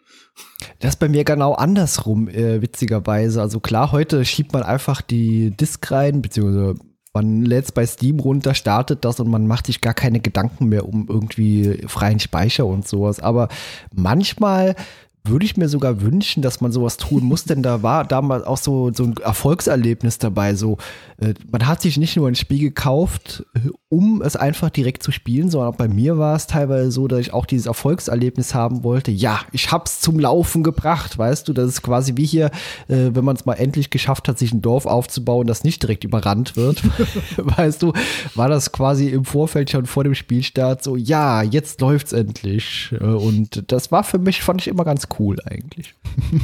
Das 0.79 0.95
ist 0.95 0.99
bei 0.99 1.07
mir 1.07 1.23
genau 1.23 1.53
andersrum, 1.53 2.27
äh, 2.27 2.61
witzigerweise. 2.61 3.39
Also 3.39 3.59
klar, 3.59 3.91
heute 3.91 4.25
schiebt 4.25 4.51
man 4.53 4.63
einfach 4.63 5.01
die 5.01 5.51
Disk 5.51 5.91
rein, 5.91 6.23
beziehungsweise 6.23 6.75
man 7.13 7.43
lädt 7.43 7.65
es 7.65 7.71
bei 7.71 7.85
Steam 7.85 8.19
runter, 8.19 8.55
startet 8.55 9.05
das 9.05 9.19
und 9.19 9.29
man 9.29 9.45
macht 9.45 9.67
sich 9.67 9.81
gar 9.81 9.93
keine 9.93 10.19
Gedanken 10.19 10.67
mehr 10.67 10.87
um 10.87 11.07
irgendwie 11.07 11.83
freien 11.87 12.19
Speicher 12.19 12.65
und 12.65 12.87
sowas. 12.87 13.19
Aber 13.19 13.49
manchmal 13.93 14.75
würde 15.23 15.45
ich 15.45 15.55
mir 15.55 15.69
sogar 15.69 16.01
wünschen, 16.01 16.41
dass 16.41 16.61
man 16.61 16.71
sowas 16.71 16.97
tun 16.97 17.23
muss, 17.23 17.43
denn 17.43 17.61
da 17.61 17.83
war 17.83 18.05
damals 18.05 18.43
auch 18.43 18.57
so, 18.57 18.91
so 18.91 19.03
ein 19.03 19.15
Erfolgserlebnis 19.17 20.17
dabei. 20.17 20.55
So, 20.55 20.77
äh, 21.17 21.35
man 21.51 21.67
hat 21.67 21.81
sich 21.81 21.97
nicht 21.97 22.17
nur 22.17 22.27
ein 22.27 22.35
Spiel 22.35 22.59
gekauft, 22.59 23.45
äh, 23.53 23.69
um 23.89 24.21
es 24.23 24.35
einfach 24.35 24.71
direkt 24.71 25.03
zu 25.03 25.11
spielen, 25.11 25.51
sondern 25.51 25.73
auch 25.73 25.77
bei 25.77 25.87
mir 25.87 26.17
war 26.17 26.35
es 26.35 26.47
teilweise 26.47 26.91
so, 26.91 27.07
dass 27.07 27.19
ich 27.19 27.33
auch 27.33 27.45
dieses 27.45 27.67
Erfolgserlebnis 27.67 28.55
haben 28.55 28.83
wollte. 28.83 29.11
Ja, 29.11 29.41
ich 29.51 29.71
hab's 29.71 30.01
zum 30.01 30.17
Laufen 30.17 30.63
gebracht, 30.63 31.17
weißt 31.17 31.47
du, 31.47 31.53
das 31.53 31.67
ist 31.67 31.81
quasi 31.83 32.13
wie 32.17 32.25
hier, 32.25 32.47
äh, 32.87 33.11
wenn 33.13 33.23
man 33.23 33.35
es 33.35 33.45
mal 33.45 33.53
endlich 33.53 33.91
geschafft 33.91 34.27
hat, 34.27 34.39
sich 34.39 34.53
ein 34.53 34.61
Dorf 34.61 34.87
aufzubauen, 34.87 35.45
das 35.45 35.63
nicht 35.63 35.83
direkt 35.83 36.03
überrannt 36.03 36.55
wird, 36.55 36.81
weißt 37.37 37.83
du, 37.83 37.93
war 38.33 38.49
das 38.49 38.71
quasi 38.71 39.09
im 39.09 39.25
Vorfeld 39.25 39.69
schon 39.69 39.85
vor 39.85 40.03
dem 40.03 40.15
Spielstart 40.15 40.83
so, 40.83 40.95
ja, 40.95 41.43
jetzt 41.43 41.79
läuft's 41.81 42.13
endlich. 42.13 42.91
Äh, 42.99 43.03
und 43.03 43.71
das 43.71 43.91
war 43.91 44.03
für 44.03 44.17
mich, 44.17 44.41
fand 44.41 44.61
ich 44.61 44.67
immer 44.67 44.83
ganz 44.83 45.10
cool 45.19 45.37
eigentlich. 45.45 45.93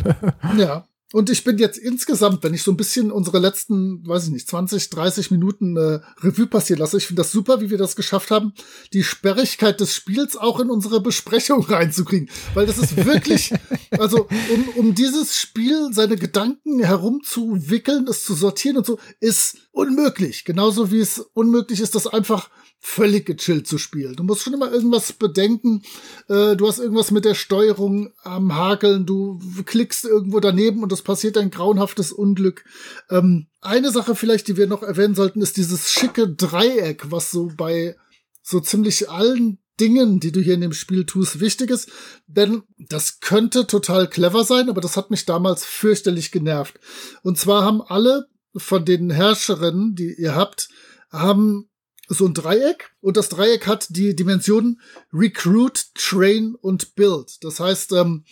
ja. 0.58 0.86
Und 1.14 1.30
ich 1.30 1.46
bin 1.46 1.58
jetzt 1.58 1.78
insgesamt, 1.78 2.44
wenn 2.44 2.54
ich 2.54 2.64
so 2.64 2.72
ein 2.72 2.78
bisschen 2.78 3.14
unsere 3.14 3.40
letzten, 3.40 4.06
weiß 4.06 4.26
ich 4.26 4.32
nicht, 4.32 4.50
20, 4.50 4.90
30 4.90 5.32
Minuten 5.32 5.78
äh, 5.78 6.02
Revue 6.20 6.48
passieren 6.48 6.82
lasse, 6.82 6.98
ich 6.98 7.08
finde 7.08 7.22
das 7.22 7.32
super, 7.32 7.62
wie 7.62 7.70
wir 7.70 7.78
das 7.78 7.96
geschafft 7.96 8.30
haben, 8.30 8.52
die 8.92 9.04
Sperrigkeit 9.04 9.80
des 9.80 9.96
Spiels 9.96 10.36
auch 10.36 10.60
in 10.60 10.70
unsere 10.70 11.00
Besprechung 11.00 11.62
reinzukriegen. 11.70 12.30
Weil 12.54 12.66
das 12.66 12.78
ist 12.78 13.06
wirklich, 13.06 13.54
also 13.92 14.28
um, 14.54 14.70
um 14.76 14.96
dieses 14.96 15.38
Spiel 15.38 15.94
seine 15.94 16.18
Gedanken 16.18 16.84
herumzuwickeln, 16.84 18.06
es 18.10 18.24
zu 18.24 18.34
sortieren 18.34 18.76
und 18.76 18.86
so, 18.86 19.00
ist 19.22 19.60
unmöglich. 19.72 20.44
Genauso 20.44 20.92
wie 20.92 21.00
es 21.00 21.20
unmöglich 21.20 21.80
ist, 21.80 21.96
das 21.96 22.08
einfach 22.08 22.50
völlig 22.88 23.26
gechillt 23.26 23.68
zu 23.68 23.78
spielen. 23.78 24.16
Du 24.16 24.24
musst 24.24 24.42
schon 24.42 24.54
immer 24.54 24.72
irgendwas 24.72 25.12
bedenken. 25.12 25.84
Äh, 26.30 26.56
du 26.56 26.68
hast 26.68 26.80
irgendwas 26.80 27.12
mit 27.12 27.26
der 27.26 27.36
Steuerung 27.36 28.14
am 28.24 28.56
Hakeln. 28.56 29.06
Du 29.06 29.40
klickst 29.66 30.06
irgendwo 30.06 30.40
daneben 30.40 30.82
und 30.82 30.92
es 30.94 31.02
passiert 31.02 31.38
ein 31.38 31.52
grauenhaftes 31.52 32.14
Unglück. 32.14 32.64
Ähm, 33.10 33.48
eine 33.62 33.92
Sache 33.92 34.16
vielleicht, 34.16 34.48
die 34.48 34.56
wir 34.56 34.68
noch 34.68 34.84
erwähnen 34.84 35.16
sollten, 35.16 35.42
ist 35.42 35.58
dieses 35.58 35.92
schicke 35.92 36.30
Dreieck, 36.30 37.12
was 37.12 37.30
so 37.30 37.52
bei 37.56 37.98
so 38.42 38.62
ziemlich 38.62 39.10
allen 39.10 39.60
Dingen, 39.80 40.22
die 40.22 40.32
du 40.32 40.40
hier 40.40 40.54
in 40.54 40.62
dem 40.62 40.74
Spiel 40.74 41.06
tust, 41.06 41.42
wichtig 41.42 41.70
ist. 41.70 41.92
Denn 42.26 42.64
das 42.78 43.20
könnte 43.20 43.68
total 43.68 44.10
clever 44.10 44.46
sein, 44.46 44.70
aber 44.70 44.80
das 44.80 44.96
hat 44.96 45.12
mich 45.12 45.26
damals 45.26 45.66
fürchterlich 45.66 46.32
genervt. 46.32 46.80
Und 47.22 47.38
zwar 47.38 47.64
haben 47.64 47.82
alle 47.82 48.28
von 48.56 48.86
den 48.86 49.10
Herrscherinnen, 49.12 49.94
die 49.94 50.16
ihr 50.18 50.36
habt, 50.36 50.70
haben 51.12 51.67
so 52.08 52.26
ein 52.26 52.34
Dreieck 52.34 52.92
und 53.02 53.18
das 53.18 53.30
Dreieck 53.30 53.68
hat 53.68 53.88
die 53.90 54.16
Dimensionen 54.16 54.82
Recruit, 55.14 55.88
Train 55.96 56.56
und 56.56 56.96
Build. 56.96 57.44
Das 57.44 57.60
heißt, 57.60 57.92
ähm, 57.94 58.24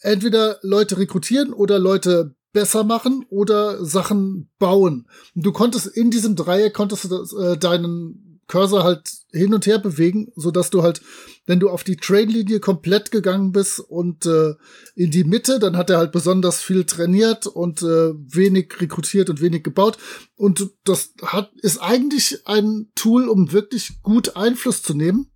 entweder 0.00 0.58
Leute 0.62 0.98
rekrutieren 0.98 1.52
oder 1.52 1.78
Leute 1.78 2.34
besser 2.52 2.84
machen 2.84 3.24
oder 3.28 3.84
Sachen 3.84 4.50
bauen. 4.58 5.08
Du 5.34 5.52
konntest 5.52 5.86
in 5.86 6.10
diesem 6.10 6.34
Dreieck 6.34 6.74
konntest 6.74 7.04
du 7.04 7.08
das, 7.08 7.32
äh, 7.32 7.56
deinen 7.56 8.29
Cursor 8.50 8.82
halt 8.82 9.08
hin 9.30 9.54
und 9.54 9.64
her 9.66 9.78
bewegen, 9.78 10.32
so 10.34 10.50
dass 10.50 10.70
du 10.70 10.82
halt, 10.82 11.00
wenn 11.46 11.60
du 11.60 11.70
auf 11.70 11.84
die 11.84 11.96
Trainlinie 11.96 12.58
komplett 12.58 13.12
gegangen 13.12 13.52
bist 13.52 13.78
und 13.78 14.26
äh, 14.26 14.54
in 14.96 15.12
die 15.12 15.22
Mitte, 15.22 15.60
dann 15.60 15.76
hat 15.76 15.88
er 15.88 15.98
halt 15.98 16.10
besonders 16.10 16.60
viel 16.60 16.84
trainiert 16.84 17.46
und 17.46 17.82
äh, 17.82 18.12
wenig 18.12 18.80
rekrutiert 18.80 19.30
und 19.30 19.40
wenig 19.40 19.62
gebaut. 19.62 19.98
Und 20.34 20.68
das 20.82 21.14
hat 21.22 21.52
ist 21.62 21.78
eigentlich 21.78 22.46
ein 22.48 22.90
Tool, 22.96 23.28
um 23.28 23.52
wirklich 23.52 24.02
gut 24.02 24.36
Einfluss 24.36 24.82
zu 24.82 24.94
nehmen. 24.94 25.30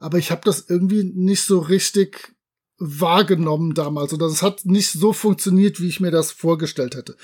Aber 0.00 0.18
ich 0.18 0.32
habe 0.32 0.42
das 0.44 0.68
irgendwie 0.68 1.04
nicht 1.04 1.44
so 1.44 1.60
richtig 1.60 2.34
wahrgenommen 2.78 3.74
damals 3.74 4.12
und 4.12 4.22
das 4.22 4.40
hat 4.42 4.64
nicht 4.64 4.92
so 4.92 5.12
funktioniert, 5.12 5.80
wie 5.80 5.88
ich 5.88 5.98
mir 5.98 6.12
das 6.12 6.30
vorgestellt 6.30 6.94
hätte. 6.94 7.16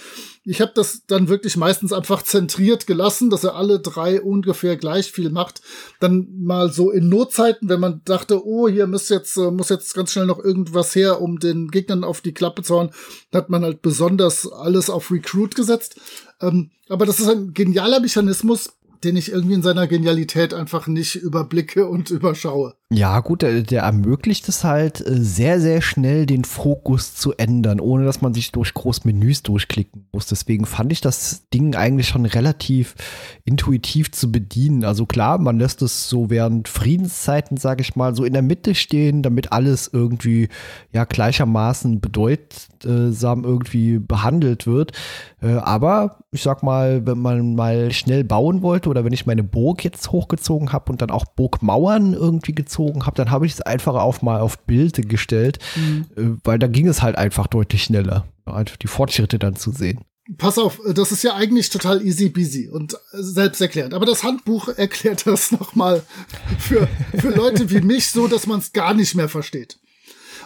Ich 0.45 0.61
habe 0.61 0.73
das 0.75 1.03
dann 1.07 1.29
wirklich 1.29 1.57
meistens 1.57 1.93
einfach 1.93 2.23
zentriert 2.23 2.89
gelassen, 2.89 3.31
dass 3.31 3.45
er 3.45 3.55
alle 3.55 3.79
drei 3.79 4.21
ungefähr 4.21 4.77
gleich 4.77 5.13
viel 5.13 5.31
macht. 5.31 5.63
Dann 6.01 6.27
mal 6.43 6.73
so 6.73 6.91
in 6.91 7.09
Notzeiten, 7.09 7.69
wenn 7.69 7.79
man 7.79 8.03
dachte, 8.05 8.45
oh, 8.45 8.69
hier 8.69 8.89
muss 8.89 9.09
jetzt 9.09 9.37
äh, 9.37 9.53
muss 9.53 9.69
jetzt 9.69 9.95
ganz 9.95 10.13
schnell 10.13 10.27
noch 10.27 10.43
irgendwas 10.43 10.95
her, 10.97 11.21
um 11.21 11.39
den 11.39 11.71
Gegnern 11.71 12.03
auf 12.03 12.21
die 12.21 12.35
Klappe 12.35 12.63
zu 12.63 12.75
hauen, 12.75 12.91
hat 13.33 13.49
man 13.49 13.63
halt 13.63 13.81
besonders 13.81 14.51
alles 14.51 14.91
auf 14.91 15.13
Recruit 15.13 15.55
gesetzt. 15.55 16.01
Ähm, 16.41 16.71
aber 16.89 17.07
das 17.07 17.21
ist 17.21 17.29
ein 17.29 17.55
genialer 17.55 18.01
Mechanismus, 18.01 18.73
den 19.05 19.17
ich 19.17 19.31
irgendwie 19.31 19.55
in 19.55 19.63
seiner 19.63 19.87
Genialität 19.87 20.53
einfach 20.53 20.87
nicht 20.87 21.17
überblicke 21.17 21.87
und 21.87 22.11
überschaue. 22.11 22.75
Ja, 22.97 23.19
gut, 23.19 23.43
der, 23.43 23.63
der 23.63 23.83
ermöglicht 23.83 24.49
es 24.49 24.63
halt 24.63 25.01
äh, 25.01 25.17
sehr, 25.17 25.61
sehr 25.61 25.83
schnell 25.83 26.27
den 26.27 26.45
Fokus 26.45 27.17
zu 27.17 27.33
ändern, 27.33 27.81
ohne 27.81 28.05
dass 28.05 28.23
man 28.23 28.35
sich 28.35 28.53
durch 28.53 28.73
Großmenüs 28.73 29.43
durchklicken 29.43 30.07
muss. 30.13 30.27
Deswegen 30.27 30.65
fand 30.65 30.93
ich 30.93 31.01
das 31.01 31.49
Ding 31.53 31.75
eigentlich 31.75 32.07
schon 32.07 32.25
relativ 32.25 32.95
intuitiv 33.45 34.13
zu 34.13 34.31
bedienen. 34.31 34.85
Also 34.85 35.07
klar, 35.07 35.39
man 35.39 35.59
lässt 35.59 35.83
es 35.83 36.09
so 36.09 36.31
während 36.31 36.69
Friedenszeiten, 36.69 37.57
sage 37.57 37.83
ich 37.83 37.97
mal, 37.97 38.15
so 38.15 38.25
in 38.25 38.33
der 38.33 38.43
Mitte 38.43 38.77
stehen, 38.77 39.25
damit 39.25 39.51
alles 39.51 39.91
irgendwie 39.93 40.49
ja 40.93 41.05
gleichermaßen 41.05 42.01
bedeutsam 42.01 43.43
irgendwie 43.43 43.99
behandelt 43.99 44.69
wird. 44.69 44.93
Äh, 45.43 45.55
aber 45.55 46.19
ich 46.31 46.43
sag 46.43 46.63
mal, 46.63 47.05
wenn 47.07 47.19
man 47.19 47.57
mal 47.57 47.91
schnell 47.91 48.23
bauen 48.23 48.63
wollte 48.63 48.89
oder 48.89 49.05
wenn 49.05 49.13
ich 49.13 49.27
meine 49.27 49.43
Burg 49.43 49.83
jetzt 49.83 50.13
hochgezogen 50.13 50.73
habe 50.73 50.93
und 50.93 51.03
dann 51.03 51.11
auch 51.11 51.25
Burgmauern 51.25 52.13
irgendwie 52.13 52.55
gezogen 52.55 52.84
habe, 53.05 53.17
dann 53.17 53.31
habe 53.31 53.47
ich 53.47 53.53
es 53.53 53.61
einfach 53.61 53.95
auf 53.95 54.23
mal 54.23 54.41
auf 54.41 54.59
Bild 54.59 55.09
gestellt, 55.09 55.59
mhm. 55.77 56.07
Äh, 56.17 56.39
weil 56.45 56.59
da 56.59 56.67
ging 56.67 56.89
es 56.89 57.03
halt 57.03 57.17
einfach 57.17 57.47
deutlich 57.47 57.85
schneller, 57.85 58.27
einfach 58.45 58.77
die 58.77 58.87
Fortschritte 58.87 59.39
dann 59.39 59.57
zu 59.57 59.71
sehen. 59.71 60.01
Pass 60.39 60.57
auf, 60.57 60.81
das 60.95 61.13
ist 61.13 61.23
ja 61.23 61.35
eigentlich 61.35 61.69
total 61.69 62.03
easy 62.03 62.31
peasy 62.31 62.71
und 62.71 62.97
selbsterklärend. 63.13 63.93
Aber 63.93 64.07
das 64.07 64.25
Handbuch 64.25 64.69
erklärt 64.77 65.27
das 65.27 65.53
nochmal 65.53 66.03
für, 66.59 66.89
für 67.19 67.29
Leute 67.29 67.69
wie 67.71 67.83
mich 67.83 68.11
so, 68.11 68.27
dass 68.27 68.47
man 68.47 68.61
es 68.61 68.73
gar 68.73 68.95
nicht 68.95 69.15
mehr 69.15 69.29
versteht. 69.29 69.79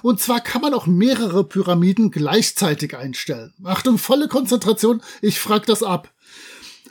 Und 0.03 0.21
zwar 0.21 0.41
kann 0.41 0.63
man 0.63 0.75
auch 0.75 0.87
mehrere 0.87 1.45
Pyramiden 1.45 2.11
gleichzeitig 2.11 2.97
einstellen. 2.97 3.53
Achtung, 3.65 3.99
volle 3.99 4.29
Konzentration, 4.29 5.01
ich 5.23 5.39
frag 5.39 5.67
das 5.67 5.83
ab. 5.83 6.13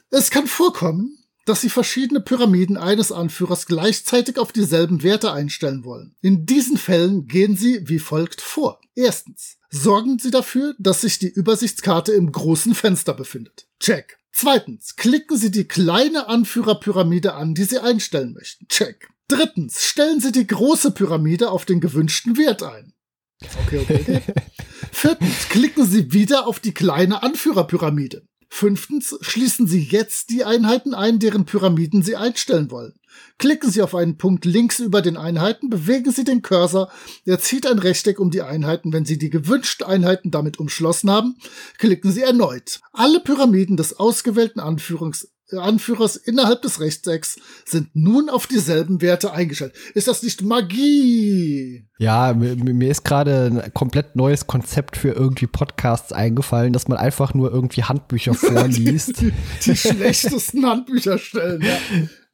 Es 0.10 0.32
kann 0.32 0.48
vorkommen, 0.48 1.17
dass 1.48 1.62
Sie 1.62 1.70
verschiedene 1.70 2.20
Pyramiden 2.20 2.78
eines 2.78 3.12
Anführers 3.12 3.66
gleichzeitig 3.66 4.38
auf 4.38 4.52
dieselben 4.52 5.02
Werte 5.02 5.32
einstellen 5.32 5.86
wollen. 5.86 6.16
In 6.22 6.46
diesen 6.46 6.78
Fällen 6.78 7.28
gehen 7.28 7.56
Sie 7.56 7.88
wie 7.88 8.00
folgt 8.00 8.42
vor. 8.42 8.82
Erstens. 8.96 9.58
Sorgen 9.70 10.20
Sie 10.20 10.32
dafür, 10.32 10.76
dass 10.78 11.02
sich 11.02 11.20
die 11.20 11.30
Übersichtskarte 11.30 12.12
im 12.12 12.32
großen 12.32 12.76
Fenster 12.76 13.14
befindet. 13.14 13.68
Check. 13.80 14.18
Zweitens. 14.32 14.96
Klicken 14.98 15.38
Sie 15.38 15.52
die 15.52 15.68
kleine 15.68 16.28
Anführerpyramide 16.28 17.34
an, 17.34 17.54
die 17.54 17.64
Sie 17.64 17.80
einstellen 17.80 18.34
möchten. 18.34 18.68
Check. 18.68 19.10
Drittens. 19.28 19.84
Stellen 19.84 20.20
Sie 20.20 20.32
die 20.32 20.48
große 20.48 20.92
Pyramide 20.92 21.52
auf 21.52 21.66
den 21.66 21.80
gewünschten 21.80 22.38
Wert 22.38 22.64
ein. 22.64 22.94
Okay, 23.66 23.80
okay, 23.80 24.00
okay. 24.02 24.22
Viertens, 24.92 25.50
klicken 25.50 25.86
Sie 25.86 26.12
wieder 26.12 26.48
auf 26.48 26.60
die 26.60 26.74
kleine 26.74 27.24
Anführerpyramide. 27.24 28.26
Fünftens, 28.50 29.18
schließen 29.22 29.68
Sie 29.68 29.82
jetzt 29.82 30.30
die 30.30 30.44
Einheiten 30.44 30.94
ein, 30.94 31.20
deren 31.20 31.46
Pyramiden 31.46 32.02
Sie 32.02 32.16
einstellen 32.16 32.72
wollen. 32.72 32.94
Klicken 33.38 33.70
Sie 33.70 33.82
auf 33.82 33.94
einen 33.96 34.18
Punkt 34.18 34.46
links 34.46 34.80
über 34.80 35.02
den 35.02 35.18
Einheiten, 35.18 35.70
bewegen 35.70 36.12
Sie 36.12 36.24
den 36.24 36.42
Cursor, 36.42 36.92
er 37.26 37.40
zieht 37.40 37.68
ein 37.68 37.80
Rechteck 37.80 38.20
um 38.20 38.32
die 38.32 38.42
Einheiten. 38.42 38.94
Wenn 38.94 39.06
Sie 39.06 39.18
die 39.18 39.30
gewünschten 39.30 39.86
Einheiten 39.86 40.32
damit 40.32 40.60
umschlossen 40.60 41.10
haben, 41.10 41.38
klicken 41.78 42.12
Sie 42.12 42.22
erneut. 42.22 42.80
Alle 42.94 43.20
Pyramiden 43.20 43.78
des 43.78 44.00
ausgewählten 44.00 44.60
Anführungs 44.60 45.30
Anführers 45.54 46.18
innerhalb 46.18 46.62
des 46.62 46.80
Rechtecks 46.80 47.38
sind 47.66 47.90
nun 47.94 48.30
auf 48.30 48.48
dieselben 48.48 49.02
Werte 49.02 49.32
eingestellt. 49.32 49.74
Ist 49.94 50.08
das 50.08 50.24
nicht 50.24 50.42
Magie? 50.42 51.88
Ja, 52.00 52.34
mir, 52.34 52.56
mir 52.56 52.92
ist 52.92 53.06
gerade 53.06 53.46
ein 53.46 53.74
komplett 53.74 54.16
neues 54.16 54.48
Konzept 54.48 54.98
für 54.98 55.10
irgendwie 55.10 55.48
Podcasts 55.48 56.12
eingefallen, 56.12 56.74
dass 56.74 56.88
man 56.88 56.98
einfach 56.98 57.34
nur 57.34 57.52
irgendwie 57.52 57.84
Handbücher 57.84 58.34
vorliest. 58.36 59.22
die, 59.22 59.32
die, 59.32 59.72
die 59.72 59.78
schlechtesten 59.78 60.66
Handbücher 60.66 61.18
stellen, 61.18 61.62
ja. 61.62 61.78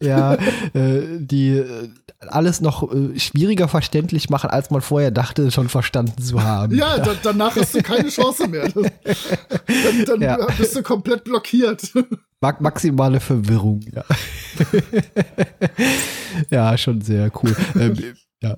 Ja, 0.01 0.33
äh, 0.73 1.19
die 1.19 1.57
äh, 1.57 1.89
alles 2.19 2.61
noch 2.61 2.91
äh, 2.93 3.17
schwieriger 3.19 3.67
verständlich 3.67 4.29
machen, 4.29 4.49
als 4.49 4.69
man 4.69 4.81
vorher 4.81 5.11
dachte, 5.11 5.49
schon 5.51 5.69
verstanden 5.69 6.21
zu 6.21 6.43
haben. 6.43 6.75
Ja, 6.75 6.99
da, 6.99 7.13
danach 7.21 7.55
hast 7.55 7.75
du 7.75 7.81
keine 7.81 8.09
Chance 8.09 8.47
mehr. 8.47 8.69
dann, 8.73 10.05
dann 10.05 10.21
ja. 10.21 10.47
bist 10.57 10.75
du 10.75 10.83
komplett 10.83 11.23
blockiert. 11.23 11.93
Maximale 12.59 13.19
Verwirrung, 13.19 13.81
ja. 13.91 14.03
ja, 16.49 16.77
schon 16.77 17.01
sehr 17.01 17.31
cool. 17.41 17.55
Ähm, 17.79 17.95
ja. 18.41 18.57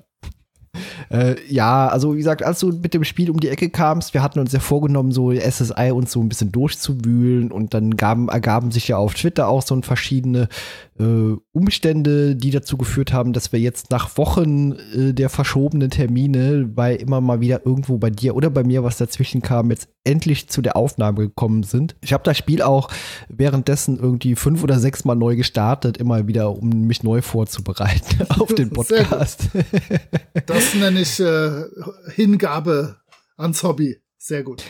Äh, 1.10 1.36
ja, 1.48 1.88
also 1.88 2.14
wie 2.14 2.18
gesagt, 2.18 2.42
als 2.42 2.60
du 2.60 2.68
mit 2.68 2.94
dem 2.94 3.04
Spiel 3.04 3.30
um 3.30 3.38
die 3.38 3.48
Ecke 3.48 3.70
kamst, 3.70 4.14
wir 4.14 4.22
hatten 4.22 4.38
uns 4.38 4.52
ja 4.52 4.60
vorgenommen, 4.60 5.12
so 5.12 5.32
SSI 5.32 5.90
uns 5.92 6.12
so 6.12 6.20
ein 6.20 6.28
bisschen 6.28 6.52
durchzuwühlen 6.52 7.52
und 7.52 7.74
dann 7.74 7.96
gaben, 7.96 8.28
ergaben 8.28 8.70
sich 8.70 8.88
ja 8.88 8.96
auf 8.96 9.14
Twitter 9.14 9.48
auch 9.48 9.62
so 9.62 9.80
verschiedene 9.82 10.48
äh, 10.98 11.36
Umstände, 11.52 12.36
die 12.36 12.50
dazu 12.50 12.76
geführt 12.76 13.12
haben, 13.12 13.32
dass 13.32 13.52
wir 13.52 13.60
jetzt 13.60 13.90
nach 13.90 14.16
Wochen 14.16 14.72
äh, 14.72 15.12
der 15.12 15.28
verschobenen 15.28 15.90
Termine, 15.90 16.70
weil 16.74 16.96
immer 16.96 17.20
mal 17.20 17.40
wieder 17.40 17.64
irgendwo 17.64 17.98
bei 17.98 18.10
dir 18.10 18.34
oder 18.34 18.50
bei 18.50 18.64
mir 18.64 18.82
was 18.82 18.96
dazwischen 18.96 19.42
kam, 19.42 19.70
jetzt 19.70 19.88
endlich 20.04 20.48
zu 20.48 20.62
der 20.62 20.76
Aufnahme 20.76 21.22
gekommen 21.22 21.62
sind. 21.64 21.96
Ich 22.00 22.12
habe 22.12 22.22
das 22.24 22.38
Spiel 22.38 22.62
auch 22.62 22.88
währenddessen 23.28 23.98
irgendwie 23.98 24.36
fünf 24.36 24.62
oder 24.62 24.78
sechs 24.78 25.04
Mal 25.04 25.16
neu 25.16 25.36
gestartet, 25.36 25.96
immer 25.98 26.26
wieder, 26.28 26.56
um 26.56 26.86
mich 26.86 27.02
neu 27.02 27.22
vorzubereiten 27.22 28.26
auf 28.38 28.54
den 28.54 28.70
Podcast. 28.70 29.48
das 30.46 30.74
nenne 30.74 30.95
ich 30.96 31.20
äh, 31.20 31.64
Hingabe 32.14 32.96
ans 33.36 33.62
Hobby. 33.62 34.00
Sehr 34.18 34.42
gut. 34.42 34.62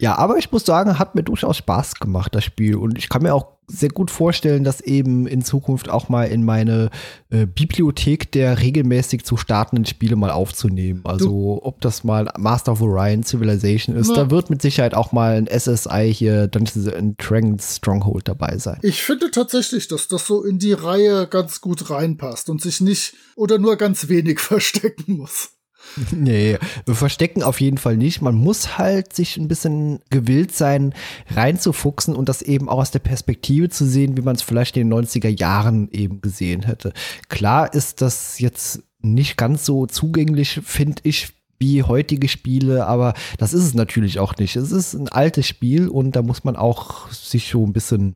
Ja, 0.00 0.16
aber 0.16 0.38
ich 0.38 0.52
muss 0.52 0.64
sagen, 0.64 0.98
hat 0.98 1.16
mir 1.16 1.24
durchaus 1.24 1.56
Spaß 1.56 1.96
gemacht, 1.96 2.34
das 2.34 2.44
Spiel. 2.44 2.76
Und 2.76 2.98
ich 2.98 3.08
kann 3.08 3.22
mir 3.22 3.34
auch 3.34 3.58
sehr 3.66 3.90
gut 3.90 4.10
vorstellen, 4.10 4.64
das 4.64 4.80
eben 4.80 5.26
in 5.26 5.44
Zukunft 5.44 5.90
auch 5.90 6.08
mal 6.08 6.24
in 6.24 6.44
meine 6.44 6.90
äh, 7.30 7.46
Bibliothek 7.46 8.32
der 8.32 8.60
regelmäßig 8.60 9.24
zu 9.24 9.36
startenden 9.36 9.84
Spiele 9.84 10.16
mal 10.16 10.30
aufzunehmen. 10.30 11.02
Also 11.04 11.60
ob 11.62 11.80
das 11.80 12.04
mal 12.04 12.30
Master 12.38 12.72
of 12.72 12.80
Orion 12.80 13.24
Civilization 13.24 13.94
ist, 13.96 14.08
Na. 14.08 14.14
da 14.14 14.30
wird 14.30 14.50
mit 14.50 14.62
Sicherheit 14.62 14.94
auch 14.94 15.12
mal 15.12 15.36
ein 15.36 15.48
SSI 15.48 16.12
hier 16.14 16.46
Dungeons 16.46 16.88
and 16.88 17.16
Dragons 17.18 17.76
Stronghold 17.76 18.28
dabei 18.28 18.56
sein. 18.56 18.78
Ich 18.82 19.02
finde 19.02 19.30
tatsächlich, 19.30 19.88
dass 19.88 20.08
das 20.08 20.26
so 20.26 20.44
in 20.44 20.58
die 20.58 20.72
Reihe 20.72 21.26
ganz 21.26 21.60
gut 21.60 21.90
reinpasst 21.90 22.48
und 22.48 22.62
sich 22.62 22.80
nicht 22.80 23.14
oder 23.36 23.58
nur 23.58 23.76
ganz 23.76 24.08
wenig 24.08 24.38
verstecken 24.38 25.18
muss. 25.18 25.57
Nee, 26.12 26.58
verstecken 26.86 27.42
auf 27.42 27.60
jeden 27.60 27.78
Fall 27.78 27.96
nicht. 27.96 28.22
Man 28.22 28.34
muss 28.34 28.78
halt 28.78 29.14
sich 29.14 29.36
ein 29.36 29.48
bisschen 29.48 30.00
gewillt 30.10 30.54
sein, 30.54 30.94
reinzufuchsen 31.30 32.14
und 32.14 32.28
das 32.28 32.42
eben 32.42 32.68
auch 32.68 32.78
aus 32.78 32.90
der 32.90 32.98
Perspektive 32.98 33.68
zu 33.68 33.86
sehen, 33.86 34.16
wie 34.16 34.22
man 34.22 34.36
es 34.36 34.42
vielleicht 34.42 34.76
in 34.76 34.88
den 34.88 34.98
90er 34.98 35.28
Jahren 35.28 35.88
eben 35.90 36.20
gesehen 36.20 36.62
hätte. 36.62 36.92
Klar 37.28 37.72
ist 37.74 38.00
das 38.00 38.38
jetzt 38.38 38.82
nicht 39.00 39.36
ganz 39.36 39.64
so 39.64 39.86
zugänglich, 39.86 40.60
finde 40.64 41.00
ich, 41.04 41.28
wie 41.60 41.82
heutige 41.82 42.28
Spiele, 42.28 42.86
aber 42.86 43.14
das 43.36 43.52
ist 43.52 43.64
es 43.64 43.74
natürlich 43.74 44.18
auch 44.20 44.36
nicht. 44.36 44.56
Es 44.56 44.70
ist 44.70 44.94
ein 44.94 45.08
altes 45.08 45.46
Spiel 45.46 45.88
und 45.88 46.14
da 46.14 46.22
muss 46.22 46.44
man 46.44 46.56
auch 46.56 47.10
sich 47.10 47.50
so 47.50 47.66
ein 47.66 47.72
bisschen 47.72 48.14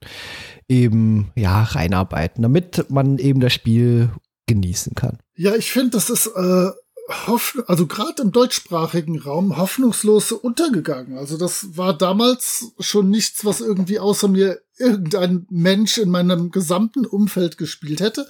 eben, 0.68 1.32
ja, 1.34 1.62
reinarbeiten, 1.62 2.42
damit 2.42 2.86
man 2.90 3.18
eben 3.18 3.40
das 3.40 3.52
Spiel 3.52 4.10
genießen 4.46 4.94
kann. 4.94 5.18
Ja, 5.34 5.54
ich 5.54 5.72
finde, 5.72 5.90
das 5.90 6.10
ist 6.10 6.28
äh, 6.28 6.70
hoff 7.08 7.58
also 7.66 7.86
gerade 7.86 8.22
im 8.22 8.32
deutschsprachigen 8.32 9.18
Raum 9.18 9.56
hoffnungslos 9.56 10.32
untergegangen. 10.32 11.18
Also 11.18 11.36
das 11.36 11.76
war 11.76 11.96
damals 11.96 12.72
schon 12.78 13.10
nichts, 13.10 13.44
was 13.44 13.60
irgendwie 13.60 13.98
außer 13.98 14.28
mir 14.28 14.60
irgendein 14.78 15.46
Mensch 15.50 15.98
in 15.98 16.10
meinem 16.10 16.50
gesamten 16.50 17.04
Umfeld 17.04 17.58
gespielt 17.58 18.00
hätte. 18.00 18.26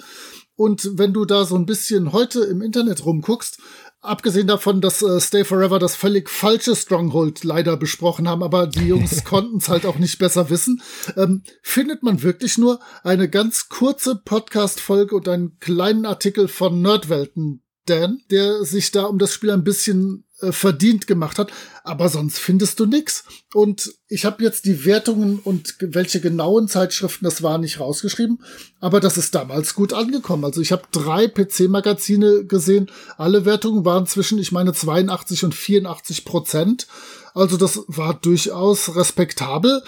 Und 0.55 0.97
wenn 0.97 1.13
du 1.13 1.25
da 1.25 1.45
so 1.45 1.55
ein 1.55 1.65
bisschen 1.65 2.11
heute 2.13 2.41
im 2.41 2.61
Internet 2.61 3.05
rumguckst, 3.05 3.59
abgesehen 4.01 4.47
davon, 4.47 4.81
dass 4.81 5.01
äh, 5.01 5.19
Stay 5.19 5.43
Forever 5.43 5.79
das 5.79 5.95
völlig 5.95 6.29
falsche 6.29 6.75
Stronghold 6.75 7.43
leider 7.43 7.75
besprochen 7.77 8.27
haben, 8.27 8.43
aber 8.43 8.67
die 8.67 8.87
Jungs 8.87 9.23
konnten 9.25 9.57
es 9.57 9.69
halt 9.69 9.85
auch 9.85 9.97
nicht 9.97 10.19
besser 10.19 10.49
wissen, 10.49 10.81
ähm, 11.15 11.41
findet 11.63 12.03
man 12.03 12.21
wirklich 12.21 12.57
nur 12.57 12.79
eine 13.03 13.29
ganz 13.29 13.69
kurze 13.69 14.15
Podcast-Folge 14.15 15.15
und 15.15 15.27
einen 15.27 15.57
kleinen 15.59 16.05
Artikel 16.05 16.47
von 16.47 16.81
Nerdwelten 16.81 17.62
Dan, 17.85 18.21
der 18.31 18.63
sich 18.63 18.91
da 18.91 19.03
um 19.03 19.19
das 19.19 19.33
Spiel 19.33 19.51
ein 19.51 19.63
bisschen 19.63 20.25
äh, 20.43 20.51
verdient 20.51 21.07
gemacht 21.07 21.39
hat, 21.39 21.51
aber 21.83 22.09
sonst 22.09 22.39
findest 22.39 22.79
du 22.79 22.85
nix. 22.85 23.23
Und 23.53 23.93
ich 24.07 24.25
habe 24.25 24.43
jetzt 24.43 24.65
die 24.65 24.85
Wertungen 24.85 25.39
und 25.39 25.75
welche 25.79 26.19
genauen 26.19 26.67
Zeitschriften 26.67 27.25
das 27.25 27.43
war 27.43 27.57
nicht 27.57 27.79
rausgeschrieben, 27.79 28.43
aber 28.79 28.99
das 28.99 29.17
ist 29.17 29.35
damals 29.35 29.73
gut 29.73 29.93
angekommen. 29.93 30.43
Also 30.43 30.61
ich 30.61 30.71
habe 30.71 30.83
drei 30.91 31.27
PC-Magazine 31.27 32.45
gesehen, 32.45 32.89
alle 33.17 33.45
Wertungen 33.45 33.85
waren 33.85 34.05
zwischen, 34.05 34.37
ich 34.39 34.51
meine, 34.51 34.73
82 34.73 35.45
und 35.45 35.55
84 35.55 36.25
Prozent. 36.25 36.87
Also 37.33 37.57
das 37.57 37.83
war 37.87 38.13
durchaus 38.13 38.95
respektabel 38.95 39.81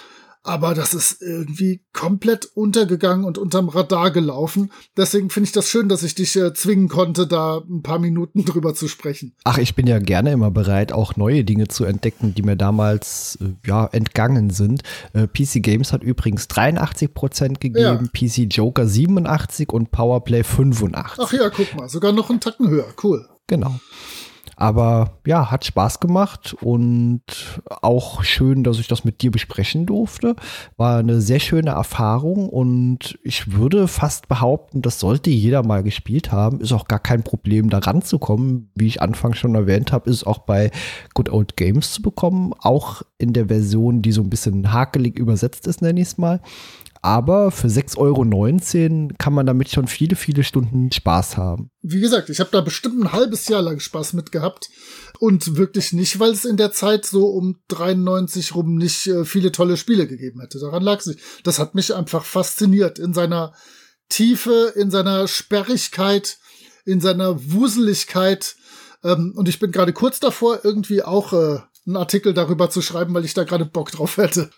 aber 0.46 0.76
das 0.76 0.94
ist 0.94 1.22
irgendwie 1.22 1.82
komplett 1.92 2.46
untergegangen 2.46 3.26
und 3.26 3.38
unterm 3.38 3.70
Radar 3.70 4.12
gelaufen. 4.12 4.72
Deswegen 4.96 5.30
finde 5.30 5.48
ich 5.48 5.54
das 5.54 5.70
schön, 5.70 5.90
dass 5.90 6.04
ich 6.04 6.16
dich 6.16 6.36
äh, 6.36 6.54
zwingen 6.54 6.88
konnte, 6.88 7.26
da 7.26 7.64
ein 7.68 7.82
paar 7.82 8.00
Minuten 8.00 8.46
drüber 8.46 8.76
zu 8.76 8.88
sprechen. 8.88 9.34
Ach, 9.44 9.58
ich 9.58 9.76
bin 9.76 9.88
ja 9.88 10.00
gerne 10.00 10.32
immer 10.32 10.52
bereit, 10.52 10.92
auch 10.92 11.16
neue 11.16 11.44
Dinge 11.44 11.68
zu 11.68 11.84
entdecken, 11.84 12.36
die 12.36 12.44
mir 12.44 12.56
damals 12.56 13.38
äh, 13.42 13.56
ja 13.68 13.86
entgangen 13.88 14.52
sind. 14.52 14.84
Äh, 15.14 15.28
PC 15.28 15.64
Games 15.64 15.92
hat 15.92 16.04
übrigens 16.04 16.48
83 16.48 17.14
Prozent 17.14 17.60
gegeben, 17.60 18.10
ja. 18.14 18.30
PC 18.30 18.54
Joker 18.54 18.88
87 18.88 19.70
und 19.70 19.92
Powerplay 19.92 20.44
85. 20.44 21.24
Ach 21.26 21.34
ja, 21.34 21.50
guck 21.50 21.76
mal, 21.76 21.90
sogar 21.90 22.12
noch 22.12 22.30
einen 22.30 22.40
Tacken 22.40 22.70
höher. 22.70 22.88
Cool. 23.02 23.28
Genau. 23.48 23.80
Aber 24.56 25.20
ja, 25.26 25.52
hat 25.52 25.66
Spaß 25.66 26.00
gemacht 26.00 26.56
und 26.62 27.22
auch 27.82 28.24
schön, 28.24 28.64
dass 28.64 28.80
ich 28.80 28.88
das 28.88 29.04
mit 29.04 29.22
dir 29.22 29.32
besprechen 29.32 29.86
durfte. 29.86 30.36
War 30.78 31.00
eine 31.00 31.22
sehr 31.22 31.40
schöne 31.40 31.72
Erfahrung 31.72 32.50
und 32.50 33.20
ich 33.24 33.54
würde 33.54 33.88
fast 33.88 34.28
behaupten, 34.28 34.82
das 34.82 35.00
sollte 35.00 35.30
jeder 35.30 35.64
mal 35.64 35.84
gespielt 35.84 36.32
haben. 36.32 36.62
Ist 36.62 36.72
auch 36.72 36.88
gar 36.88 37.00
kein 37.00 37.24
Problem, 37.24 37.70
da 37.70 37.80
ranzukommen. 37.80 38.72
Wie 38.76 38.88
ich 38.88 39.02
anfangs 39.02 39.38
schon 39.38 39.56
erwähnt 39.56 39.92
habe, 39.92 40.10
ist 40.10 40.26
auch 40.26 40.40
bei 40.40 40.72
Good 41.14 41.30
Old 41.30 41.58
Games 41.58 41.92
zu 41.92 42.02
bekommen. 42.02 42.54
Auch 42.60 43.02
in 43.18 43.34
der 43.34 43.48
Version, 43.48 44.02
die 44.02 44.12
so 44.12 44.22
ein 44.22 44.30
bisschen 44.30 44.72
hakelig 44.72 45.20
übersetzt 45.20 45.68
ist, 45.68 45.82
nenne 45.82 46.00
ich 46.00 46.08
es 46.08 46.18
mal. 46.18 46.40
Aber 47.06 47.52
für 47.52 47.68
6,19 47.68 48.00
Euro 48.00 49.14
kann 49.20 49.34
man 49.34 49.46
damit 49.46 49.70
schon 49.70 49.86
viele, 49.86 50.16
viele 50.16 50.44
Stunden 50.44 50.92
Spaß 50.92 51.38
haben. 51.38 51.70
Wie 51.84 52.02
gesagt, 52.02 52.32
ich 52.32 52.40
habe 52.40 52.50
da 52.52 52.62
bestimmt 52.62 53.00
ein 53.00 53.12
halbes 53.12 53.48
Jahr 53.48 53.62
lang 53.62 53.80
Spaß 53.80 54.14
mit 54.14 54.32
gehabt. 54.32 54.70
Und 55.20 55.56
wirklich 55.56 55.94
nicht, 55.94 56.20
weil 56.20 56.32
es 56.32 56.46
in 56.46 56.58
der 56.58 56.72
Zeit 56.72 57.06
so 57.06 57.28
um 57.28 57.58
93 57.68 58.56
rum 58.56 58.78
nicht 58.78 59.06
äh, 59.06 59.24
viele 59.24 59.52
tolle 59.52 59.78
Spiele 59.78 60.08
gegeben 60.08 60.42
hätte. 60.42 60.58
Daran 60.60 60.82
lag 60.82 61.00
es 61.00 61.06
nicht. 61.06 61.20
Das 61.44 61.60
hat 61.60 61.76
mich 61.76 61.94
einfach 61.94 62.26
fasziniert 62.26 62.98
in 62.98 63.14
seiner 63.14 63.54
Tiefe, 64.10 64.74
in 64.76 64.90
seiner 64.90 65.28
Sperrigkeit, 65.28 66.40
in 66.86 67.02
seiner 67.02 67.52
Wuseligkeit. 67.52 68.56
Ähm, 69.04 69.32
und 69.36 69.48
ich 69.48 69.60
bin 69.60 69.72
gerade 69.72 69.94
kurz 69.94 70.20
davor, 70.20 70.62
irgendwie 70.64 71.04
auch 71.04 71.34
äh, 71.34 71.60
einen 71.86 71.98
Artikel 71.98 72.34
darüber 72.34 72.70
zu 72.70 72.82
schreiben, 72.82 73.14
weil 73.14 73.26
ich 73.26 73.34
da 73.34 73.44
gerade 73.44 73.66
Bock 73.66 73.92
drauf 73.92 74.18
hätte. 74.18 74.50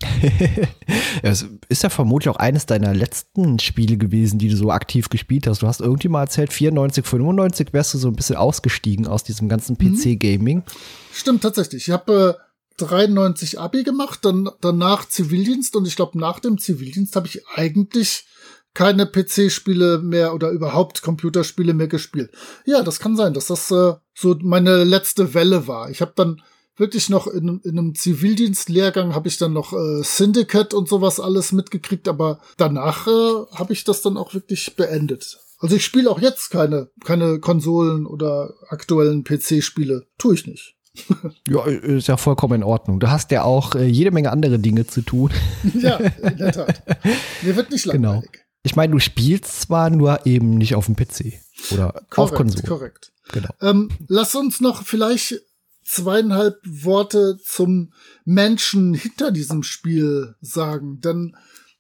es 1.22 1.46
ist 1.68 1.84
ja 1.84 1.90
vermutlich 1.90 2.30
auch 2.30 2.38
eines 2.38 2.66
deiner 2.66 2.94
letzten 2.94 3.60
Spiele 3.60 3.98
gewesen, 3.98 4.40
die 4.40 4.48
du 4.48 4.56
so 4.56 4.72
aktiv 4.72 5.10
gespielt 5.10 5.46
hast. 5.46 5.62
Du 5.62 5.68
hast 5.68 5.82
irgendwie 5.82 6.08
mal 6.08 6.22
erzählt, 6.22 6.54
94, 6.54 7.06
95 7.06 7.74
wärst 7.74 7.94
du 7.94 7.98
so 7.98 8.08
ein 8.08 8.16
bisschen 8.16 8.38
ausgestiegen 8.38 9.08
aus 9.08 9.24
diesem 9.24 9.50
ganzen 9.50 9.78
mhm. 9.80 9.98
PC-Gaming. 9.98 10.64
Stimmt, 11.12 11.42
tatsächlich. 11.42 11.88
Ich 11.88 11.94
habe 11.94 12.38
äh, 12.40 12.86
93 12.86 13.60
Abi 13.60 13.84
gemacht, 13.84 14.20
dann 14.24 14.50
danach 14.62 15.08
Zivildienst 15.08 15.76
und 15.76 15.88
ich 15.88 15.96
glaube, 15.96 16.18
nach 16.18 16.40
dem 16.40 16.58
Zivildienst 16.58 17.16
habe 17.16 17.28
ich 17.28 17.46
eigentlich 17.56 18.26
keine 18.74 19.08
PC-Spiele 19.08 20.00
mehr 20.00 20.36
oder 20.36 20.52
überhaupt 20.52 21.02
Computerspiele 21.02 21.74
mehr 21.74 21.88
gespielt. 21.88 22.32
Ja, 22.66 22.84
das 22.84 23.00
kann 23.00 23.18
sein, 23.18 23.34
dass 23.34 23.48
das 23.48 23.72
äh, 23.72 23.96
so 24.14 24.38
meine 24.42 24.84
letzte 24.84 25.34
Welle 25.34 25.68
war. 25.68 25.90
Ich 25.90 26.00
habe 26.00 26.14
dann 26.16 26.42
wirklich 26.78 27.10
noch 27.10 27.28
in, 27.28 27.60
in 27.64 27.78
einem 27.78 27.96
Zivildienstlehrgang 27.96 29.14
habe 29.14 29.28
ich 29.28 29.38
dann 29.38 29.54
noch 29.54 29.74
äh, 29.74 30.04
Syndicate 30.04 30.74
und 30.74 30.88
sowas 30.88 31.20
alles 31.20 31.52
mitgekriegt, 31.52 32.08
aber 32.08 32.40
danach 32.58 33.08
äh, 33.08 33.46
habe 33.56 33.74
ich 33.74 33.84
das 33.84 34.02
dann 34.02 34.18
auch 34.18 34.34
wirklich 34.34 34.76
beendet. 34.76 35.40
Also 35.60 35.76
ich 35.76 35.84
spiele 35.84 36.10
auch 36.10 36.20
jetzt 36.20 36.52
keine, 36.52 36.90
keine 37.04 37.40
Konsolen 37.40 38.06
oder 38.06 38.54
aktuellen 38.70 39.24
PC-Spiele. 39.24 40.06
Tue 40.18 40.36
ich 40.36 40.46
nicht. 40.46 40.76
ja, 41.48 41.66
ist 41.66 42.08
ja 42.08 42.18
vollkommen 42.18 42.62
in 42.62 42.64
Ordnung. 42.64 43.00
Du 43.00 43.10
hast 43.10 43.32
ja 43.32 43.44
auch 43.44 43.76
äh, 43.76 43.86
jede 43.86 44.12
Menge 44.12 44.32
andere 44.32 44.60
Dinge 44.60 44.88
zu 44.88 45.02
tun. 45.02 45.32
ja, 45.74 45.98
in 45.98 46.38
der 46.38 46.52
Tat. 46.52 46.84
Mir 47.42 47.56
wird 47.56 47.72
nicht 47.72 47.84
genau. 47.84 48.12
langweilig. 48.14 48.32
Genau. 48.32 48.44
Ich 48.64 48.76
meine, 48.76 48.94
du 48.94 49.00
spielst 49.00 49.62
zwar 49.62 49.90
nur 49.90 50.26
eben 50.26 50.58
nicht 50.58 50.76
auf 50.76 50.88
dem 50.88 50.96
PC 50.96 51.40
oder 51.72 51.94
korrekt, 52.10 52.18
auf 52.18 52.34
Konsole. 52.34 52.64
Korrekt. 52.64 53.12
Genau. 53.32 53.50
Ähm, 53.62 53.90
lass 54.08 54.36
uns 54.36 54.60
noch 54.60 54.84
vielleicht 54.84 55.42
zweieinhalb 55.88 56.60
Worte 56.66 57.40
zum 57.44 57.94
Menschen 58.26 58.94
hinter 58.94 59.32
diesem 59.32 59.64
Spiel 59.64 60.36
sagen, 60.42 61.00
denn 61.00 61.36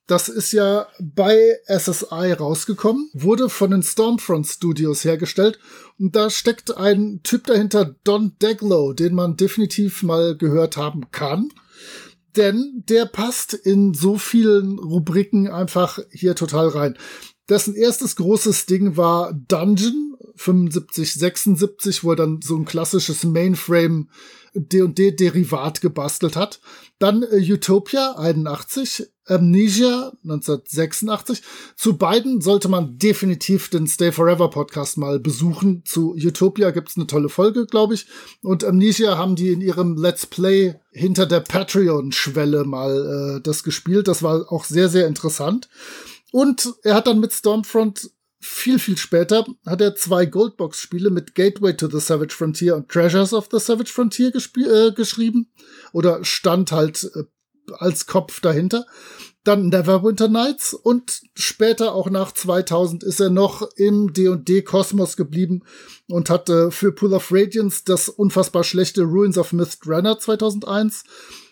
das 0.07 0.29
ist 0.29 0.53
ja 0.53 0.87
bei 1.01 1.57
SSI 1.67 2.31
rausgekommen, 2.31 3.09
wurde 3.13 3.49
von 3.49 3.71
den 3.71 3.83
Stormfront 3.83 4.47
Studios 4.47 5.03
hergestellt 5.03 5.59
und 5.99 6.15
da 6.15 6.29
steckt 6.29 6.77
ein 6.77 7.19
Typ 7.23 7.45
dahinter, 7.47 7.95
Don 8.05 8.37
Deglow, 8.41 8.93
den 8.93 9.13
man 9.13 9.35
definitiv 9.35 10.03
mal 10.03 10.37
gehört 10.37 10.77
haben 10.77 11.11
kann. 11.11 11.49
Denn 12.37 12.83
der 12.87 13.05
passt 13.05 13.53
in 13.53 13.93
so 13.93 14.17
vielen 14.17 14.79
Rubriken 14.79 15.49
einfach 15.49 15.99
hier 16.11 16.35
total 16.35 16.69
rein. 16.69 16.97
Dessen 17.49 17.75
erstes 17.75 18.15
großes 18.15 18.65
Ding 18.65 18.95
war 18.95 19.33
Dungeon, 19.33 20.15
75, 20.37 21.13
76, 21.13 22.03
wo 22.03 22.11
er 22.11 22.15
dann 22.15 22.39
so 22.41 22.55
ein 22.55 22.65
klassisches 22.65 23.23
Mainframe 23.23 24.09
D&D-Derivat 24.53 25.81
gebastelt 25.81 26.35
hat. 26.35 26.59
Dann 26.99 27.23
äh, 27.23 27.53
Utopia 27.53 28.13
81, 28.17 29.07
Amnesia 29.25 30.13
1986. 30.23 31.41
Zu 31.75 31.97
beiden 31.97 32.41
sollte 32.41 32.69
man 32.69 32.97
definitiv 32.97 33.69
den 33.69 33.87
Stay 33.87 34.11
Forever 34.11 34.49
Podcast 34.49 34.97
mal 34.97 35.19
besuchen. 35.19 35.83
Zu 35.85 36.15
Utopia 36.15 36.71
gibt's 36.71 36.97
eine 36.97 37.07
tolle 37.07 37.29
Folge, 37.29 37.65
glaube 37.65 37.93
ich. 37.93 38.07
Und 38.41 38.63
Amnesia 38.63 39.17
haben 39.17 39.35
die 39.35 39.49
in 39.49 39.61
ihrem 39.61 39.95
Let's 39.97 40.25
Play 40.25 40.75
hinter 40.91 41.25
der 41.25 41.41
Patreon-Schwelle 41.41 42.63
mal 42.63 43.37
äh, 43.37 43.41
das 43.41 43.63
gespielt. 43.63 44.07
Das 44.07 44.23
war 44.23 44.51
auch 44.51 44.63
sehr, 44.63 44.89
sehr 44.89 45.07
interessant. 45.07 45.69
Und 46.31 46.73
er 46.83 46.95
hat 46.95 47.07
dann 47.07 47.19
mit 47.19 47.33
Stormfront 47.33 48.11
viel, 48.39 48.79
viel 48.79 48.97
später 48.97 49.45
hat 49.65 49.81
er 49.81 49.95
zwei 49.95 50.25
Goldbox-Spiele 50.25 51.09
mit 51.09 51.35
Gateway 51.35 51.75
to 51.75 51.87
the 51.89 51.99
Savage 51.99 52.35
Frontier 52.35 52.75
und 52.75 52.89
Treasures 52.89 53.33
of 53.33 53.49
the 53.51 53.59
Savage 53.59 53.91
Frontier 53.91 54.31
äh, 54.35 54.91
geschrieben. 54.91 55.51
Oder 55.91 56.23
stand 56.23 56.71
halt 56.71 57.09
äh, 57.15 57.23
als 57.79 58.05
Kopf 58.05 58.39
dahinter. 58.39 58.85
Dann 59.43 59.69
Neverwinter 59.69 60.27
Nights 60.27 60.73
und 60.73 61.21
später 61.35 61.93
auch 61.93 62.09
nach 62.09 62.33
2000 62.33 63.03
ist 63.03 63.21
er 63.21 63.29
noch 63.29 63.61
im 63.77 64.11
D&D 64.11 64.61
Kosmos 64.63 65.15
geblieben 65.15 65.63
und 66.09 66.29
hat 66.29 66.49
äh, 66.49 66.69
für 66.69 66.91
Pool 66.91 67.13
of 67.13 67.31
Radiance 67.31 67.83
das 67.85 68.09
unfassbar 68.09 68.63
schlechte 68.63 69.03
Ruins 69.03 69.37
of 69.37 69.53
Myth 69.53 69.77
Drannor 69.85 70.19
2001 70.19 71.05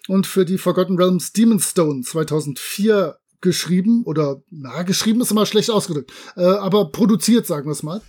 und 0.07 0.27
für 0.27 0.45
die 0.45 0.57
Forgotten 0.57 0.97
Realms 0.97 1.31
Demon's 1.31 1.69
Stone 1.69 2.01
2004 2.01 3.17
geschrieben 3.41 4.03
oder 4.05 4.41
na, 4.49 4.83
geschrieben 4.83 5.21
ist 5.21 5.31
immer 5.31 5.45
schlecht 5.45 5.71
ausgedrückt, 5.71 6.11
äh, 6.35 6.43
aber 6.43 6.91
produziert, 6.91 7.45
sagen 7.45 7.67
wir 7.67 7.73
es 7.73 7.83
mal. 7.83 8.01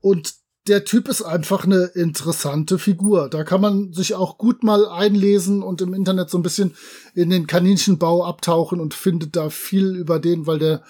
Und 0.00 0.34
der 0.68 0.84
Typ 0.84 1.08
ist 1.08 1.22
einfach 1.22 1.64
eine 1.64 1.84
interessante 1.94 2.78
Figur. 2.78 3.28
Da 3.30 3.44
kann 3.44 3.60
man 3.60 3.92
sich 3.92 4.14
auch 4.14 4.36
gut 4.36 4.64
mal 4.64 4.88
einlesen 4.88 5.62
und 5.62 5.80
im 5.80 5.94
Internet 5.94 6.30
so 6.30 6.38
ein 6.38 6.42
bisschen 6.42 6.74
in 7.14 7.30
den 7.30 7.46
Kaninchenbau 7.46 8.24
abtauchen 8.24 8.80
und 8.80 8.94
findet 8.94 9.36
da 9.36 9.50
viel 9.50 9.94
über 9.94 10.18
den, 10.18 10.46
weil 10.46 10.58
der 10.58 10.82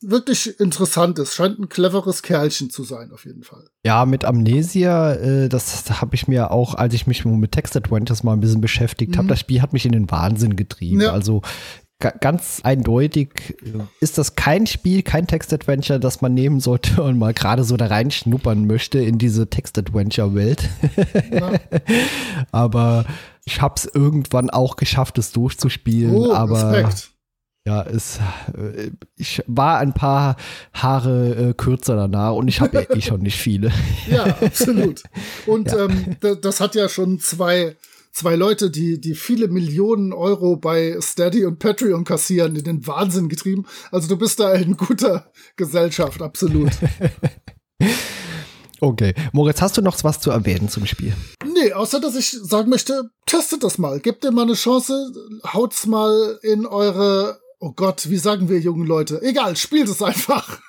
wirklich 0.00 0.60
interessant 0.60 1.18
ist. 1.18 1.34
Scheint 1.34 1.58
ein 1.58 1.68
cleveres 1.68 2.22
Kerlchen 2.22 2.70
zu 2.70 2.84
sein, 2.84 3.10
auf 3.12 3.24
jeden 3.24 3.42
Fall. 3.42 3.64
Ja, 3.84 4.04
mit 4.04 4.24
Amnesia, 4.24 5.14
äh, 5.14 5.48
das 5.48 5.90
habe 6.00 6.14
ich 6.14 6.28
mir 6.28 6.50
auch, 6.50 6.74
als 6.74 6.94
ich 6.94 7.06
mich 7.06 7.24
mit 7.24 7.52
Text 7.52 7.76
Adventures 7.76 8.22
mal 8.22 8.34
ein 8.34 8.40
bisschen 8.40 8.60
beschäftigt 8.60 9.12
mhm. 9.12 9.18
habe, 9.18 9.28
das 9.28 9.40
Spiel 9.40 9.62
hat 9.62 9.72
mich 9.72 9.86
in 9.86 9.92
den 9.92 10.10
Wahnsinn 10.10 10.56
getrieben. 10.56 11.00
Ja. 11.00 11.12
Also 11.12 11.42
ganz 12.10 12.60
eindeutig 12.62 13.56
ist 14.00 14.18
das 14.18 14.34
kein 14.36 14.66
Spiel, 14.66 15.02
kein 15.02 15.26
Text-Adventure, 15.26 16.00
das 16.00 16.20
man 16.20 16.34
nehmen 16.34 16.60
sollte 16.60 17.02
und 17.02 17.18
mal 17.18 17.34
gerade 17.34 17.64
so 17.64 17.76
da 17.76 17.86
reinschnuppern 17.86 18.66
möchte 18.66 18.98
in 18.98 19.18
diese 19.18 19.48
Text-Adventure-Welt. 19.48 20.68
Ja. 21.32 21.52
aber 22.52 23.04
ich 23.44 23.60
habe 23.60 23.74
es 23.76 23.84
irgendwann 23.86 24.50
auch 24.50 24.76
geschafft, 24.76 25.18
es 25.18 25.32
durchzuspielen. 25.32 26.14
Oh, 26.14 26.32
aber 26.32 26.72
Respekt. 26.72 27.14
Ja, 27.66 27.82
es, 27.82 28.20
äh, 28.54 28.90
ich 29.16 29.42
war 29.46 29.78
ein 29.78 29.94
paar 29.94 30.36
Haare 30.74 31.50
äh, 31.50 31.54
kürzer 31.54 31.96
danach 31.96 32.32
und 32.32 32.48
ich 32.48 32.60
habe 32.60 32.76
ja 32.76 32.94
eh 32.94 33.00
schon 33.00 33.22
nicht 33.22 33.38
viele. 33.38 33.72
Ja, 34.06 34.24
absolut. 34.24 35.02
Und 35.46 35.72
ja. 35.72 35.86
Ähm, 35.86 36.16
das 36.42 36.60
hat 36.60 36.74
ja 36.74 36.90
schon 36.90 37.20
zwei, 37.20 37.74
zwei 38.14 38.36
Leute, 38.36 38.70
die, 38.70 39.00
die 39.00 39.14
viele 39.14 39.48
Millionen 39.48 40.12
Euro 40.12 40.56
bei 40.56 40.96
Steady 41.00 41.44
und 41.44 41.58
Patreon 41.58 42.04
kassieren, 42.04 42.56
in 42.56 42.64
den 42.64 42.86
Wahnsinn 42.86 43.28
getrieben. 43.28 43.66
Also 43.90 44.08
du 44.08 44.16
bist 44.16 44.40
da 44.40 44.54
in 44.54 44.76
guter 44.76 45.30
Gesellschaft, 45.56 46.22
absolut. 46.22 46.72
Okay. 48.80 49.14
Moritz, 49.32 49.62
hast 49.62 49.78
du 49.78 49.82
noch 49.82 49.96
was 50.04 50.20
zu 50.20 50.30
erwähnen 50.30 50.68
zum 50.68 50.84
Spiel? 50.84 51.14
Nee, 51.42 51.72
außer 51.72 52.00
dass 52.00 52.16
ich 52.16 52.32
sagen 52.32 52.68
möchte, 52.68 53.08
testet 53.24 53.64
das 53.64 53.78
mal. 53.78 53.98
Gebt 53.98 54.24
dem 54.24 54.34
mal 54.34 54.42
eine 54.42 54.54
Chance, 54.54 55.10
haut's 55.54 55.86
mal 55.86 56.38
in 56.42 56.66
eure 56.66 57.40
Oh 57.60 57.72
Gott, 57.72 58.10
wie 58.10 58.18
sagen 58.18 58.50
wir 58.50 58.58
jungen 58.58 58.86
Leute? 58.86 59.22
Egal, 59.22 59.56
spielt 59.56 59.88
es 59.88 60.02
einfach. 60.02 60.60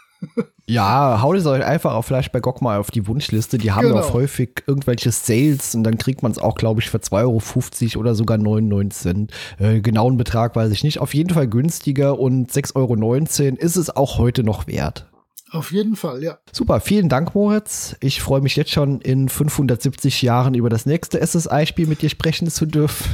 Ja, 0.67 1.21
haut 1.21 1.37
es 1.37 1.45
euch 1.45 1.63
einfach 1.63 1.93
auf 1.93 2.07
vielleicht 2.07 2.31
bei 2.31 2.39
GOG 2.39 2.61
mal 2.61 2.79
auf 2.79 2.89
die 2.89 3.07
Wunschliste. 3.07 3.59
Die 3.59 3.71
haben 3.71 3.89
genau. 3.89 3.99
auch 3.99 4.13
häufig 4.13 4.63
irgendwelche 4.65 5.11
Sales 5.11 5.75
und 5.75 5.83
dann 5.83 5.99
kriegt 5.99 6.23
man 6.23 6.31
es 6.31 6.39
auch, 6.39 6.55
glaube 6.55 6.81
ich, 6.81 6.89
für 6.89 6.97
2,50 6.97 7.91
Euro 7.91 7.99
oder 7.99 8.15
sogar 8.15 8.39
99 8.39 8.99
Cent. 8.99 9.31
Äh, 9.59 9.81
genauen 9.81 10.17
Betrag 10.17 10.55
weiß 10.55 10.71
ich 10.71 10.83
nicht. 10.83 10.99
Auf 10.99 11.13
jeden 11.13 11.29
Fall 11.29 11.47
günstiger 11.47 12.19
und 12.19 12.51
6,19 12.51 12.75
Euro 12.75 13.57
ist 13.57 13.75
es 13.75 13.95
auch 13.95 14.17
heute 14.17 14.43
noch 14.43 14.65
wert. 14.65 15.07
Auf 15.51 15.71
jeden 15.71 15.95
Fall, 15.95 16.23
ja. 16.23 16.39
Super, 16.51 16.79
vielen 16.79 17.07
Dank, 17.07 17.35
Moritz. 17.35 17.95
Ich 18.01 18.21
freue 18.21 18.41
mich 18.41 18.55
jetzt 18.55 18.71
schon 18.71 18.99
in 19.01 19.29
570 19.29 20.21
Jahren 20.21 20.55
über 20.55 20.69
das 20.69 20.85
nächste 20.85 21.25
SSI-Spiel 21.25 21.87
mit 21.87 22.01
dir 22.01 22.09
sprechen 22.09 22.49
zu 22.49 22.65
dürfen. 22.65 23.05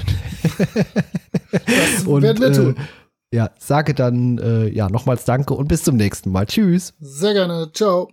Das 1.52 2.04
und, 2.06 2.22
werden 2.24 2.42
wir 2.42 2.54
tun. 2.54 2.76
Äh, 2.78 3.01
ja, 3.34 3.50
sage 3.58 3.94
dann 3.94 4.38
äh, 4.38 4.68
ja 4.68 4.90
nochmals 4.90 5.26
Danke 5.26 5.54
und 5.54 5.68
bis 5.68 5.84
zum 5.84 5.96
nächsten 5.96 6.32
Mal. 6.32 6.46
Tschüss. 6.46 6.94
Sehr 7.00 7.34
gerne. 7.34 7.72
Ciao. 7.74 8.10